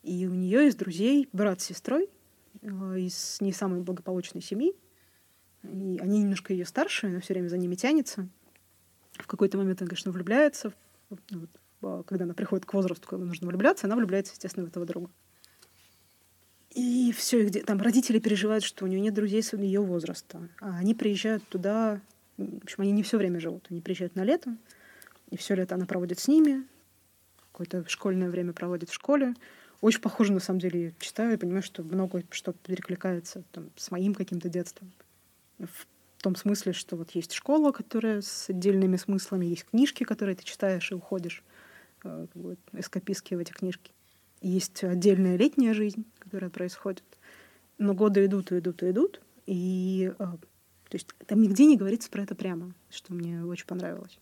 И 0.03 0.27
у 0.27 0.33
нее 0.33 0.65
есть 0.65 0.77
друзей 0.77 1.29
брат 1.31 1.61
с 1.61 1.65
сестрой 1.65 2.09
э, 2.61 2.67
из 2.99 3.37
не 3.39 3.53
самой 3.53 3.81
благополучной 3.81 4.41
семьи. 4.41 4.73
И 5.63 5.99
они 6.01 6.19
немножко 6.19 6.53
ее 6.53 6.65
старше, 6.65 7.07
она 7.07 7.19
все 7.19 7.33
время 7.33 7.47
за 7.47 7.57
ними 7.57 7.75
тянется. 7.75 8.27
В 9.13 9.27
какой-то 9.27 9.57
момент 9.57 9.81
она, 9.81 9.89
конечно, 9.89 10.11
влюбляется. 10.11 10.73
Вот, 11.09 11.49
а, 11.81 12.03
когда 12.03 12.25
она 12.25 12.33
приходит 12.33 12.65
к 12.65 12.73
возрасту, 12.73 13.07
когда 13.07 13.25
нужно 13.25 13.47
влюбляться, 13.47 13.87
она 13.87 13.95
влюбляется, 13.95 14.33
естественно, 14.33 14.65
в 14.65 14.69
этого 14.69 14.85
друга. 14.85 15.09
И 16.71 17.11
все, 17.11 17.45
где 17.45 17.61
там 17.61 17.81
родители 17.81 18.19
переживают, 18.19 18.63
что 18.63 18.85
у 18.85 18.87
нее 18.87 19.01
нет 19.01 19.13
друзей 19.13 19.43
с 19.43 19.53
ее 19.53 19.81
возраста. 19.81 20.47
А 20.59 20.77
они 20.77 20.95
приезжают 20.95 21.45
туда, 21.49 22.01
в 22.37 22.63
общем, 22.63 22.81
они 22.81 22.91
не 22.91 23.03
все 23.03 23.17
время 23.17 23.39
живут. 23.39 23.67
Они 23.69 23.81
приезжают 23.81 24.15
на 24.15 24.23
лето, 24.23 24.55
и 25.31 25.37
все 25.37 25.55
лето 25.55 25.75
она 25.75 25.85
проводит 25.85 26.19
с 26.19 26.27
ними, 26.27 26.63
какое-то 27.51 27.87
школьное 27.89 28.29
время 28.29 28.53
проводит 28.53 28.89
в 28.89 28.93
школе. 28.93 29.33
Очень 29.79 30.01
похоже, 30.01 30.33
на 30.33 30.39
самом 30.39 30.59
деле, 30.59 30.93
читаю 30.99 31.33
и 31.33 31.37
понимаю, 31.37 31.63
что 31.63 31.83
много 31.83 32.23
что 32.29 32.53
перекликается 32.53 33.43
там, 33.51 33.71
с 33.75 33.89
моим 33.89 34.13
каким-то 34.13 34.47
детством. 34.49 34.91
В 35.57 36.21
том 36.21 36.35
смысле, 36.35 36.73
что 36.73 36.95
вот 36.95 37.11
есть 37.11 37.33
школа, 37.33 37.71
которая 37.71 38.21
с 38.21 38.49
отдельными 38.49 38.95
смыслами, 38.97 39.45
есть 39.47 39.65
книжки, 39.65 40.03
которые 40.03 40.35
ты 40.35 40.43
читаешь 40.43 40.91
и 40.91 40.95
уходишь 40.95 41.43
э, 42.03 42.27
как 42.89 43.03
в 43.05 43.39
эти 43.39 43.51
книжки. 43.51 43.91
Есть 44.41 44.83
отдельная 44.83 45.35
летняя 45.35 45.73
жизнь, 45.73 46.05
которая 46.19 46.49
происходит. 46.49 47.03
Но 47.79 47.93
годы 47.95 48.25
идут 48.25 48.51
и 48.51 48.59
идут 48.59 48.83
и 48.83 48.91
идут. 48.91 49.21
И 49.47 50.13
э, 50.17 50.23
то 50.91 50.95
есть 50.95 51.07
там 51.25 51.41
нигде 51.41 51.65
не 51.65 51.77
говорится 51.77 52.11
про 52.11 52.23
это 52.23 52.35
прямо, 52.35 52.73
что 52.89 53.13
мне 53.13 53.43
очень 53.43 53.65
понравилось. 53.65 54.19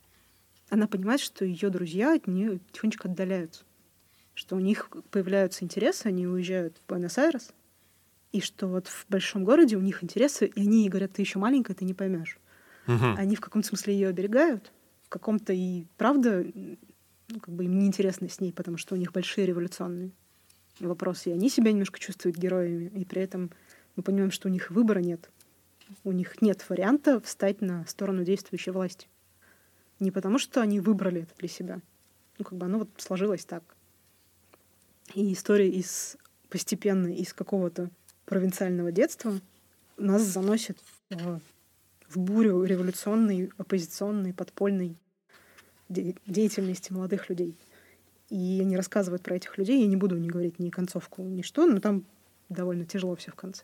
Она 0.70 0.88
понимает, 0.88 1.20
что 1.20 1.46
ее 1.46 1.70
друзья 1.70 2.14
от 2.14 2.28
нее 2.28 2.60
тихонечко 2.72 3.08
отдаляются. 3.08 3.64
Что 4.34 4.56
у 4.56 4.60
них 4.60 4.90
появляются 5.12 5.66
интересы, 5.66 6.08
они 6.08 6.28
уезжают 6.28 6.78
в 6.78 6.90
Буэнос-Айрес, 6.90 7.54
и 8.32 8.42
что 8.42 8.68
вот 8.68 8.88
в 8.88 9.06
большом 9.10 9.44
городе 9.44 9.76
у 9.76 9.82
них 9.82 10.04
интересы, 10.04 10.46
и 10.46 10.62
они 10.62 10.82
ей 10.82 10.90
говорят, 10.90 11.14
ты 11.14 11.22
еще 11.22 11.40
маленькая, 11.40 11.74
ты 11.74 11.86
не 11.86 11.94
поймешь. 11.94 12.38
Мгм. 12.86 13.16
Они 13.18 13.36
в 13.36 13.42
каком-то 13.42 13.68
смысле 13.68 13.94
ее 13.94 14.08
оберегают, 14.08 14.72
в 15.06 15.10
каком-то 15.10 15.52
и 15.52 15.86
правда, 15.98 16.46
ну, 16.54 17.40
как 17.40 17.54
бы 17.54 17.66
им 17.66 17.80
неинтересно 17.80 18.30
с 18.30 18.40
ней, 18.40 18.54
потому 18.54 18.78
что 18.78 18.96
у 18.96 18.98
них 18.98 19.12
большие 19.12 19.48
революционные 19.48 20.12
вопросы, 20.80 21.30
и 21.30 21.34
они 21.34 21.50
себя 21.50 21.72
немножко 21.72 22.00
чувствуют 22.00 22.38
героями, 22.38 22.92
и 22.96 23.06
при 23.06 23.22
этом 23.22 23.52
мы 23.96 24.04
понимаем, 24.04 24.32
что 24.32 24.48
у 24.48 24.52
них 24.52 24.70
выбора 24.70 25.00
нет. 25.00 25.30
У 26.04 26.12
них 26.12 26.42
нет 26.42 26.64
варианта 26.70 27.20
встать 27.20 27.62
на 27.62 27.86
сторону 27.88 28.24
действующей 28.24 28.72
власти. 28.72 29.08
Не 30.00 30.12
потому, 30.12 30.40
что 30.40 30.62
они 30.62 30.80
выбрали 30.80 31.24
это 31.24 31.34
для 31.38 31.50
себя. 31.50 31.82
Ну, 32.38 32.46
как 32.46 32.58
бы 32.58 32.66
оно 32.66 32.80
вот 32.80 32.90
сложилось 32.98 33.46
так. 33.46 33.64
И 35.14 35.34
история 35.34 35.70
из 35.70 36.18
постепенно 36.50 37.08
из 37.08 37.34
какого-то 37.34 37.90
провинциального 38.26 38.92
детства 38.92 39.40
нас 39.98 40.22
заносит 40.22 40.78
в, 41.10 41.42
в 42.08 42.18
бурю 42.18 42.64
революционной, 42.64 43.52
оппозиционной, 43.58 44.34
подпольной 44.34 44.96
де- 45.90 46.16
деятельности 46.26 46.94
молодых 46.94 47.30
людей. 47.30 47.56
И 48.30 48.60
они 48.62 48.78
рассказывают 48.78 49.24
про 49.24 49.36
этих 49.36 49.58
людей. 49.58 49.82
Я 49.82 49.88
не 49.88 49.98
буду 49.98 50.18
не 50.18 50.30
говорить 50.30 50.60
ни 50.60 50.70
концовку, 50.70 51.24
ни 51.24 51.42
что, 51.42 51.66
но 51.66 51.80
там 51.80 52.06
довольно 52.48 52.86
тяжело 52.86 53.16
все 53.16 53.32
в 53.32 53.36
конце. 53.36 53.64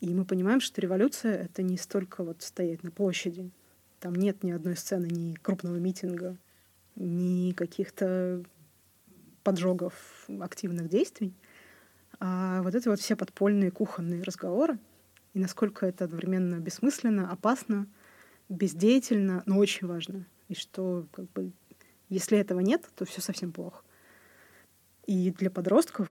И 0.00 0.14
мы 0.14 0.24
понимаем, 0.24 0.60
что 0.60 0.80
революция— 0.80 1.36
это 1.44 1.62
не 1.62 1.78
столько 1.78 2.24
вот 2.24 2.42
стоять 2.42 2.82
на 2.82 2.90
площади. 2.90 3.50
Там 4.02 4.16
нет 4.16 4.42
ни 4.42 4.50
одной 4.50 4.76
сцены, 4.76 5.06
ни 5.06 5.34
крупного 5.34 5.76
митинга, 5.76 6.36
ни 6.96 7.52
каких-то 7.52 8.42
поджогов, 9.44 9.94
активных 10.40 10.88
действий. 10.88 11.32
А 12.18 12.62
вот 12.62 12.74
это 12.74 12.90
вот 12.90 12.98
все 12.98 13.14
подпольные 13.14 13.70
кухонные 13.70 14.24
разговоры, 14.24 14.80
и 15.34 15.38
насколько 15.38 15.86
это 15.86 16.06
одновременно 16.06 16.58
бессмысленно, 16.58 17.30
опасно, 17.30 17.86
бездеятельно, 18.48 19.44
но 19.46 19.56
очень 19.58 19.86
важно. 19.86 20.26
И 20.48 20.56
что 20.56 21.06
как 21.12 21.30
бы, 21.30 21.52
если 22.08 22.36
этого 22.36 22.58
нет, 22.58 22.90
то 22.96 23.04
все 23.04 23.20
совсем 23.20 23.52
плохо. 23.52 23.84
И 25.06 25.30
для 25.30 25.48
подростков, 25.48 26.10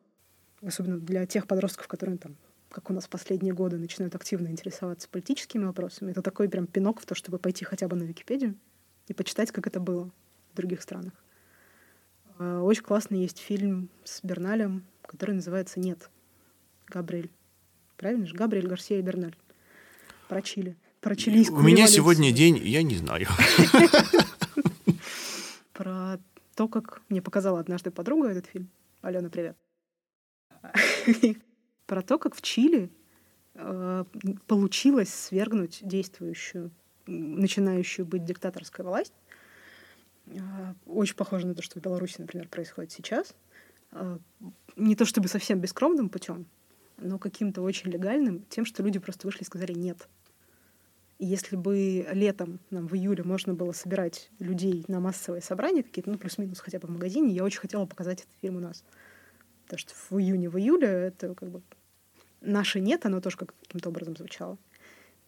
особенно 0.62 0.98
для 0.98 1.26
тех 1.26 1.46
подростков, 1.46 1.90
которые 1.90 2.18
там 2.20 2.38
как 2.72 2.90
у 2.90 2.94
нас 2.94 3.06
в 3.06 3.10
последние 3.10 3.54
годы 3.54 3.78
начинают 3.78 4.16
активно 4.16 4.48
интересоваться 4.48 5.10
политическими 5.10 5.66
вопросами. 5.66 6.12
Это 6.12 6.22
такой 6.22 6.50
прям 6.50 6.68
пинок 6.68 7.02
в 7.02 7.06
то, 7.06 7.16
чтобы 7.16 7.38
пойти 7.38 7.66
хотя 7.66 7.88
бы 7.88 7.96
на 7.96 8.04
Википедию 8.04 8.56
и 9.08 9.14
почитать, 9.14 9.52
как 9.52 9.68
это 9.68 9.80
было 9.80 10.10
в 10.54 10.56
других 10.56 10.82
странах. 10.82 11.14
А, 12.40 12.62
очень 12.62 12.84
классный 12.84 13.20
есть 13.20 13.40
фильм 13.40 13.90
с 14.04 14.24
Берналем, 14.24 14.86
который 15.06 15.36
называется 15.36 15.80
«Нет». 15.80 16.10
Габриэль. 16.88 17.30
Правильно 17.98 18.26
же? 18.26 18.36
Габриэль 18.36 18.68
Гарсия 18.68 19.00
и 19.00 19.02
Берналь. 19.02 19.36
Про 20.28 20.42
Чили. 20.42 20.76
Про 21.02 21.16
чилийскую 21.16 21.60
У 21.60 21.64
меня 21.64 21.78
революцию. 21.78 21.96
сегодня 21.96 22.32
день, 22.32 22.58
я 22.58 22.84
не 22.84 22.96
знаю. 22.96 23.28
Про 25.74 26.20
то, 26.56 26.68
как 26.68 27.02
мне 27.10 27.22
показала 27.22 27.60
однажды 27.60 27.90
подруга 27.92 28.30
этот 28.30 28.46
фильм. 28.46 28.70
Алена, 29.02 29.30
привет. 29.30 29.58
Про 31.92 32.02
то, 32.02 32.18
как 32.18 32.36
в 32.36 32.42
Чили 32.42 32.90
э, 33.54 34.06
получилось 34.48 35.14
свергнуть 35.14 35.80
действующую, 35.82 36.72
начинающую 37.06 38.06
быть 38.06 38.24
диктаторская 38.24 38.86
власть. 38.86 39.12
Э, 40.28 40.40
Очень 40.86 41.18
похоже 41.18 41.48
на 41.48 41.54
то, 41.54 41.62
что 41.62 41.78
в 41.78 41.84
Беларуси, 41.84 42.16
например, 42.22 42.48
происходит 42.48 42.94
сейчас. 42.94 43.36
Э, 43.92 44.20
Не 44.78 44.96
то 44.96 45.04
чтобы 45.04 45.28
совсем 45.28 45.60
бескромным 45.60 46.08
путем, 46.08 46.46
но 46.96 47.20
каким-то 47.20 47.62
очень 47.62 47.92
легальным, 47.92 48.46
тем, 48.48 48.64
что 48.64 48.84
люди 48.84 48.98
просто 48.98 49.28
вышли 49.28 49.42
и 49.42 49.46
сказали 49.46 49.74
«нет». 49.74 50.08
Если 51.20 51.58
бы 51.58 52.08
летом, 52.14 52.62
нам 52.70 52.88
в 52.88 52.96
июле, 52.96 53.26
можно 53.26 53.54
было 53.54 53.74
собирать 53.74 54.30
людей 54.40 54.86
на 54.88 55.02
массовые 55.02 55.42
собрания 55.42 55.84
какие-то, 55.84 56.10
ну, 56.10 56.18
плюс-минус 56.18 56.62
хотя 56.62 56.80
бы 56.80 56.88
в 56.88 56.92
магазине, 56.92 57.34
я 57.34 57.44
очень 57.44 57.60
хотела 57.60 57.86
показать 57.86 58.22
этот 58.22 58.34
фильм 58.40 58.56
у 58.56 58.60
нас. 58.62 58.86
Потому 59.66 59.80
что 59.80 59.94
в 60.10 60.18
июне, 60.18 60.50
в 60.50 60.58
июле 60.58 60.88
это 60.88 61.36
как 61.36 61.50
бы 61.50 61.62
наше 62.42 62.80
«нет», 62.80 63.06
оно 63.06 63.22
тоже 63.22 63.38
как- 63.38 63.54
каким-то 63.62 63.90
образом 63.90 64.16
звучало. 64.18 64.58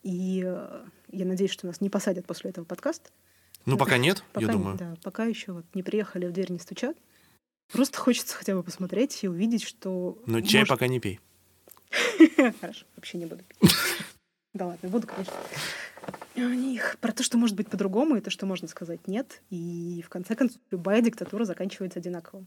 И 0.04 0.44
э, 0.46 0.86
я 1.12 1.26
надеюсь, 1.26 1.52
что 1.52 1.68
нас 1.68 1.80
не 1.82 1.90
посадят 1.90 2.26
после 2.26 2.50
этого 2.50 2.66
подкаста. 2.66 3.10
Ну, 3.66 3.78
пока 3.78 3.98
нет, 3.98 4.24
Пока, 4.34 4.46
я 4.46 4.52
думаю. 4.52 4.78
Да, 4.78 4.96
пока 5.04 5.24
еще 5.26 5.54
вот 5.54 5.66
не 5.74 5.84
приехали, 5.84 6.26
в 6.26 6.34
дверь 6.34 6.52
не 6.52 6.60
стучат. 6.60 6.98
Просто 7.72 7.98
хочется 7.98 8.36
хотя 8.36 8.56
бы 8.56 8.64
посмотреть 8.64 9.24
и 9.24 9.28
увидеть, 9.30 9.64
что... 9.64 10.22
Но 10.26 10.42
чай 10.42 10.62
может- 10.62 10.70
пока 10.70 10.88
не 10.88 11.00
пей. 11.00 11.20
Хорошо, 12.62 12.86
вообще 12.96 13.18
не 13.18 13.26
буду 13.26 13.44
пить. 13.44 13.72
Да 14.54 14.68
ладно, 14.68 14.88
буду, 14.90 15.08
конечно. 15.08 15.34
У 16.36 16.42
них 16.42 16.98
про 17.00 17.12
то, 17.12 17.24
что 17.24 17.40
может 17.40 17.56
быть 17.56 17.70
по-другому, 17.70 18.18
и 18.18 18.22
то, 18.22 18.30
что 18.30 18.46
можно 18.46 18.68
сказать 18.68 19.08
нет. 19.08 19.42
И 19.50 20.04
в 20.06 20.10
конце 20.10 20.36
концов, 20.36 20.60
любая 20.70 21.02
диктатура 21.02 21.44
заканчивается 21.46 21.98
одинаково. 21.98 22.46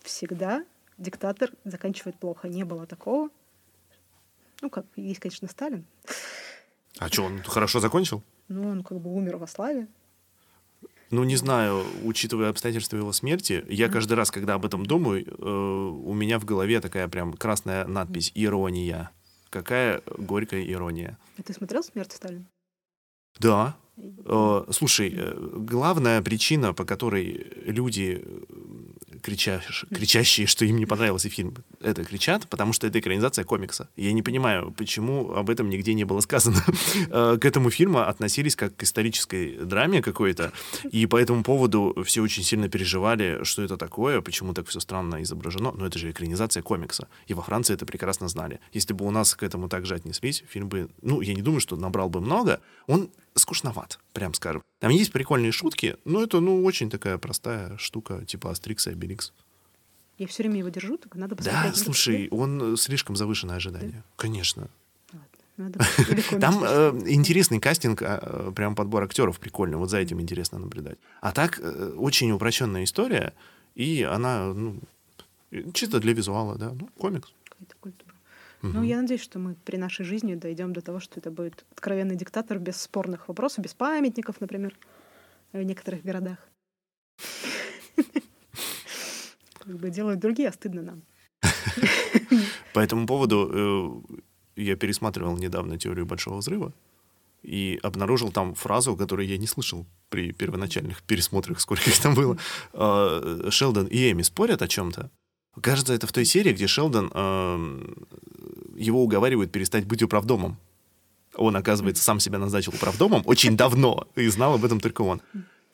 Всегда 0.00 0.64
диктатор 0.96 1.50
заканчивает 1.64 2.16
плохо. 2.16 2.46
Не 2.48 2.64
было 2.64 2.86
такого. 2.86 3.30
Ну, 4.60 4.70
как, 4.70 4.86
есть, 4.96 5.20
конечно, 5.20 5.48
Сталин. 5.48 5.84
А 6.98 7.08
что, 7.08 7.24
он 7.24 7.42
хорошо 7.42 7.80
закончил? 7.80 8.22
Но 8.48 8.68
он 8.68 8.82
как 8.82 9.00
бы 9.00 9.12
умер 9.14 9.36
во 9.36 9.46
славе. 9.46 9.86
Ну, 11.10 11.24
не 11.24 11.36
знаю, 11.36 11.84
учитывая 12.04 12.50
обстоятельства 12.50 12.96
его 12.96 13.12
смерти, 13.12 13.64
я 13.68 13.86
Мгм. 13.86 13.94
каждый 13.94 14.12
раз, 14.14 14.30
когда 14.30 14.54
об 14.54 14.64
этом 14.64 14.86
думаю, 14.86 15.24
э, 15.26 15.44
у 15.44 16.12
меня 16.14 16.38
в 16.38 16.44
голове 16.44 16.80
такая 16.80 17.08
прям 17.08 17.32
красная 17.32 17.84
надпись 17.86 18.30
«Ирония». 18.34 19.10
Какая 19.50 20.02
горькая 20.16 20.62
ирония. 20.64 21.18
А 21.36 21.42
ты 21.42 21.52
смотрел 21.52 21.82
«Смерть 21.82 22.12
Сталина»? 22.12 22.44
Да. 23.40 23.76
Э, 24.24 24.64
слушай, 24.70 25.12
э, 25.16 25.34
главная 25.56 26.22
причина, 26.22 26.72
по 26.72 26.84
которой 26.84 27.46
люди, 27.66 28.22
э, 28.22 29.18
кричащ- 29.22 29.86
кричащие, 29.94 30.46
что 30.46 30.64
им 30.64 30.76
не 30.76 30.86
понравился 30.86 31.28
фильм, 31.28 31.54
это 31.80 32.04
кричат, 32.04 32.46
потому 32.48 32.72
что 32.72 32.86
это 32.86 32.98
экранизация 32.98 33.44
комикса. 33.44 33.88
Я 33.96 34.12
не 34.12 34.22
понимаю, 34.22 34.72
почему 34.76 35.32
об 35.32 35.50
этом 35.50 35.68
нигде 35.68 35.94
не 35.94 36.04
было 36.04 36.20
сказано. 36.20 36.62
К 37.10 37.44
этому 37.44 37.70
фильму 37.70 38.00
относились 38.00 38.56
как 38.56 38.76
к 38.76 38.82
исторической 38.82 39.58
драме 39.64 40.02
какой-то, 40.02 40.52
и 40.90 41.06
по 41.06 41.16
этому 41.16 41.42
поводу 41.42 41.96
все 42.04 42.22
очень 42.22 42.42
сильно 42.44 42.68
переживали, 42.68 43.40
что 43.42 43.62
это 43.62 43.76
такое, 43.76 44.20
почему 44.20 44.54
так 44.54 44.66
все 44.68 44.80
странно 44.80 45.22
изображено. 45.22 45.72
Но 45.72 45.86
это 45.86 45.98
же 45.98 46.10
экранизация 46.10 46.62
комикса. 46.62 47.08
И 47.26 47.34
во 47.34 47.42
Франции 47.42 47.74
это 47.74 47.86
прекрасно 47.86 48.28
знали. 48.28 48.60
Если 48.72 48.94
бы 48.94 49.06
у 49.06 49.10
нас 49.10 49.34
к 49.34 49.42
этому 49.42 49.68
также 49.68 49.94
отнеслись, 49.94 50.44
фильм 50.48 50.68
бы, 50.68 50.88
ну, 51.02 51.20
я 51.20 51.34
не 51.34 51.42
думаю, 51.42 51.60
что 51.60 51.76
набрал 51.76 52.08
бы 52.08 52.20
много. 52.20 52.60
Он 52.86 53.10
скучноват, 53.40 53.98
прям 54.12 54.34
скажем. 54.34 54.62
Там 54.78 54.90
есть 54.90 55.12
прикольные 55.12 55.52
шутки, 55.52 55.96
но 56.04 56.22
это, 56.22 56.40
ну, 56.40 56.64
очень 56.64 56.90
такая 56.90 57.18
простая 57.18 57.76
штука, 57.78 58.24
типа 58.24 58.50
Астрикса 58.50 58.90
и 58.90 58.92
Обеликс. 58.92 59.32
Я 60.18 60.26
все 60.26 60.42
время 60.42 60.58
его 60.58 60.68
держу, 60.68 60.98
только 60.98 61.18
надо 61.18 61.34
посмотреть. 61.34 61.72
Да, 61.72 61.78
слушай, 61.78 62.28
он 62.30 62.74
э, 62.74 62.76
слишком 62.76 63.16
завышенное 63.16 63.56
ожидание. 63.56 64.04
Конечно. 64.16 64.68
или 65.56 66.20
комикс 66.28 66.40
Там 66.40 66.62
э, 66.62 67.02
интересный 67.06 67.58
кастинг, 67.58 68.02
а, 68.02 68.18
э, 68.20 68.52
прям 68.52 68.74
подбор 68.74 69.04
актеров 69.04 69.38
прикольный. 69.40 69.78
Вот 69.78 69.88
за 69.88 69.98
этим 69.98 70.20
интересно 70.20 70.58
наблюдать. 70.58 70.98
А 71.22 71.32
так, 71.32 71.58
э, 71.58 71.94
очень 71.96 72.30
упрощенная 72.32 72.84
история, 72.84 73.32
и 73.74 74.02
она, 74.02 74.52
ну, 74.52 74.78
чисто 75.72 76.00
для 76.00 76.12
визуала, 76.12 76.56
да, 76.56 76.72
ну, 76.72 76.88
комикс. 76.98 77.32
Какая-то 77.44 77.76
культура. 77.80 78.09
Ну, 78.62 78.82
я 78.82 79.00
надеюсь, 79.00 79.22
что 79.22 79.38
мы 79.38 79.54
при 79.64 79.76
нашей 79.76 80.04
жизни 80.04 80.34
дойдем 80.34 80.72
до 80.72 80.82
того, 80.82 81.00
что 81.00 81.18
это 81.18 81.30
будет 81.30 81.64
откровенный 81.72 82.16
диктатор 82.16 82.58
без 82.58 82.80
спорных 82.80 83.28
вопросов, 83.28 83.64
без 83.64 83.74
памятников, 83.74 84.40
например, 84.40 84.76
в 85.52 85.62
некоторых 85.62 86.02
городах. 86.02 86.38
Как 89.58 89.76
бы 89.76 89.90
делают 89.90 90.20
другие, 90.20 90.48
а 90.48 90.52
стыдно 90.52 90.82
нам. 90.82 91.02
По 92.74 92.80
этому 92.80 93.06
поводу 93.06 94.04
э, 94.56 94.62
я 94.62 94.76
пересматривал 94.76 95.36
недавно 95.36 95.78
теорию 95.78 96.06
большого 96.06 96.38
взрыва 96.38 96.72
и 97.42 97.80
обнаружил 97.82 98.30
там 98.30 98.54
фразу, 98.54 98.96
которую 98.96 99.26
я 99.26 99.38
не 99.38 99.46
слышал 99.46 99.86
при 100.08 100.32
первоначальных 100.32 101.02
пересмотрах, 101.02 101.60
сколько 101.60 101.88
их 101.88 101.98
там 102.00 102.14
было. 102.14 102.36
Э, 102.72 103.48
Шелдон 103.50 103.86
и 103.86 104.10
Эми 104.10 104.22
спорят 104.22 104.62
о 104.62 104.68
чем-то. 104.68 105.10
Кажется, 105.60 105.94
это 105.94 106.06
в 106.06 106.12
той 106.12 106.24
серии, 106.24 106.52
где 106.52 106.66
Шелдон 106.66 107.10
э, 107.12 107.94
его 108.80 109.02
уговаривают 109.02 109.52
перестать 109.52 109.86
быть 109.86 110.02
управдомом. 110.02 110.58
Он, 111.36 111.54
оказывается, 111.56 112.02
сам 112.02 112.18
себя 112.18 112.38
назначил 112.38 112.72
управдомом 112.74 113.22
очень 113.26 113.56
давно, 113.56 114.08
и 114.16 114.26
знал 114.28 114.54
об 114.54 114.64
этом 114.64 114.80
только 114.80 115.02
он. 115.02 115.20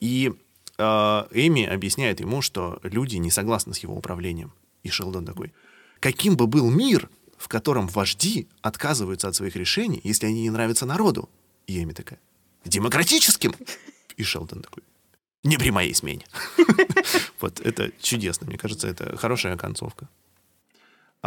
И 0.01 0.33
э, 0.77 0.83
Эми 0.83 1.65
объясняет 1.65 2.21
ему, 2.21 2.43
что 2.43 2.79
люди 2.83 3.17
не 3.17 3.31
согласны 3.31 3.73
с 3.73 3.79
его 3.79 3.97
управлением. 3.97 4.53
И 4.83 4.91
Шелдон 4.91 5.25
такой, 5.25 5.53
каким 6.01 6.37
бы 6.37 6.47
был 6.47 6.71
мир, 6.71 7.09
в 7.39 7.49
котором 7.49 7.87
вожди 7.89 8.49
отказываются 8.61 9.29
от 9.29 9.35
своих 9.35 9.57
решений, 9.57 10.01
если 10.05 10.27
они 10.27 10.43
не 10.43 10.51
нравятся 10.51 10.85
народу? 10.85 11.29
И 11.67 11.83
Эми 11.83 11.93
такая, 11.93 12.21
демократическим. 12.65 13.55
И 14.17 14.23
Шелдон 14.23 14.63
такой, 14.63 14.83
не 15.43 15.57
при 15.57 15.71
моей 15.71 15.95
смене. 15.95 16.27
Вот 17.41 17.61
это 17.61 17.93
чудесно. 18.01 18.47
Мне 18.47 18.57
кажется, 18.57 18.89
это 18.89 19.17
хорошая 19.17 19.57
концовка. 19.57 20.09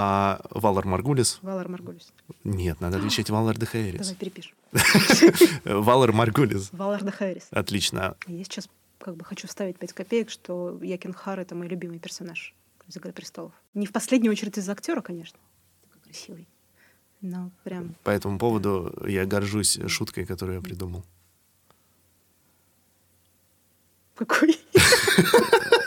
А 0.02 0.40
Валар 0.52 0.86
Маргулис? 0.86 1.40
Валар 1.42 1.68
Маргулис. 1.68 2.14
Нет, 2.46 2.80
надо 2.80 3.00
отвечать 3.00 3.30
Валар 3.30 3.58
де 3.58 3.66
Хаерис. 3.66 4.00
Давай 4.00 4.16
перепишем. 4.16 4.56
Валар 5.66 6.14
Маргулис. 6.14 6.70
Валар 6.72 7.04
де 7.04 7.12
Хэрис. 7.12 7.48
Отлично. 7.52 8.16
Я 8.26 8.46
сейчас 8.46 8.70
как 8.98 9.18
бы 9.18 9.26
хочу 9.26 9.50
вставить 9.50 9.78
5 9.78 9.92
копеек, 9.92 10.30
что 10.30 10.80
Якин 10.82 11.12
Хар— 11.12 11.38
это 11.42 11.54
мой 11.54 11.68
любимый 11.68 12.00
персонаж 12.00 12.56
из 12.88 12.96
«Игры 12.96 13.12
престолов». 13.12 13.52
Не 13.74 13.88
в 13.88 13.92
последнюю 13.92 14.32
очередь 14.32 14.58
из-за 14.58 14.72
актера, 14.72 15.02
конечно. 15.02 15.38
Такой 15.82 16.02
красивый. 16.02 16.48
Но 17.20 17.52
прям... 17.66 17.94
По 18.06 18.12
этому 18.12 18.40
поводу 18.40 18.98
я 19.06 19.26
горжусь 19.26 19.78
шуткой, 19.88 20.26
которую 20.26 20.60
я 20.60 20.62
придумал. 20.62 21.04
Какой? 24.16 24.58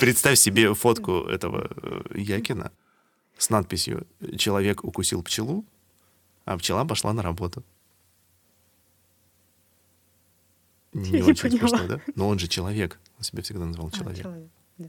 Представь 0.00 0.38
себе 0.38 0.74
фотку 0.74 1.22
этого 1.22 1.70
э, 1.76 2.02
Якина 2.14 2.72
с 3.36 3.50
надписью 3.50 4.06
«Человек 4.36 4.84
укусил 4.84 5.22
пчелу, 5.22 5.64
а 6.44 6.56
пчела 6.58 6.84
пошла 6.84 7.12
на 7.12 7.22
работу». 7.22 7.62
Не 10.92 11.10
не 11.10 11.22
очень 11.22 11.50
смешно, 11.50 11.68
поняла. 11.78 11.86
да? 11.86 12.00
Но 12.16 12.28
он 12.28 12.38
же 12.38 12.48
человек. 12.48 12.98
Он 13.18 13.24
себя 13.24 13.42
всегда 13.42 13.64
называл 13.66 13.90
А, 13.92 13.96
человек. 13.96 14.22
человек, 14.22 14.48
да. 14.78 14.88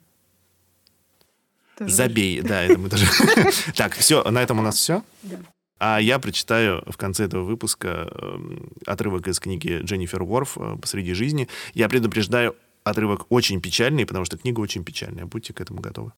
Тоже 1.78 1.94
Забей, 1.94 2.42
да, 2.42 2.64
это 2.64 2.80
мы 2.80 2.90
тоже. 2.90 3.06
Так, 3.76 3.94
все, 3.96 4.24
на 4.24 4.42
этом 4.42 4.60
у 4.60 4.62
нас 4.62 4.76
все. 4.78 5.04
Да. 5.24 5.38
А 5.78 6.00
я 6.02 6.20
прочитаю 6.20 6.84
в 6.88 6.98
конце 6.98 7.26
этого 7.26 7.44
выпуска 7.44 8.10
эм, 8.12 8.70
отрывок 8.86 9.28
из 9.28 9.40
книги 9.40 9.80
Дженнифер 9.84 10.22
Уорф 10.24 10.58
э, 10.58 10.78
«Посреди 10.82 11.14
жизни». 11.14 11.48
Я 11.74 11.88
предупреждаю, 11.88 12.56
отрывок 12.90 13.26
очень 13.30 13.62
печальный, 13.62 14.06
потому 14.06 14.26
что 14.26 14.38
книга 14.38 14.60
очень 14.60 14.84
печальная. 14.84 15.26
Будьте 15.26 15.54
к 15.54 15.62
этому 15.62 15.82
готовы. 15.82 16.14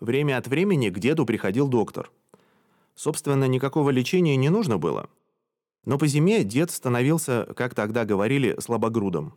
Время 0.00 0.38
от 0.38 0.46
времени 0.46 0.90
к 0.90 0.98
деду 0.98 1.26
приходил 1.26 1.68
доктор. 1.68 2.10
Собственно, 2.94 3.44
никакого 3.44 3.90
лечения 3.90 4.36
не 4.36 4.48
нужно 4.48 4.78
было. 4.78 5.08
Но 5.84 5.98
по 5.98 6.06
зиме 6.06 6.44
дед 6.44 6.70
становился, 6.70 7.46
как 7.56 7.74
тогда 7.74 8.04
говорили, 8.04 8.56
слабогрудом. 8.60 9.34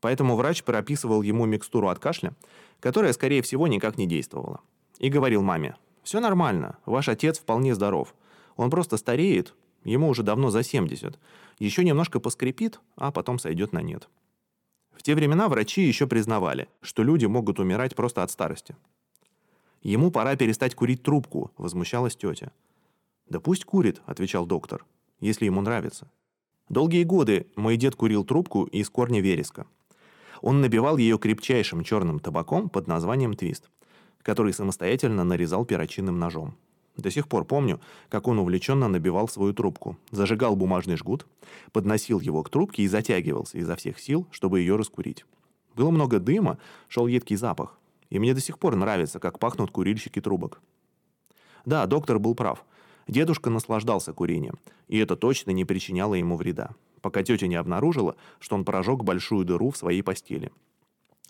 Поэтому 0.00 0.36
врач 0.36 0.64
прописывал 0.64 1.22
ему 1.22 1.46
микстуру 1.46 1.88
от 1.88 1.98
кашля, 1.98 2.34
которая, 2.80 3.12
скорее 3.12 3.42
всего, 3.42 3.68
никак 3.68 3.96
не 3.98 4.06
действовала. 4.06 4.60
и 4.98 5.08
говорил 5.08 5.42
маме, 5.42 5.74
«Все 6.04 6.20
нормально, 6.20 6.78
ваш 6.86 7.08
отец 7.08 7.38
вполне 7.38 7.74
здоров. 7.74 8.14
Он 8.56 8.70
просто 8.70 8.96
стареет, 8.96 9.54
ему 9.84 10.08
уже 10.08 10.22
давно 10.22 10.50
за 10.50 10.62
70. 10.62 11.18
Еще 11.62 11.84
немножко 11.84 12.18
поскрипит, 12.18 12.80
а 12.96 13.12
потом 13.12 13.38
сойдет 13.38 13.72
на 13.72 13.82
нет». 13.82 14.08
В 14.90 15.04
те 15.04 15.14
времена 15.14 15.48
врачи 15.48 15.82
еще 15.82 16.08
признавали, 16.08 16.68
что 16.80 17.04
люди 17.04 17.26
могут 17.26 17.60
умирать 17.60 17.94
просто 17.94 18.24
от 18.24 18.32
старости. 18.32 18.76
«Ему 19.80 20.10
пора 20.10 20.34
перестать 20.34 20.74
курить 20.74 21.04
трубку»,— 21.04 21.52
возмущалась 21.56 22.16
тетя. 22.16 22.50
«Да 23.28 23.38
пусть 23.38 23.64
курит»,— 23.64 24.02
отвечал 24.06 24.44
доктор,— 24.44 24.84
«если 25.20 25.44
ему 25.44 25.60
нравится». 25.60 26.10
Долгие 26.68 27.04
годы 27.04 27.46
мой 27.54 27.76
дед 27.76 27.94
курил 27.94 28.24
трубку 28.24 28.64
из 28.64 28.90
корня 28.90 29.20
вереска. 29.20 29.68
Он 30.40 30.60
набивал 30.60 30.96
ее 30.96 31.16
крепчайшим 31.16 31.84
черным 31.84 32.18
табаком 32.18 32.70
под 32.70 32.88
названием 32.88 33.34
«твист», 33.34 33.70
который 34.22 34.52
самостоятельно 34.52 35.22
нарезал 35.22 35.64
перочинным 35.64 36.18
ножом. 36.18 36.56
До 36.96 37.10
сих 37.10 37.26
пор 37.26 37.44
помню, 37.44 37.80
как 38.08 38.28
он 38.28 38.38
увлеченно 38.38 38.88
набивал 38.88 39.28
свою 39.28 39.54
трубку, 39.54 39.96
зажигал 40.10 40.56
бумажный 40.56 40.96
жгут, 40.96 41.26
подносил 41.72 42.20
его 42.20 42.42
к 42.42 42.50
трубке 42.50 42.82
и 42.82 42.88
затягивался 42.88 43.58
изо 43.58 43.76
всех 43.76 43.98
сил, 43.98 44.26
чтобы 44.30 44.60
ее 44.60 44.76
раскурить. 44.76 45.24
Было 45.74 45.90
много 45.90 46.18
дыма, 46.18 46.58
шел 46.88 47.06
едкий 47.06 47.36
запах. 47.36 47.78
И 48.10 48.18
мне 48.18 48.34
до 48.34 48.40
сих 48.40 48.58
пор 48.58 48.76
нравится, 48.76 49.18
как 49.20 49.38
пахнут 49.38 49.70
курильщики 49.70 50.20
трубок. 50.20 50.60
Да, 51.64 51.86
доктор 51.86 52.18
был 52.18 52.34
прав. 52.34 52.62
Дедушка 53.08 53.48
наслаждался 53.48 54.12
курением, 54.12 54.58
и 54.86 54.98
это 54.98 55.16
точно 55.16 55.50
не 55.50 55.64
причиняло 55.64 56.14
ему 56.14 56.36
вреда, 56.36 56.70
пока 57.00 57.22
тетя 57.22 57.46
не 57.46 57.56
обнаружила, 57.56 58.16
что 58.38 58.54
он 58.54 58.64
прожег 58.64 59.02
большую 59.02 59.44
дыру 59.44 59.70
в 59.70 59.76
своей 59.76 60.02
постели. 60.02 60.52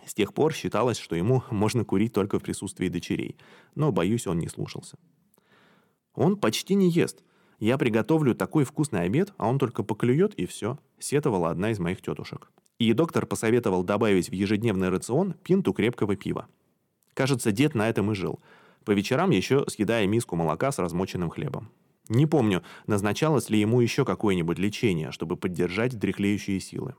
С 0.05 0.15
тех 0.15 0.35
пор 0.35 0.53
считалось, 0.53 0.99
что 0.99 1.15
ему 1.15 1.45
можно 1.51 1.85
курить 1.85 2.13
только 2.13 2.39
в 2.39 2.43
присутствии 2.43 2.89
дочерей, 2.89 3.37
но, 3.75 3.93
боюсь, 3.93 4.27
он 4.27 4.39
не 4.39 4.49
слушался. 4.49 4.99
Он 6.15 6.37
почти 6.37 6.75
не 6.75 6.91
ест. 6.91 7.23
Я 7.59 7.79
приготовлю 7.79 8.35
такой 8.35 8.65
вкусный 8.65 9.03
обед, 9.03 9.33
а 9.37 9.49
он 9.49 9.59
только 9.59 9.83
поклюет 9.83 10.35
и 10.35 10.47
все, 10.47 10.79
сетовала 10.99 11.51
одна 11.51 11.71
из 11.71 11.79
моих 11.79 12.03
тетушек. 12.03 12.51
И 12.79 12.93
доктор 12.93 13.27
посоветовал 13.27 13.85
добавить 13.85 14.29
в 14.29 14.33
ежедневный 14.33 14.89
рацион 14.89 15.35
пинту 15.45 15.73
крепкого 15.73 16.17
пива. 16.17 16.49
Кажется, 17.15 17.53
дед 17.53 17.75
на 17.75 17.89
этом 17.89 18.11
и 18.11 18.15
жил. 18.15 18.41
По 18.85 18.91
вечерам 18.91 19.31
еще 19.31 19.65
съедая 19.69 20.07
миску 20.07 20.35
молока 20.35 20.73
с 20.73 20.79
размоченным 20.79 21.31
хлебом. 21.31 21.71
Не 22.09 22.27
помню, 22.27 22.63
назначалось 22.87 23.49
ли 23.49 23.61
ему 23.61 23.81
еще 23.81 24.05
какое-нибудь 24.05 24.59
лечение, 24.59 25.13
чтобы 25.13 25.37
поддержать 25.37 25.99
дряхлеющие 25.99 26.59
силы. 26.59 26.95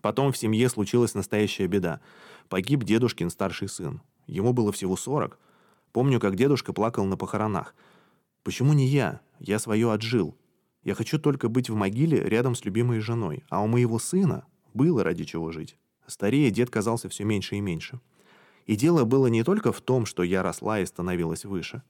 Потом 0.00 0.32
в 0.32 0.38
семье 0.38 0.68
случилась 0.68 1.14
настоящая 1.14 1.66
беда. 1.66 2.00
Погиб 2.48 2.84
дедушкин 2.84 3.30
старший 3.30 3.68
сын. 3.68 4.00
Ему 4.26 4.52
было 4.52 4.70
всего 4.70 4.96
40. 4.96 5.38
Помню, 5.92 6.20
как 6.20 6.36
дедушка 6.36 6.72
плакал 6.72 7.04
на 7.04 7.16
похоронах. 7.16 7.74
«Почему 8.48 8.72
не 8.72 8.86
я? 8.86 9.20
Я 9.40 9.58
свое 9.58 9.92
отжил. 9.92 10.34
Я 10.82 10.94
хочу 10.94 11.18
только 11.18 11.50
быть 11.50 11.68
в 11.68 11.74
могиле 11.74 12.18
рядом 12.18 12.54
с 12.54 12.64
любимой 12.64 12.98
женой, 13.00 13.44
а 13.50 13.62
у 13.62 13.66
моего 13.66 13.98
сына 13.98 14.46
было 14.72 15.04
ради 15.04 15.24
чего 15.24 15.52
жить». 15.52 15.76
Старее 16.06 16.50
дед 16.50 16.70
казался 16.70 17.10
все 17.10 17.24
меньше 17.24 17.56
и 17.56 17.60
меньше. 17.60 18.00
И 18.64 18.74
дело 18.74 19.04
было 19.04 19.26
не 19.26 19.44
только 19.44 19.70
в 19.70 19.82
том, 19.82 20.06
что 20.06 20.22
я 20.22 20.42
росла 20.42 20.80
и 20.80 20.86
становилась 20.86 21.44
выше. 21.44 21.82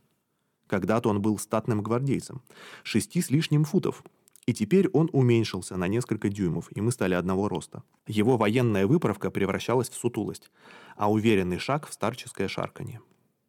Когда-то 0.66 1.10
он 1.10 1.22
был 1.22 1.38
статным 1.38 1.80
гвардейцем, 1.80 2.42
шести 2.82 3.22
с 3.22 3.30
лишним 3.30 3.62
футов, 3.62 4.02
и 4.44 4.52
теперь 4.52 4.88
он 4.88 5.08
уменьшился 5.12 5.76
на 5.76 5.86
несколько 5.86 6.28
дюймов, 6.28 6.76
и 6.76 6.80
мы 6.80 6.90
стали 6.90 7.14
одного 7.14 7.48
роста. 7.48 7.84
Его 8.08 8.36
военная 8.36 8.88
выправка 8.88 9.30
превращалась 9.30 9.90
в 9.90 9.94
сутулость, 9.94 10.50
а 10.96 11.08
уверенный 11.08 11.58
шаг 11.58 11.86
в 11.86 11.92
старческое 11.92 12.48
шарканье. 12.48 13.00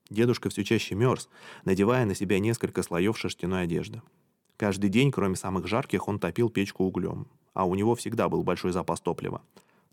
Дедушка 0.10 0.50
все 0.50 0.64
чаще 0.64 0.96
мерз, 0.96 1.30
надевая 1.66 2.06
на 2.06 2.16
себя 2.16 2.40
несколько 2.40 2.82
слоев 2.82 3.18
шерстяной 3.18 3.64
одежды. 3.64 4.02
Каждый 4.58 4.90
день, 4.90 5.12
кроме 5.12 5.36
самых 5.36 5.68
жарких, 5.68 6.08
он 6.08 6.20
топил 6.20 6.50
печку 6.50 6.84
углем, 6.84 7.28
а 7.54 7.66
у 7.66 7.76
него 7.76 7.96
всегда 7.96 8.28
был 8.28 8.44
большой 8.44 8.72
запас 8.72 9.00
топлива. 9.02 9.42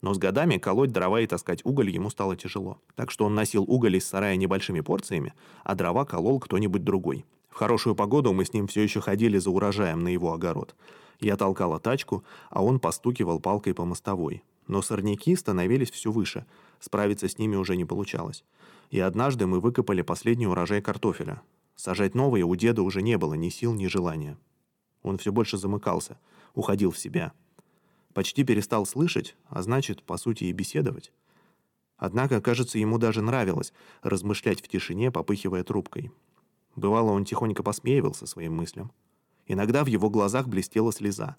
Но 0.01 0.15
с 0.15 0.19
годами 0.19 0.59
колоть 0.59 0.93
дрова 0.93 1.21
и 1.21 1.27
таскать 1.27 1.65
уголь 1.65 1.91
ему 1.91 2.11
стало 2.11 2.37
тяжело. 2.37 2.79
Так 2.95 3.11
что 3.11 3.25
он 3.27 3.35
носил 3.35 3.65
уголь 3.65 3.97
из 3.97 4.07
сарая 4.07 4.37
небольшими 4.37 4.81
порциями, 4.81 5.35
а 5.65 5.75
дрова 5.75 6.05
колол 6.05 6.41
кто-нибудь 6.41 6.85
другой. 6.85 7.25
В 7.51 7.55
хорошую 7.55 7.95
погоду 7.95 8.33
мы 8.33 8.45
с 8.45 8.53
ним 8.53 8.67
все 8.67 8.83
еще 8.83 9.01
ходили 9.01 9.39
за 9.39 9.51
урожаем 9.51 10.03
на 10.03 10.09
его 10.09 10.33
огород. 10.33 10.75
Я 11.21 11.37
толкала 11.37 11.79
тачку, 11.79 12.25
а 12.51 12.63
он 12.63 12.81
постукивал 12.81 13.41
палкой 13.41 13.75
по 13.75 13.85
мостовой. 13.85 14.43
Но 14.67 14.83
сорняки 14.83 15.35
становились 15.37 15.91
все 15.91 16.11
выше, 16.11 16.45
справиться 16.81 17.29
с 17.29 17.39
ними 17.39 17.57
уже 17.57 17.77
не 17.77 17.85
получалось. 17.85 18.45
И 18.91 19.01
однажды 19.01 19.47
мы 19.47 19.61
выкопали 19.61 20.03
последний 20.03 20.47
урожай 20.47 20.81
картофеля. 20.81 21.43
Сажать 21.75 22.15
новые 22.15 22.45
у 22.45 22.55
деда 22.57 22.83
уже 22.83 23.03
не 23.03 23.19
было 23.19 23.35
ни 23.35 23.49
сил, 23.49 23.75
ни 23.75 23.87
желания. 23.87 24.39
Он 25.03 25.19
все 25.19 25.33
больше 25.33 25.59
замыкался, 25.59 26.19
уходил 26.55 26.91
в 26.91 26.99
себя– 26.99 27.33
почти 28.17 28.45
перестал 28.45 28.87
слышать, 28.87 29.37
а 29.51 29.61
значит, 29.61 30.03
по 30.03 30.17
сути, 30.17 30.45
и 30.45 30.53
беседовать. 30.53 31.13
Однако, 31.99 32.41
кажется, 32.41 32.79
ему 32.79 32.97
даже 32.97 33.21
нравилось 33.21 33.75
размышлять 34.03 34.63
в 34.63 34.69
тишине, 34.69 35.11
попыхивая 35.11 35.63
трубкой. 35.65 36.11
Бывало, 36.77 37.11
он 37.11 37.27
тихонько 37.27 37.63
посмеивался 37.63 38.25
своим 38.25 38.55
мыслям. 38.55 38.91
Иногда 39.47 39.85
в 39.85 39.89
его 39.89 40.09
глазах 40.09 40.49
блестела 40.49 40.95
слеза. 40.95 41.37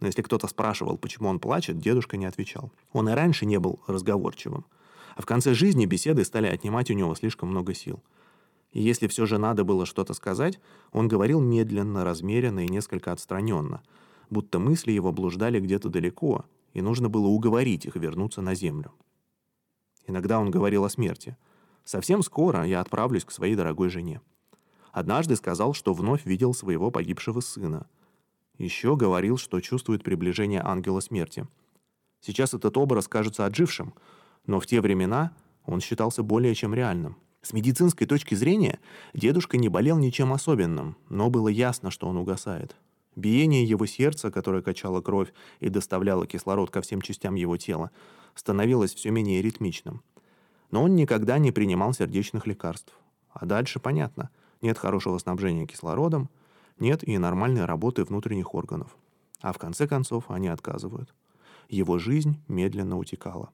Но 0.00 0.06
если 0.06 0.22
кто-то 0.22 0.48
спрашивал, 0.48 0.96
почему 0.96 1.28
он 1.28 1.40
плачет, 1.40 1.78
дедушка 1.78 2.16
не 2.16 2.24
отвечал. 2.24 2.72
Он 2.94 3.10
и 3.10 3.12
раньше 3.12 3.44
не 3.44 3.58
был 3.58 3.78
разговорчивым. 3.86 4.64
А 5.18 5.22
в 5.22 5.26
конце 5.26 5.52
жизни 5.52 5.84
беседы 5.84 6.24
стали 6.24 6.46
отнимать 6.46 6.90
у 6.90 6.94
него 6.94 7.14
слишком 7.14 7.50
много 7.50 7.74
сил. 7.74 8.02
И 8.72 8.80
если 8.80 9.06
все 9.06 9.26
же 9.26 9.36
надо 9.36 9.64
было 9.64 9.84
что-то 9.84 10.14
сказать, 10.14 10.58
он 10.92 11.08
говорил 11.08 11.40
медленно, 11.40 12.04
размеренно 12.04 12.64
и 12.64 12.70
несколько 12.70 13.12
отстраненно– 13.12 13.82
будто 14.30 14.58
мысли 14.58 14.92
его 14.92 15.12
блуждали 15.12 15.60
где-то 15.60 15.88
далеко, 15.88 16.44
и 16.72 16.82
нужно 16.82 17.08
было 17.08 17.26
уговорить 17.26 17.86
их 17.86 17.96
вернуться 17.96 18.42
на 18.42 18.54
землю. 18.54 18.92
Иногда 20.06 20.38
он 20.38 20.50
говорил 20.50 20.84
о 20.84 20.90
смерти. 20.90 21.36
«Совсем 21.84 22.22
скоро 22.22 22.64
я 22.64 22.80
отправлюсь 22.80 23.24
к 23.24 23.30
своей 23.30 23.54
дорогой 23.54 23.88
жене». 23.88 24.20
Однажды 24.92 25.36
сказал, 25.36 25.74
что 25.74 25.94
вновь 25.94 26.26
видел 26.26 26.54
своего 26.54 26.90
погибшего 26.90 27.40
сына. 27.40 27.86
Еще 28.56 28.96
говорил, 28.96 29.36
что 29.36 29.60
чувствует 29.60 30.02
приближение 30.02 30.60
ангела 30.62 31.00
смерти. 31.00 31.46
Сейчас 32.20 32.52
этот 32.52 32.76
образ 32.76 33.06
кажется 33.06 33.46
отжившим, 33.46 33.94
но 34.48 34.58
в 34.58 34.66
те 34.66 34.80
времена 34.80 35.30
он 35.64 35.80
считался 35.80 36.24
более 36.24 36.54
чем 36.56 36.74
реальным. 36.74 37.16
С 37.42 37.52
медицинской 37.52 38.06
точки 38.06 38.34
зрения 38.34 38.80
дедушка 39.14 39.58
не 39.58 39.68
болел 39.68 39.98
ничем 39.98 40.32
особенным, 40.32 40.96
но 41.08 41.30
было 41.30 41.48
ясно, 41.48 41.92
что 41.92 42.08
он 42.08 42.16
угасает. 42.16 42.74
Биение 43.14 43.62
его 43.62 43.86
сердца, 43.86 44.30
которое 44.30 44.62
качало 44.62 45.00
кровь 45.02 45.32
и 45.60 45.68
доставляло 45.68 46.26
кислород 46.26 46.70
ко 46.70 46.80
всем 46.80 47.02
частям 47.02 47.34
его 47.34 47.56
тела, 47.56 47.90
становилось 48.34 48.94
все 48.94 49.10
менее 49.10 49.42
ритмичным. 49.42 50.02
Но 50.70 50.82
он 50.82 50.96
никогда 50.96 51.38
не 51.38 51.52
принимал 51.52 51.92
сердечных 51.92 52.46
лекарств. 52.46 52.92
А 53.30 53.44
дальше 53.44 53.80
понятно. 53.80 54.30
Нет 54.62 54.78
хорошего 54.78 55.18
снабжения 55.18 55.66
кислородом, 55.66 56.30
нет 56.78 57.06
и 57.06 57.18
нормальной 57.18 57.66
работы 57.66 58.02
внутренних 58.02 58.54
органов. 58.54 58.96
А 59.40 59.52
в 59.52 59.58
конце 59.58 59.86
концов 59.86 60.30
они 60.30 60.48
отказывают. 60.48 61.14
Его 61.68 61.98
жизнь 61.98 62.40
медленно 62.48 62.96
утекала. 62.96 63.50